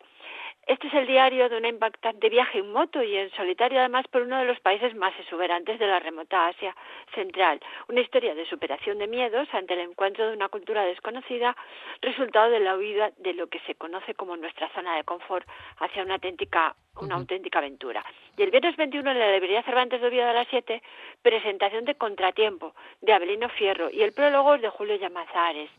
Este 0.66 0.88
es 0.88 0.94
el 0.94 1.08
diario 1.08 1.50
de 1.50 1.58
una 1.58 1.68
impactante 1.68 2.30
viaje 2.30 2.60
en 2.60 2.72
moto 2.72 3.04
y 3.04 3.18
en 3.18 3.30
solitario 3.32 3.80
además 3.80 4.08
por 4.08 4.22
uno 4.22 4.38
de 4.38 4.46
los 4.46 4.62
países 4.62 4.96
más 4.96 5.14
exuberantes 5.20 5.78
de 5.78 5.88
la 5.88 6.00
remota 6.00 6.48
Asia 6.48 6.74
Central. 7.14 7.60
Una 7.90 8.00
historia 8.00 8.34
de 8.34 8.46
superación 8.46 8.98
de 8.98 9.08
miedos 9.08 9.50
ante 9.52 9.74
el 9.74 9.82
encuentro 9.82 10.26
de 10.26 10.34
una 10.34 10.48
cultura 10.48 10.86
desconocida, 10.86 11.58
resultado 12.02 12.50
de 12.50 12.62
la 12.62 12.78
huida 12.78 13.12
de 13.18 13.34
lo 13.34 13.48
que 13.48 13.60
se 13.68 13.76
conoce 13.76 14.14
como 14.14 14.38
nuestra 14.38 14.70
zona 14.70 14.96
de 14.96 15.04
confort 15.04 15.46
hacia 15.80 16.02
una 16.02 16.14
auténtica, 16.14 16.74
una 16.96 17.16
auténtica 17.16 17.60
aventura. 17.60 18.06
Y 18.38 18.44
el 18.44 18.52
viernes 18.52 18.78
21 18.78 19.12
en 19.12 19.20
la 19.20 19.34
librería 19.34 19.64
Cervantes 19.64 20.00
de 20.00 20.08
Oviedo 20.08 20.30
a 20.30 20.34
las 20.34 20.48
7, 20.48 20.82
presentación 21.22 21.84
de 21.84 21.96
Contratiempo 21.96 22.74
de 23.02 23.12
Abelino 23.12 23.50
Fierro 23.50 23.90
y 23.90 24.02
el 24.02 24.14
prólogo 24.14 24.56
es 24.56 24.62
de 24.62 24.70
Julio 24.70 24.96
Llamazares. 24.96 25.70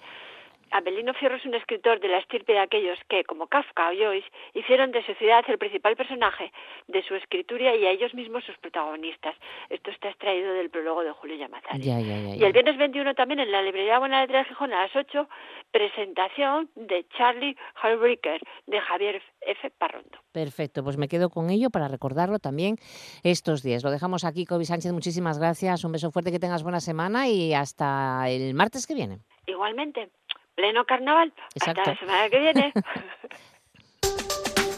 Abelino 0.74 1.14
Fierro 1.14 1.36
es 1.36 1.44
un 1.44 1.54
escritor 1.54 2.00
de 2.00 2.08
la 2.08 2.18
estirpe 2.18 2.52
de 2.52 2.58
aquellos 2.58 2.98
que, 3.08 3.22
como 3.22 3.46
Kafka 3.46 3.90
o 3.90 3.92
Joyce, 3.96 4.26
hicieron 4.54 4.90
de 4.90 5.06
su 5.06 5.14
ciudad 5.14 5.44
el 5.46 5.56
principal 5.56 5.94
personaje 5.94 6.50
de 6.88 7.00
su 7.04 7.14
escritura 7.14 7.76
y 7.76 7.86
a 7.86 7.90
ellos 7.92 8.12
mismos 8.12 8.42
sus 8.42 8.58
protagonistas. 8.58 9.36
Esto 9.70 9.92
está 9.92 10.08
extraído 10.08 10.52
del 10.52 10.70
prólogo 10.70 11.04
de 11.04 11.12
Julio 11.12 11.36
Llamazares. 11.36 11.86
y 11.86 12.42
el 12.42 12.52
viernes 12.52 12.76
21 12.76 13.14
también 13.14 13.38
en 13.38 13.52
la 13.52 13.62
librería 13.62 14.00
Buena 14.00 14.20
Letra 14.22 14.40
de 14.40 14.46
Gijón 14.46 14.72
a 14.72 14.82
las 14.82 14.96
8, 14.96 15.28
presentación 15.70 16.68
de 16.74 17.06
Charlie 17.16 17.56
Heartbreaker 17.80 18.40
de 18.66 18.80
Javier 18.80 19.22
F. 19.42 19.70
Parrondo. 19.78 20.18
Perfecto, 20.32 20.82
pues 20.82 20.96
me 20.96 21.06
quedo 21.06 21.30
con 21.30 21.50
ello 21.50 21.70
para 21.70 21.86
recordarlo 21.86 22.40
también 22.40 22.78
estos 23.22 23.62
días. 23.62 23.84
Lo 23.84 23.92
dejamos 23.92 24.24
aquí, 24.24 24.44
Kobe 24.44 24.64
Sánchez. 24.64 24.92
Muchísimas 24.92 25.38
gracias. 25.38 25.84
Un 25.84 25.92
beso 25.92 26.10
fuerte, 26.10 26.32
que 26.32 26.40
tengas 26.40 26.64
buena 26.64 26.80
semana 26.80 27.28
y 27.28 27.54
hasta 27.54 28.28
el 28.28 28.54
martes 28.54 28.88
que 28.88 28.94
viene. 28.94 29.20
Igualmente 29.46 30.10
pleno 30.54 30.84
carnaval. 30.84 31.32
Hasta 31.60 31.84
la 31.84 31.96
semana 31.98 32.28
que 32.30 32.38
viene. 32.38 32.72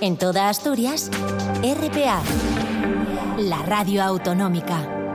en 0.01 0.19
toda 0.19 0.49
Asturias, 0.49 1.11
RPA, 1.63 2.23
la 3.39 3.63
radio 3.67 4.03
autonómica. 4.03 5.06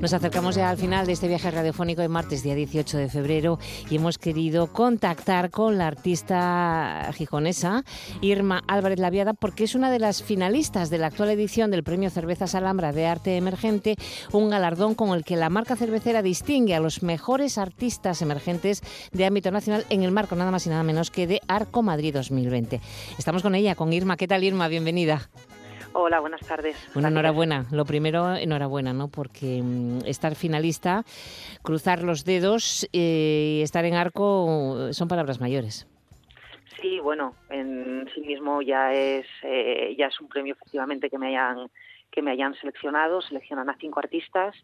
Nos 0.00 0.12
acercamos 0.12 0.54
ya 0.54 0.68
al 0.68 0.76
final 0.76 1.06
de 1.06 1.12
este 1.12 1.26
viaje 1.26 1.50
radiofónico 1.50 2.02
de 2.02 2.08
martes, 2.08 2.42
día 2.42 2.54
18 2.54 2.98
de 2.98 3.08
febrero, 3.08 3.58
y 3.88 3.96
hemos 3.96 4.18
querido 4.18 4.66
contactar 4.66 5.50
con 5.50 5.78
la 5.78 5.86
artista 5.86 7.10
gijonesa 7.14 7.82
Irma 8.20 8.62
Álvarez 8.68 8.98
Laviada, 8.98 9.32
porque 9.32 9.64
es 9.64 9.74
una 9.74 9.90
de 9.90 9.98
las 9.98 10.22
finalistas 10.22 10.90
de 10.90 10.98
la 10.98 11.06
actual 11.06 11.30
edición 11.30 11.70
del 11.70 11.82
Premio 11.82 12.10
Cervezas 12.10 12.54
Alhambra 12.54 12.92
de 12.92 13.06
Arte 13.06 13.38
Emergente, 13.38 13.96
un 14.32 14.50
galardón 14.50 14.94
con 14.94 15.16
el 15.16 15.24
que 15.24 15.34
la 15.34 15.48
marca 15.48 15.76
cervecera 15.76 16.20
distingue 16.20 16.74
a 16.74 16.80
los 16.80 17.02
mejores 17.02 17.56
artistas 17.56 18.20
emergentes 18.20 18.82
de 19.12 19.24
ámbito 19.24 19.50
nacional 19.50 19.86
en 19.88 20.02
el 20.02 20.12
marco 20.12 20.36
nada 20.36 20.50
más 20.50 20.66
y 20.66 20.70
nada 20.70 20.82
menos 20.82 21.10
que 21.10 21.26
de 21.26 21.40
Arco 21.48 21.82
Madrid 21.82 22.12
2020. 22.12 22.82
Estamos 23.18 23.42
con 23.42 23.54
ella, 23.54 23.74
con 23.74 23.94
Irma. 23.94 24.18
¿Qué 24.18 24.28
tal, 24.28 24.44
Irma? 24.44 24.68
Bienvenida. 24.68 25.30
Hola, 25.98 26.20
buenas 26.20 26.46
tardes. 26.46 26.76
Bueno, 26.92 27.08
enhorabuena. 27.08 27.64
Lo 27.72 27.86
primero, 27.86 28.36
enhorabuena, 28.36 28.92
¿no? 28.92 29.08
Porque 29.08 29.62
mm, 29.62 30.00
estar 30.04 30.34
finalista, 30.34 31.04
cruzar 31.62 32.02
los 32.02 32.26
dedos 32.26 32.86
y 32.92 33.60
estar 33.62 33.86
en 33.86 33.94
arco 33.94 34.92
son 34.92 35.08
palabras 35.08 35.40
mayores. 35.40 35.88
Sí, 36.82 37.00
bueno, 37.00 37.34
en 37.48 38.06
sí 38.14 38.20
mismo 38.20 38.60
ya 38.60 38.92
es 38.92 39.26
eh, 39.42 39.96
ya 39.98 40.08
es 40.08 40.20
un 40.20 40.28
premio 40.28 40.52
efectivamente 40.52 41.08
que 41.08 41.16
me 41.16 41.28
hayan 41.28 41.70
que 42.10 42.20
me 42.20 42.30
hayan 42.30 42.54
seleccionado. 42.56 43.22
Seleccionan 43.22 43.70
a 43.70 43.78
cinco 43.78 43.98
artistas 43.98 44.54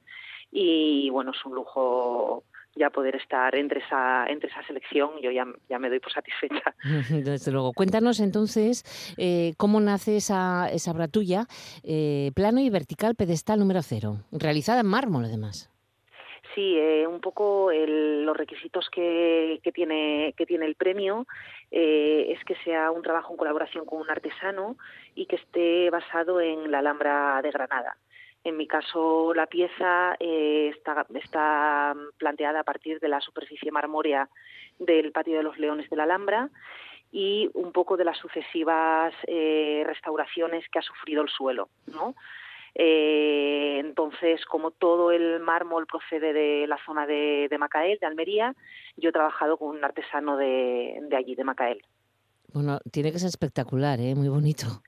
y 0.51 1.09
bueno, 1.09 1.31
es 1.31 1.43
un 1.47 1.55
lujo 1.55 2.45
ya 2.75 2.91
poder 2.91 3.17
estar 3.17 3.55
entre 3.55 3.81
esa, 3.81 4.27
entre 4.27 4.51
esa 4.51 4.63
selección, 4.67 5.11
yo 5.21 5.31
ya, 5.31 5.47
ya 5.69 5.79
me 5.79 5.89
doy 5.89 6.01
por 6.01 6.13
satisfecha. 6.13 6.75
Desde 7.11 7.53
luego. 7.53 7.73
Cuéntanos 7.73 8.21
entonces 8.21 8.85
eh, 9.19 9.53
cómo 9.57 9.81
nace 9.81 10.17
esa, 10.17 10.69
esa 10.71 10.93
obra 10.93 11.09
tuya, 11.09 11.47
eh, 11.83 12.31
plano 12.35 12.61
y 12.61 12.71
vertical 12.71 13.15
pedestal 13.15 13.59
número 13.59 13.83
cero, 13.83 14.19
realizada 14.33 14.81
en 14.81 14.87
mármol 14.87 15.25
además. 15.25 15.69
Sí, 16.55 16.77
eh, 16.77 17.07
un 17.07 17.21
poco 17.21 17.71
los 17.73 18.37
requisitos 18.37 18.91
que, 18.91 19.59
que, 19.63 19.73
tiene, 19.73 20.35
que 20.37 20.45
tiene 20.45 20.67
el 20.67 20.75
premio 20.75 21.27
es 21.71 22.45
que 22.45 22.55
sea 22.57 22.91
un 22.91 23.01
trabajo 23.01 23.33
en 23.33 23.39
colaboración 23.39 23.87
con 23.87 24.03
un 24.03 24.11
artesano 24.11 24.77
y 25.15 25.25
que 25.25 25.37
esté 25.37 25.89
basado 25.89 26.43
en 26.43 26.71
la 26.71 26.81
Alhambra 26.81 27.41
de 27.43 27.51
Granada. 27.51 27.97
En 28.45 28.57
mi 28.57 28.67
caso, 28.67 29.33
la 29.35 29.47
pieza 29.47 30.17
eh, 30.19 30.73
está, 30.75 31.95
planteada 32.19 32.61
a 32.61 32.65
partir 32.65 32.99
de 32.99 33.09
la 33.09 33.21
superficie 33.21 33.71
marmórea 33.71 34.29
del 34.79 35.13
Patio 35.13 35.37
de 35.37 35.45
los 35.45 35.59
Leones 35.59 35.89
de 35.89 35.97
la 35.97 36.03
Alhambra 36.05 36.51
y 37.13 37.51
un 37.55 37.73
poco 37.73 37.97
de 37.97 38.05
las 38.05 38.19
sucesivas 38.19 39.15
eh, 39.27 39.85
restauraciones 39.87 40.69
que 40.71 40.79
ha 40.81 40.83
sufrido 40.83 41.23
el 41.23 41.29
suelo. 41.29 41.69
Eh, 42.75 43.79
entonces, 43.79 44.45
como 44.47 44.71
todo 44.71 45.13
el 45.13 45.39
mármol 45.41 45.87
procede 45.87 46.33
de 46.33 46.67
la 46.67 46.79
zona 46.85 47.07
de, 47.07 47.47
de, 47.49 47.59
Macael, 47.59 47.99
de 48.01 48.07
Almería, 48.07 48.55
yo 48.97 49.11
he 49.11 49.13
trabajado 49.13 49.57
con 49.57 49.77
un 49.77 49.85
artesano 49.85 50.37
de, 50.37 50.99
de 51.03 51.17
allí, 51.17 51.35
de 51.35 51.45
Macael. 51.45 51.83
Bueno, 52.53 52.81
tiene 52.91 53.13
que 53.13 53.19
ser 53.19 53.29
espectacular, 53.29 54.01
¿eh? 54.01 54.15
muy 54.15 54.29
bonito. 54.29 54.83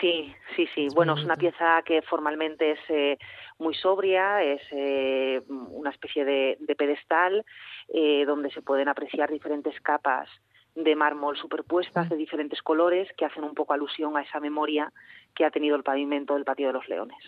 Sí, 0.00 0.32
sí, 0.54 0.68
sí. 0.74 0.88
bueno, 0.94 1.14
es 1.14 1.24
una 1.24 1.36
pieza 1.36 1.82
que 1.84 2.02
formalmente 2.02 2.72
es 2.72 2.78
eh, 2.88 3.18
muy 3.58 3.74
sobria, 3.74 4.42
es 4.42 4.60
eh, 4.70 5.42
una 5.48 5.90
especie 5.90 6.24
de, 6.24 6.56
pedestal 6.76 7.44
eh, 7.88 8.24
donde 8.24 8.50
se 8.50 8.62
pueden 8.62 8.88
apreciar 8.88 9.30
diferentes 9.30 9.80
capas 9.80 10.28
de 10.76 10.94
mármol 10.94 11.36
superpuestas 11.36 12.08
de 12.08 12.16
diferentes 12.16 12.62
colores 12.62 13.08
que 13.16 13.24
hacen 13.24 13.42
un 13.42 13.54
poco 13.54 13.72
alusión 13.72 14.16
a 14.16 14.22
esa 14.22 14.38
memoria 14.38 14.92
que 15.34 15.44
ha 15.44 15.50
tenido 15.50 15.74
el 15.74 15.82
pavimento 15.82 16.34
del 16.34 16.44
Patio 16.44 16.68
de 16.68 16.74
los 16.74 16.88
Leones. 16.88 17.18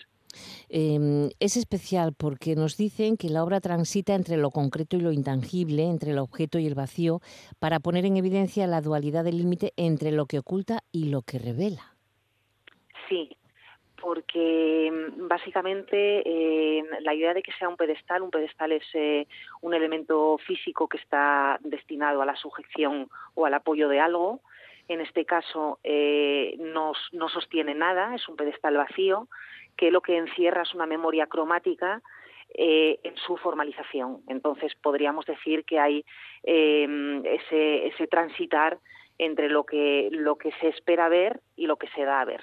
Em, 0.68 1.30
es 1.40 1.56
especial 1.56 2.12
porque 2.16 2.54
nos 2.54 2.76
dicen 2.76 3.16
que 3.16 3.28
la 3.28 3.42
obra 3.42 3.60
transita 3.60 4.14
entre 4.14 4.36
lo 4.36 4.52
concreto 4.52 4.96
y 4.96 5.00
lo 5.00 5.10
intangible, 5.10 5.88
entre 5.88 6.12
el 6.12 6.18
objeto 6.18 6.60
y 6.60 6.68
el 6.68 6.76
vacío, 6.76 7.20
para 7.58 7.80
poner 7.80 8.04
en 8.04 8.16
evidencia 8.16 8.68
la 8.68 8.80
dualidad 8.80 9.24
del 9.24 9.38
límite 9.38 9.72
entre 9.76 10.12
lo 10.12 10.26
que 10.26 10.38
oculta 10.38 10.84
y 10.92 11.06
lo 11.06 11.22
que 11.22 11.40
revela. 11.40 11.89
Sí, 13.10 13.28
porque 14.00 14.90
mm, 14.90 15.26
básicamente 15.28 16.22
eh, 16.24 16.84
la 17.00 17.12
idea 17.12 17.34
de 17.34 17.42
que 17.42 17.52
sea 17.52 17.68
un 17.68 17.76
pedestal, 17.76 18.22
un 18.22 18.30
pedestal 18.30 18.72
es 18.72 18.84
eh, 18.94 19.26
un 19.60 19.74
elemento 19.74 20.38
físico 20.38 20.88
que 20.88 20.96
está 20.96 21.58
destinado 21.62 22.22
a 22.22 22.26
la 22.26 22.36
sujeción 22.36 23.08
o 23.34 23.46
al 23.46 23.54
apoyo 23.54 23.88
de 23.88 23.98
algo. 23.98 24.40
En 24.88 25.00
este 25.00 25.24
caso 25.24 25.80
eh, 25.82 26.54
no, 26.58 26.92
sostiene 27.28 27.74
nada, 27.74 28.14
es 28.14 28.28
un 28.28 28.36
pedestal 28.36 28.76
vacío, 28.76 29.28
que 29.76 29.90
lo 29.90 30.00
que 30.00 30.16
encierra 30.16 30.62
es 30.62 30.74
una 30.74 30.86
memoria 30.86 31.26
cromática 31.26 32.00
en 32.52 33.16
su 33.16 33.36
formalización. 33.36 34.22
Entonces 34.26 34.74
podríamos 34.74 35.24
decir 35.24 35.64
que 35.64 35.78
hay 35.78 36.04
ese, 36.42 37.86
ese 37.86 38.08
transitar 38.08 38.80
entre 39.18 39.48
lo 39.48 39.64
que, 39.64 40.08
lo 40.10 40.36
que 40.36 40.50
se 40.60 40.66
espera 40.66 41.08
ver 41.08 41.40
y 41.54 41.68
lo 41.68 41.76
que 41.76 41.86
se 41.90 42.04
da 42.04 42.20
a 42.20 42.24
ver. 42.24 42.40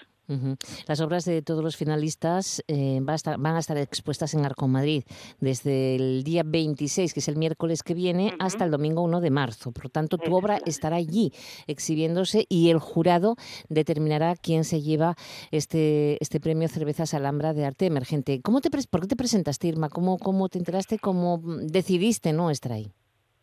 Las 0.87 0.99
obras 0.99 1.25
de 1.25 1.41
todos 1.41 1.63
los 1.63 1.75
finalistas 1.77 2.63
eh, 2.67 2.99
va 3.01 3.13
a 3.13 3.15
estar- 3.15 3.37
van 3.39 3.55
a 3.55 3.59
estar 3.59 3.77
expuestas 3.77 4.33
en 4.33 4.45
Arco 4.45 4.67
Madrid 4.67 5.03
desde 5.39 5.95
el 5.95 6.23
día 6.23 6.43
26, 6.45 7.13
que 7.13 7.19
es 7.21 7.27
el 7.27 7.37
miércoles 7.37 7.81
que 7.83 7.93
viene, 7.93 8.33
hasta 8.39 8.65
el 8.65 8.71
domingo 8.71 9.01
1 9.03 9.21
de 9.21 9.29
marzo. 9.31 9.71
Por 9.71 9.85
lo 9.85 9.89
tanto, 9.89 10.17
tu 10.17 10.35
obra 10.35 10.59
estará 10.65 10.97
allí 10.97 11.31
exhibiéndose 11.67 12.45
y 12.49 12.69
el 12.69 12.79
jurado 12.79 13.35
determinará 13.69 14.35
quién 14.35 14.63
se 14.63 14.81
lleva 14.81 15.15
este, 15.51 16.17
este 16.21 16.39
premio 16.39 16.67
Cervezas 16.67 17.13
Alhambra 17.13 17.53
de 17.53 17.65
Arte 17.65 17.85
Emergente. 17.85 18.41
¿Cómo 18.41 18.61
te, 18.61 18.69
¿Por 18.69 19.01
qué 19.01 19.07
te 19.07 19.15
presentaste, 19.15 19.67
Irma? 19.67 19.89
¿Cómo, 19.89 20.17
cómo 20.17 20.49
te 20.49 20.57
enteraste? 20.59 20.99
¿Cómo 20.99 21.37
mm, 21.37 21.67
decidiste 21.67 22.33
no 22.33 22.49
estar 22.49 22.73
ahí? 22.73 22.91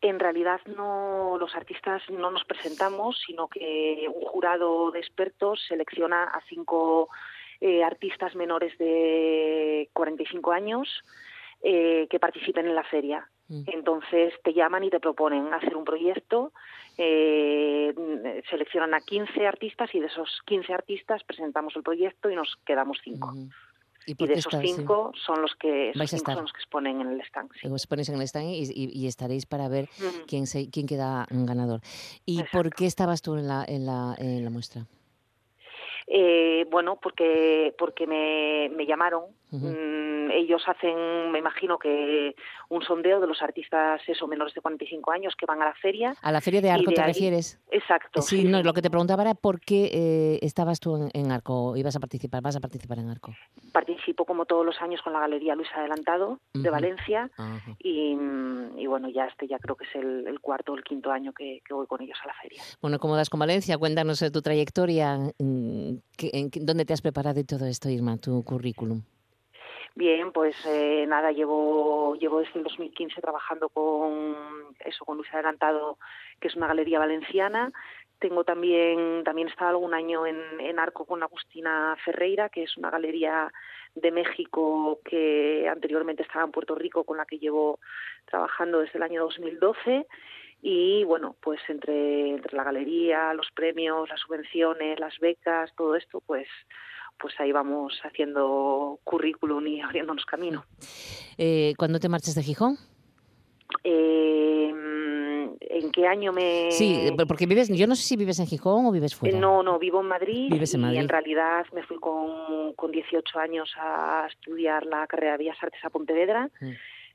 En 0.05 0.21
realidad 0.21 0.61
no 0.67 1.39
los 1.41 1.57
artistas 1.57 2.03
no 2.11 2.31
nos 2.31 2.45
presentamos, 2.45 3.19
sino 3.27 3.49
que 3.49 4.07
un 4.15 4.21
jurado 4.27 4.91
de 4.91 4.99
expertos 4.99 5.65
selecciona 5.67 6.25
a 6.25 6.43
cinco 6.47 7.09
eh, 7.59 7.83
artistas 7.83 8.35
menores 8.35 8.77
de 8.77 9.89
45 9.95 10.53
años 10.53 10.89
eh, 11.63 12.07
que 12.11 12.21
participen 12.21 12.67
en 12.67 12.75
la 12.75 12.85
feria. 12.85 13.27
Entonces 13.67 14.35
te 14.43 14.53
llaman 14.53 14.85
y 14.85 14.91
te 14.91 15.01
proponen 15.01 15.55
hacer 15.55 15.75
un 15.75 15.85
proyecto, 15.85 16.53
eh, 16.99 17.95
mm, 17.97 18.47
seleccionan 18.51 18.93
a 18.93 19.01
15 19.01 19.47
artistas 19.47 19.95
y 19.95 20.01
de 20.01 20.07
esos 20.09 20.43
15 20.45 20.75
artistas 20.75 21.25
presentamos 21.25 21.75
el 21.77 21.83
proyecto 21.83 22.29
y 22.29 22.35
nos 22.35 22.57
quedamos 22.67 22.99
cinco. 23.03 23.33
¿Y, 24.07 24.13
Y 24.23 24.27
de 24.27 24.35
esos 24.35 24.53
cinco 24.61 25.13
son 25.25 25.41
los 25.41 25.55
que 25.59 25.91
esos 25.91 26.11
cinco 26.11 26.33
son 26.33 26.43
los 26.43 26.53
que 26.53 26.59
exponen 26.61 27.01
en 27.01 27.09
el 27.09 27.21
stand. 27.23 27.51
sí. 27.61 27.67
Os 27.69 27.87
ponéis 27.87 28.09
en 28.11 28.17
el 28.17 28.23
stand 28.23 28.47
y, 28.51 28.63
y- 28.75 28.91
y 28.93 29.07
estaréis 29.07 29.47
para 29.47 29.69
ver 29.69 29.89
Ujú. 29.99 30.27
quién, 30.27 30.47
se, 30.47 30.69
quién 30.71 30.87
queda 30.87 31.27
ganador. 31.31 31.81
¿Y 32.27 32.43
por 32.53 32.73
qué 32.75 32.87
estabas 32.87 33.23
tú 33.23 33.37
en 33.37 33.49
la, 33.49 33.65
en 33.67 33.87
la, 33.87 34.15
en 34.19 34.45
la 34.45 34.51
muestra? 34.51 34.87
Eh, 36.17 36.65
bueno, 36.71 36.97
porque 37.03 37.75
porque 37.77 38.07
me, 38.07 38.71
me 38.77 38.87
llamaron. 38.87 39.25
Mm, 39.51 40.31
ellos 40.33 40.63
hacen, 40.67 41.31
me 41.31 41.39
imagino 41.39 41.79
que 41.79 42.35
un 42.69 42.83
sondeo 42.83 43.21
de 43.21 43.27
los 43.29 43.41
artistas 43.41 44.01
eso 44.09 44.27
menores 44.27 44.53
de 44.55 44.61
45 44.61 45.13
años 45.13 45.35
que 45.39 45.47
van 45.47 45.61
a 45.63 45.67
la 45.67 45.75
feria. 45.75 46.15
¿A 46.23 46.33
la 46.33 46.41
Feria 46.41 46.61
de 46.61 46.71
Arco 46.71 46.91
te 46.93 47.01
ahí- 47.01 47.09
refieres? 47.09 47.61
Exacto. 47.71 48.21
Sí, 48.23 48.45
no, 48.45 48.63
lo 48.63 48.73
que 48.73 48.83
te 48.83 48.91
preguntaba 48.91 49.23
era 49.23 49.35
por 49.35 49.61
qué 49.61 49.91
eh, 49.93 50.39
estabas 50.43 50.81
tú 50.81 50.97
en, 50.97 51.11
en 51.15 51.31
Arco, 51.33 51.77
ibas 51.77 51.95
a 51.95 52.01
participar, 52.01 52.43
vas 52.43 52.57
a 52.57 52.61
participar 52.61 52.99
en 52.99 53.11
Arco. 53.11 53.33
Participo 53.73 54.25
como 54.25 54.45
todos 54.45 54.65
los 54.67 54.81
años 54.81 55.03
con 55.03 55.13
la 55.13 55.21
Galería 55.21 55.55
Luis 55.55 55.69
Adelantado 55.75 56.39
de. 56.53 56.71
Valencia 56.71 57.31
y, 57.79 58.15
mm, 58.17 58.79
y 58.79 58.87
bueno, 58.87 59.09
ya 59.09 59.27
este 59.27 59.47
ya 59.47 59.59
creo 59.61 59.77
que 59.77 59.85
es 59.85 59.95
el, 59.95 60.27
el 60.27 60.41
cuarto 60.41 60.73
o 60.73 60.77
el 60.77 60.83
quinto 60.85 61.13
año 61.13 61.33
que, 61.33 61.61
que 61.67 61.75
voy 61.75 61.87
con 61.87 62.01
ellos 62.03 62.19
a 62.25 62.29
la 62.29 62.35
feria. 62.35 62.63
Bueno, 62.81 62.99
¿cómo 62.99 63.15
das 63.17 63.31
con 63.31 63.39
Valencia? 63.41 63.79
Cuéntanos 63.79 64.19
de 64.21 64.31
tu 64.33 64.43
trayectoria, 64.43 65.19
mm, 65.39 65.95
¿qué- 65.97 66.04
en 66.19 66.51
¿dónde 66.65 66.85
te 66.85 66.93
has 66.93 67.03
preparado 67.03 67.41
y 67.41 67.45
todo 67.45 67.67
esto, 67.67 67.89
Irma, 67.89 68.17
tu 68.17 68.43
currículum? 68.45 69.03
Bien, 69.97 70.33
pues 70.33 70.57
eh, 70.67 71.05
nada, 71.07 71.31
llevo 71.31 72.17
llevo 72.17 72.41
desde 72.41 72.59
el 72.59 72.65
2015 72.65 73.21
trabajando 73.21 73.69
con 73.69 74.35
eso 74.81 75.05
con 75.05 75.17
Luis 75.17 75.33
Adelantado, 75.33 75.99
que 76.41 76.49
es 76.49 76.57
una 76.57 76.67
galería 76.67 76.99
valenciana. 76.99 77.73
Tengo 78.19 78.43
también 78.43 79.23
también 79.25 79.49
he 79.49 79.51
estado 79.51 79.71
algún 79.71 79.95
año 79.95 80.27
en, 80.27 80.41
en 80.59 80.79
Arco 80.81 81.05
con 81.05 81.23
Agustina 81.23 81.97
Ferreira, 82.05 82.49
que 82.49 82.65
es 82.65 82.77
una 82.77 82.91
galería 82.91 83.53
de 83.95 84.11
México 84.11 85.01
que 85.05 85.69
anteriormente 85.69 86.23
estaba 86.23 86.45
en 86.45 86.51
Puerto 86.51 86.75
Rico, 86.75 87.05
con 87.05 87.17
la 87.17 87.27
que 87.27 87.39
llevo 87.39 87.79
trabajando 88.25 88.81
desde 88.81 88.99
el 88.99 89.05
año 89.05 89.23
2012. 89.23 90.07
Y 90.67 91.05
bueno, 91.05 91.37
pues 91.43 91.61
entre, 91.69 92.31
entre 92.31 92.57
la 92.57 92.65
galería, 92.65 93.35
los 93.35 93.49
premios, 93.55 94.09
las 94.09 94.19
subvenciones, 94.21 94.99
las 94.99 95.19
becas, 95.19 95.71
todo 95.77 95.95
esto, 95.95 96.23
pues 96.25 96.49
pues 97.19 97.39
ahí 97.39 97.53
vamos 97.53 98.01
haciendo 98.03 98.99
currículum 99.05 99.67
y 99.67 99.81
abriéndonos 99.83 100.25
camino. 100.25 100.65
Eh, 101.37 101.75
¿Cuándo 101.77 102.01
te 102.01 102.09
marchas 102.09 102.35
de 102.35 102.43
Gijón? 102.43 102.79
Eh, 103.85 104.73
¿En 105.61 105.91
qué 105.93 106.07
año 106.07 106.33
me...? 106.33 106.71
Sí, 106.71 107.11
porque 107.29 107.47
vives, 107.47 107.69
yo 107.69 107.87
no 107.87 107.95
sé 107.95 108.03
si 108.03 108.17
vives 108.17 108.39
en 108.39 108.47
Gijón 108.47 108.87
o 108.87 108.91
vives 108.91 109.15
fuera. 109.15 109.39
No, 109.39 109.63
no, 109.63 109.79
vivo 109.79 110.01
en 110.01 110.07
Madrid 110.07 110.49
Vives 110.51 110.73
en 110.75 110.81
y 110.81 110.83
Madrid. 110.85 111.01
en 111.01 111.09
realidad 111.09 111.67
me 111.75 111.83
fui 111.83 111.99
con, 111.99 112.73
con 112.75 112.91
18 112.91 113.39
años 113.39 113.71
a 113.79 114.27
estudiar 114.31 114.87
la 114.87 115.07
carrera 115.07 115.33
de 115.33 115.39
Bellas 115.39 115.59
Artes 115.63 115.85
a 115.85 115.91
Pontevedra, 115.91 116.49
Mm. 116.61 116.71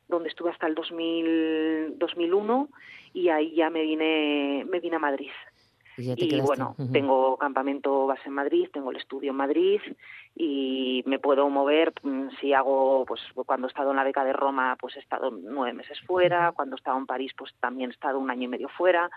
Donde 0.09 0.29
estuve 0.29 0.49
hasta 0.49 0.67
el 0.67 0.75
2000, 0.75 1.97
2001 1.97 2.69
y 3.13 3.29
ahí 3.29 3.55
ya 3.55 3.69
me 3.69 3.81
vine, 3.83 4.65
me 4.69 4.79
vine 4.79 4.97
a 4.97 4.99
Madrid. 4.99 5.31
Y 5.97 6.39
bueno, 6.41 6.75
tengo 6.93 7.35
campamento 7.37 8.07
base 8.07 8.27
en 8.27 8.33
Madrid, 8.33 8.69
tengo 8.71 8.91
el 8.91 8.97
estudio 8.97 9.31
en 9.31 9.37
Madrid 9.37 9.81
y 10.35 11.03
me 11.05 11.19
puedo 11.19 11.49
mover 11.49 11.91
mm, 12.01 12.29
si 12.39 12.53
hago, 12.53 13.03
pues 13.05 13.21
cuando 13.45 13.67
he 13.67 13.69
estado 13.69 13.91
en 13.91 13.97
la 13.97 14.05
beca 14.05 14.23
de 14.23 14.31
Roma, 14.31 14.77
pues 14.79 14.95
he 14.95 14.99
estado 14.99 15.29
nueve 15.31 15.73
meses 15.73 15.99
fuera, 16.07 16.53
cuando 16.53 16.75
he 16.75 16.79
estado 16.79 16.97
en 16.97 17.05
París, 17.05 17.33
pues 17.37 17.53
también 17.59 17.89
he 17.89 17.93
estado 17.93 18.17
un 18.17 18.31
año 18.31 18.43
y 18.43 18.47
medio 18.47 18.69
fuera, 18.69 19.09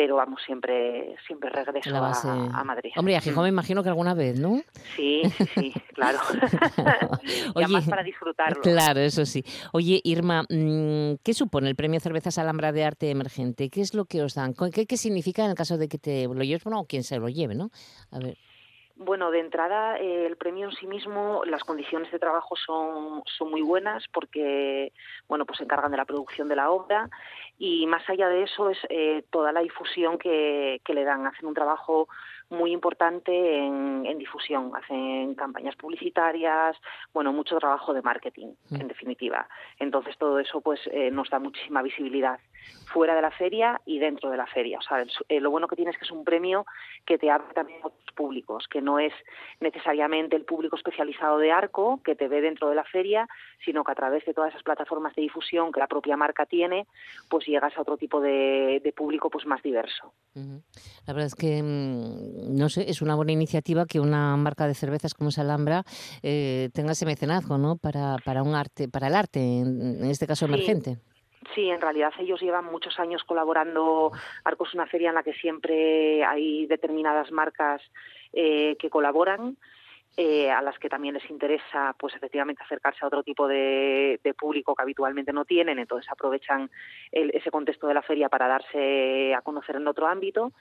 pero 0.00 0.16
vamos, 0.16 0.40
siempre 0.46 1.14
siempre 1.26 1.50
regreso 1.50 1.94
a, 1.94 2.64
Madrid. 2.64 2.90
Hombre, 2.96 3.18
a 3.18 3.20
Gijón 3.20 3.42
me 3.42 3.50
imagino 3.50 3.82
que 3.82 3.90
alguna 3.90 4.14
vez, 4.14 4.40
¿no? 4.40 4.62
Sí, 4.96 5.20
sí, 5.36 5.44
sí, 5.54 5.74
claro. 5.94 6.18
y 7.54 7.58
además 7.62 7.86
para 7.86 8.02
disfrutarlo. 8.02 8.62
Claro, 8.62 9.00
eso 9.00 9.26
sí. 9.26 9.44
Oye, 9.72 10.00
Irma, 10.02 10.44
mm, 10.48 11.16
¿qué 11.22 11.34
supone 11.34 11.68
el 11.68 11.76
Premio 11.76 12.00
Cervezas 12.00 12.38
Alhambra 12.38 12.72
de 12.72 12.82
Arte 12.82 13.10
Emergente? 13.10 13.68
¿Qué 13.68 13.82
es 13.82 13.92
lo 13.92 14.06
que 14.06 14.22
os 14.22 14.34
dan? 14.34 14.54
¿Qué, 14.72 14.86
qué 14.86 14.96
significa 14.96 15.44
en 15.44 15.50
el 15.50 15.54
caso 15.54 15.76
de 15.76 15.86
que 15.86 15.98
te 15.98 16.26
lo 16.26 16.42
lleves, 16.44 16.64
bueno, 16.64 16.80
o 16.80 16.86
quien 16.86 17.04
se 17.04 17.18
lo 17.18 17.28
lleve, 17.28 17.54
¿no? 17.54 17.70
A 18.10 18.20
ver. 18.20 18.38
Bueno, 19.02 19.30
de 19.30 19.40
entrada, 19.40 19.96
eh, 19.98 20.26
el 20.26 20.36
premio 20.36 20.66
en 20.66 20.72
sí 20.72 20.86
mismo, 20.86 21.42
las 21.46 21.64
condiciones 21.64 22.12
de 22.12 22.18
trabajo 22.18 22.54
son, 22.54 23.22
son 23.24 23.50
muy 23.50 23.62
buenas 23.62 24.04
porque, 24.12 24.92
bueno, 25.26 25.46
pues 25.46 25.56
se 25.56 25.64
encargan 25.64 25.90
de 25.90 25.96
la 25.96 26.04
producción 26.04 26.48
de 26.48 26.56
la 26.56 26.70
obra 26.70 27.08
y 27.56 27.86
más 27.86 28.06
allá 28.10 28.28
de 28.28 28.42
eso 28.42 28.68
es 28.68 28.76
eh, 28.90 29.24
toda 29.30 29.52
la 29.52 29.60
difusión 29.60 30.18
que, 30.18 30.82
que 30.84 30.92
le 30.92 31.04
dan. 31.04 31.26
Hacen 31.26 31.46
un 31.46 31.54
trabajo 31.54 32.08
muy 32.50 32.72
importante 32.72 33.32
en, 33.32 34.04
en 34.04 34.18
difusión, 34.18 34.70
hacen 34.76 35.34
campañas 35.34 35.76
publicitarias, 35.76 36.76
bueno, 37.14 37.32
mucho 37.32 37.56
trabajo 37.56 37.94
de 37.94 38.02
marketing, 38.02 38.52
en 38.70 38.86
definitiva. 38.86 39.48
Entonces 39.78 40.18
todo 40.18 40.38
eso 40.38 40.60
pues 40.60 40.78
eh, 40.92 41.10
nos 41.10 41.30
da 41.30 41.38
muchísima 41.38 41.80
visibilidad 41.80 42.38
fuera 42.86 43.14
de 43.14 43.22
la 43.22 43.30
feria 43.30 43.80
y 43.86 43.98
dentro 44.00 44.30
de 44.30 44.36
la 44.36 44.46
feria. 44.46 44.78
O 44.78 44.82
sea, 44.82 45.00
el- 45.02 45.10
eh, 45.28 45.40
lo 45.40 45.50
bueno 45.50 45.68
que 45.68 45.76
tiene 45.76 45.92
es 45.92 45.96
que 45.98 46.04
es 46.04 46.10
un 46.10 46.24
premio 46.24 46.66
que 47.06 47.18
te 47.18 47.30
abre 47.30 47.54
también 47.54 47.80
a 47.82 47.86
otros 47.86 48.00
públicos, 48.16 48.66
que 48.68 48.80
no 48.82 48.98
es 48.98 49.12
necesariamente 49.60 50.34
el 50.36 50.44
público 50.44 50.76
especializado 50.76 51.38
de 51.38 51.52
Arco 51.52 52.00
que 52.04 52.16
te 52.16 52.26
ve 52.28 52.40
dentro 52.40 52.68
de 52.68 52.74
la 52.74 52.84
feria, 52.84 53.28
sino 53.64 53.84
que 53.84 53.92
a 53.92 53.94
través 53.94 54.24
de 54.24 54.34
todas 54.34 54.50
esas 54.50 54.62
plataformas 54.62 55.14
de 55.14 55.22
difusión 55.22 55.70
que 55.72 55.80
la 55.80 55.86
propia 55.86 56.16
marca 56.16 56.46
tiene, 56.46 56.86
pues 57.28 57.46
llegas 57.46 57.76
a 57.76 57.82
otro 57.82 57.96
tipo 57.96 58.20
de, 58.20 58.80
de 58.82 58.92
público 58.92 59.30
pues 59.30 59.46
más 59.46 59.62
diverso. 59.62 60.12
La 60.34 61.12
verdad 61.12 61.26
es 61.26 61.34
que, 61.34 61.62
mm, 61.62 62.56
no 62.56 62.68
sé, 62.68 62.88
es 62.90 63.02
una 63.02 63.14
buena 63.14 63.32
iniciativa 63.32 63.86
que 63.86 64.00
una 64.00 64.36
marca 64.36 64.66
de 64.66 64.74
cervezas 64.74 65.14
como 65.14 65.30
es 65.30 65.38
Alhambra 65.38 65.84
eh, 66.22 66.70
tenga 66.72 66.92
ese 66.92 67.06
mecenazgo, 67.06 67.58
¿no? 67.58 67.76
Para, 67.76 68.16
para 68.24 68.42
un 68.42 68.54
arte, 68.54 68.88
para 68.88 69.08
el 69.08 69.14
arte, 69.14 69.40
en, 69.40 69.80
en 70.02 70.10
este 70.10 70.26
caso 70.26 70.46
emergente. 70.46 70.94
Sí, 70.96 71.09
en 71.56 71.80
realidad 71.80 72.12
ellos 72.18 72.40
llevan 72.40 72.64
muchos 72.66 72.98
años 72.98 73.24
colaborando. 73.24 74.12
Arco 74.44 74.64
es 74.66 74.74
una 74.74 74.86
feria 74.86 75.08
en 75.10 75.14
la 75.16 75.22
que 75.22 75.34
siempre 75.34 76.24
hay 76.24 76.66
determinadas 76.66 77.30
marcas 77.32 77.82
eh, 78.32 78.76
que 78.78 78.90
colaboran, 78.90 79.56
eh, 80.16 80.50
a 80.50 80.60
las 80.60 80.78
que 80.78 80.88
también 80.88 81.14
les 81.14 81.30
interesa, 81.30 81.94
pues 81.98 82.14
efectivamente 82.14 82.62
acercarse 82.62 82.98
a 83.04 83.06
otro 83.08 83.22
tipo 83.22 83.46
de, 83.48 84.20
de 84.22 84.34
público 84.34 84.74
que 84.74 84.82
habitualmente 84.82 85.32
no 85.32 85.44
tienen. 85.44 85.78
Entonces 85.78 86.10
aprovechan 86.10 86.70
el- 87.12 87.30
ese 87.34 87.50
contexto 87.50 87.86
de 87.86 87.94
la 87.94 88.02
feria 88.02 88.28
para 88.28 88.48
darse 88.48 89.34
a 89.34 89.40
conocer 89.42 89.76
en 89.76 89.86
otro 89.86 90.06
ámbito. 90.08 90.52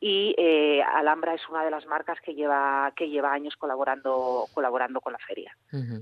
Y 0.00 0.34
eh, 0.38 0.82
Alhambra 0.82 1.34
es 1.34 1.46
una 1.48 1.62
de 1.62 1.70
las 1.70 1.84
marcas 1.86 2.18
que 2.22 2.34
lleva 2.34 2.92
que 2.96 3.10
lleva 3.10 3.32
años 3.32 3.54
colaborando 3.56 4.46
colaborando 4.54 5.00
con 5.00 5.12
la 5.12 5.18
feria 5.18 5.54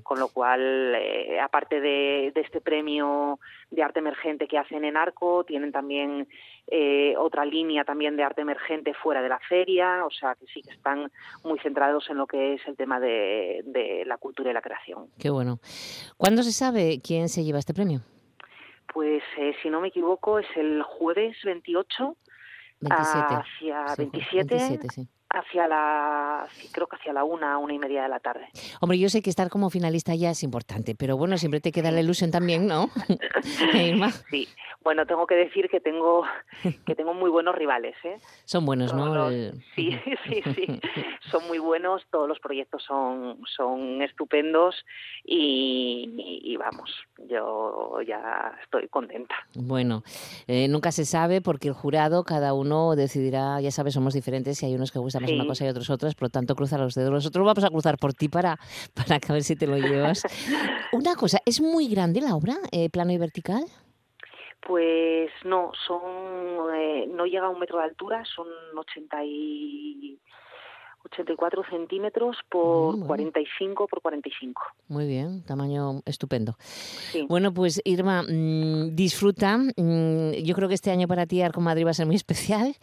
con 0.02 0.18
lo 0.18 0.28
cual, 0.28 0.94
eh, 0.94 1.38
aparte 1.40 1.80
de, 1.80 2.32
de 2.34 2.40
este 2.40 2.60
premio 2.60 3.38
de 3.70 3.82
arte 3.82 3.98
emergente 3.98 4.48
que 4.48 4.56
hacen 4.56 4.84
en 4.84 4.96
Arco, 4.96 5.44
tienen 5.44 5.72
también 5.72 6.26
eh, 6.66 7.14
otra 7.18 7.44
línea 7.44 7.84
también 7.84 8.16
de 8.16 8.22
arte 8.22 8.40
emergente 8.40 8.94
fuera 8.94 9.20
de 9.20 9.28
la 9.28 9.38
feria, 9.40 10.04
o 10.06 10.10
sea 10.10 10.34
que 10.34 10.46
sí 10.46 10.62
que 10.62 10.70
están 10.70 11.10
muy 11.44 11.58
centrados 11.58 12.08
en 12.08 12.16
lo 12.16 12.26
que 12.26 12.54
es 12.54 12.66
el 12.66 12.76
tema 12.76 12.98
de, 12.98 13.62
de 13.66 14.04
la 14.06 14.16
cultura 14.16 14.50
y 14.50 14.54
la 14.54 14.62
creación. 14.62 15.08
Qué 15.18 15.30
bueno. 15.30 15.58
¿Cuándo 16.16 16.42
se 16.42 16.52
sabe 16.52 17.00
quién 17.02 17.28
se 17.28 17.44
lleva 17.44 17.58
este 17.58 17.74
premio? 17.74 18.00
Pues 18.92 19.22
eh, 19.36 19.54
si 19.62 19.68
no 19.68 19.80
me 19.80 19.88
equivoco 19.88 20.38
es 20.38 20.46
el 20.56 20.82
jueves 20.82 21.36
28 21.44 22.16
27. 22.80 23.34
hacia 23.34 23.88
Sí, 23.88 24.02
27, 24.02 24.54
27, 24.54 24.88
sí. 24.94 25.08
Hacia 25.30 25.68
la, 25.68 26.46
creo 26.72 26.86
que 26.86 26.96
hacia 26.96 27.12
la 27.12 27.24
una, 27.24 27.58
una 27.58 27.74
y 27.74 27.78
media 27.78 28.02
de 28.02 28.08
la 28.08 28.20
tarde. 28.20 28.48
Hombre, 28.80 28.98
yo 28.98 29.08
sé 29.08 29.22
que 29.22 29.30
estar 29.30 29.50
como 29.50 29.70
finalista 29.70 30.14
ya 30.14 30.30
es 30.30 30.42
importante, 30.42 30.94
pero 30.94 31.16
bueno, 31.16 31.36
siempre 31.38 31.60
te 31.60 31.72
queda 31.72 31.90
la 31.90 32.00
ilusión 32.00 32.30
también, 32.30 32.66
¿no? 32.66 32.88
sí, 34.30 34.48
bueno, 34.82 35.06
tengo 35.06 35.26
que 35.26 35.34
decir 35.34 35.68
que 35.68 35.80
tengo 35.80 36.24
que 36.86 36.94
tengo 36.94 37.12
muy 37.12 37.30
buenos 37.30 37.54
rivales, 37.54 37.94
¿eh? 38.04 38.16
Son 38.44 38.64
buenos, 38.64 38.94
¿no? 38.94 39.28
Sí, 39.74 39.98
sí, 40.24 40.42
sí, 40.54 40.80
son 41.30 41.46
muy 41.46 41.58
buenos, 41.58 42.02
todos 42.10 42.28
los 42.28 42.38
proyectos 42.40 42.82
son, 42.84 43.38
son 43.54 44.02
estupendos 44.02 44.74
y, 45.24 46.56
vamos, 46.58 46.90
yo 47.28 48.00
ya 48.06 48.52
estoy 48.62 48.88
contenta. 48.88 49.34
Bueno, 49.54 50.02
eh, 50.46 50.68
nunca 50.68 50.90
se 50.92 51.04
sabe 51.04 51.40
porque 51.40 51.68
el 51.68 51.74
jurado, 51.74 52.24
cada 52.24 52.54
uno 52.54 52.96
decidirá, 52.96 53.60
ya 53.60 53.70
sabes, 53.70 53.94
somos 53.94 54.14
diferentes 54.14 54.62
y 54.62 54.66
hay 54.66 54.74
unos 54.74 54.90
que 54.90 54.98
gustan 54.98 55.17
más 55.20 55.30
una 55.30 55.46
cosa 55.46 55.64
y 55.64 55.68
otros 55.68 55.90
otras, 55.90 56.14
por 56.14 56.26
lo 56.26 56.30
tanto 56.30 56.54
cruza 56.54 56.78
los 56.78 56.94
dedos. 56.94 57.10
Nosotros 57.10 57.44
vamos 57.44 57.64
a 57.64 57.70
cruzar 57.70 57.98
por 57.98 58.14
ti 58.14 58.28
para, 58.28 58.58
para 58.94 59.18
ver 59.28 59.42
si 59.42 59.56
te 59.56 59.66
lo 59.66 59.76
llevas. 59.76 60.22
Una 60.92 61.14
cosa, 61.14 61.38
¿es 61.44 61.60
muy 61.60 61.88
grande 61.88 62.20
la 62.20 62.34
obra, 62.34 62.56
eh, 62.72 62.88
plano 62.90 63.12
y 63.12 63.18
vertical? 63.18 63.64
Pues 64.66 65.30
no, 65.44 65.72
son 65.86 66.02
eh, 66.74 67.06
no 67.08 67.26
llega 67.26 67.46
a 67.46 67.50
un 67.50 67.58
metro 67.58 67.78
de 67.78 67.84
altura, 67.84 68.24
son 68.24 68.46
80 68.76 69.24
y 69.24 70.18
84 71.04 71.62
centímetros 71.70 72.36
por 72.48 72.98
45 73.06 73.86
por 73.86 74.02
45. 74.02 74.62
Muy 74.88 75.06
bien, 75.06 75.44
tamaño 75.44 76.02
estupendo. 76.04 76.56
Bueno, 77.28 77.52
pues 77.52 77.80
Irma, 77.84 78.22
mm, 78.22 78.94
disfruta. 78.94 79.58
Mm, 79.58 80.32
yo 80.44 80.54
creo 80.54 80.68
que 80.68 80.74
este 80.74 80.90
año 80.90 81.08
para 81.08 81.26
ti 81.26 81.42
Arco 81.42 81.60
Madrid 81.60 81.86
va 81.86 81.90
a 81.90 81.94
ser 81.94 82.06
muy 82.06 82.16
especial 82.16 82.76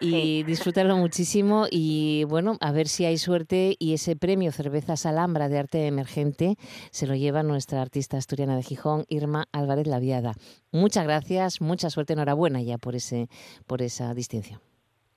y 0.00 0.42
disfrútalo 0.44 0.96
muchísimo 0.96 1.66
y 1.70 2.24
bueno, 2.24 2.56
a 2.60 2.72
ver 2.72 2.88
si 2.88 3.04
hay 3.04 3.18
suerte 3.18 3.76
y 3.78 3.94
ese 3.94 4.16
premio 4.16 4.52
Cervezas 4.52 5.06
Alhambra 5.06 5.48
de 5.48 5.58
Arte 5.58 5.86
Emergente 5.86 6.56
se 6.90 7.06
lo 7.06 7.14
lleva 7.14 7.42
nuestra 7.42 7.82
artista 7.82 8.16
asturiana 8.16 8.56
de 8.56 8.62
Gijón, 8.62 9.04
Irma 9.08 9.46
Álvarez 9.52 9.86
Laviada. 9.86 10.34
Muchas 10.72 11.04
gracias, 11.04 11.60
mucha 11.60 11.90
suerte, 11.90 12.12
enhorabuena 12.12 12.62
ya 12.62 12.78
por, 12.78 12.94
ese, 12.94 13.28
por 13.66 13.82
esa 13.82 14.14
distinción. 14.14 14.60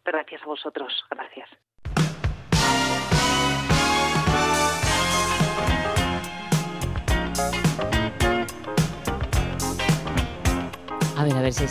Gracias 0.06 0.42
a 0.42 0.46
vosotros, 0.46 0.94
gracias. 1.10 1.50
A 11.18 11.24
ver, 11.24 11.36
a 11.36 11.42
ver 11.42 11.52
si 11.52 11.68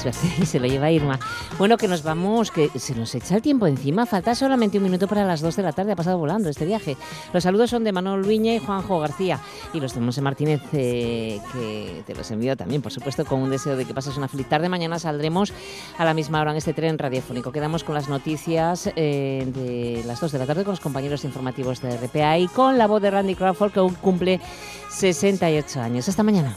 se 0.47 0.59
lo 0.59 0.67
lleva 0.67 0.91
Irma. 0.91 1.21
Bueno, 1.57 1.77
que 1.77 1.87
nos 1.87 2.03
vamos, 2.03 2.51
que 2.51 2.69
se 2.77 2.97
nos 2.97 3.15
echa 3.15 3.37
el 3.37 3.43
tiempo 3.43 3.69
encima. 3.69 4.05
Falta 4.05 4.35
solamente 4.35 4.79
un 4.79 4.85
minuto 4.85 5.07
para 5.07 5.25
las 5.25 5.41
2 5.41 5.55
de 5.55 5.63
la 5.63 5.73
tarde. 5.73 5.93
Ha 5.93 5.97
pasado 5.97 6.19
volando 6.19 6.49
este 6.49 6.65
viaje. 6.65 6.97
Los 7.33 7.45
saludos 7.45 7.71
son 7.71 7.85
de 7.85 7.93
Manuel 7.93 8.23
Luña 8.23 8.55
y 8.55 8.59
Juanjo 8.59 8.99
García. 8.99 9.39
Y 9.73 9.79
los 9.79 9.95
de 9.95 10.01
Monse 10.01 10.21
Martínez, 10.21 10.63
eh, 10.73 11.41
que 11.53 12.03
te 12.05 12.15
los 12.17 12.29
envío 12.33 12.57
también, 12.57 12.83
por 12.83 12.91
supuesto, 12.93 13.25
con 13.25 13.41
un 13.41 13.51
deseo 13.51 13.77
de 13.77 13.85
que 13.85 13.95
pases 13.95 14.17
una 14.17 14.27
feliz 14.27 14.49
tarde. 14.49 14.69
Mañana 14.69 14.99
saldremos 14.99 15.53
a 15.97 16.05
la 16.05 16.13
misma 16.13 16.41
hora 16.41 16.51
en 16.51 16.57
este 16.57 16.75
tren 16.75 16.99
radiofónico. 16.99 17.53
Quedamos 17.53 17.85
con 17.85 17.95
las 17.95 18.09
noticias 18.09 18.91
eh, 18.97 19.47
de 19.47 20.03
las 20.07 20.21
2 20.21 20.33
de 20.33 20.39
la 20.41 20.47
tarde 20.47 20.65
con 20.65 20.73
los 20.73 20.81
compañeros 20.81 21.25
informativos 21.25 21.81
de 21.83 21.97
RPA 21.97 22.39
y 22.39 22.49
con 22.49 22.79
la 22.79 22.89
voz 22.89 23.01
de 23.01 23.13
Randy 23.13 23.37
Crawford, 23.37 23.71
que 23.71 23.95
cumple 24.01 24.41
68 24.91 25.81
años. 25.81 26.09
Hasta 26.09 26.25
mañana. 26.25 26.57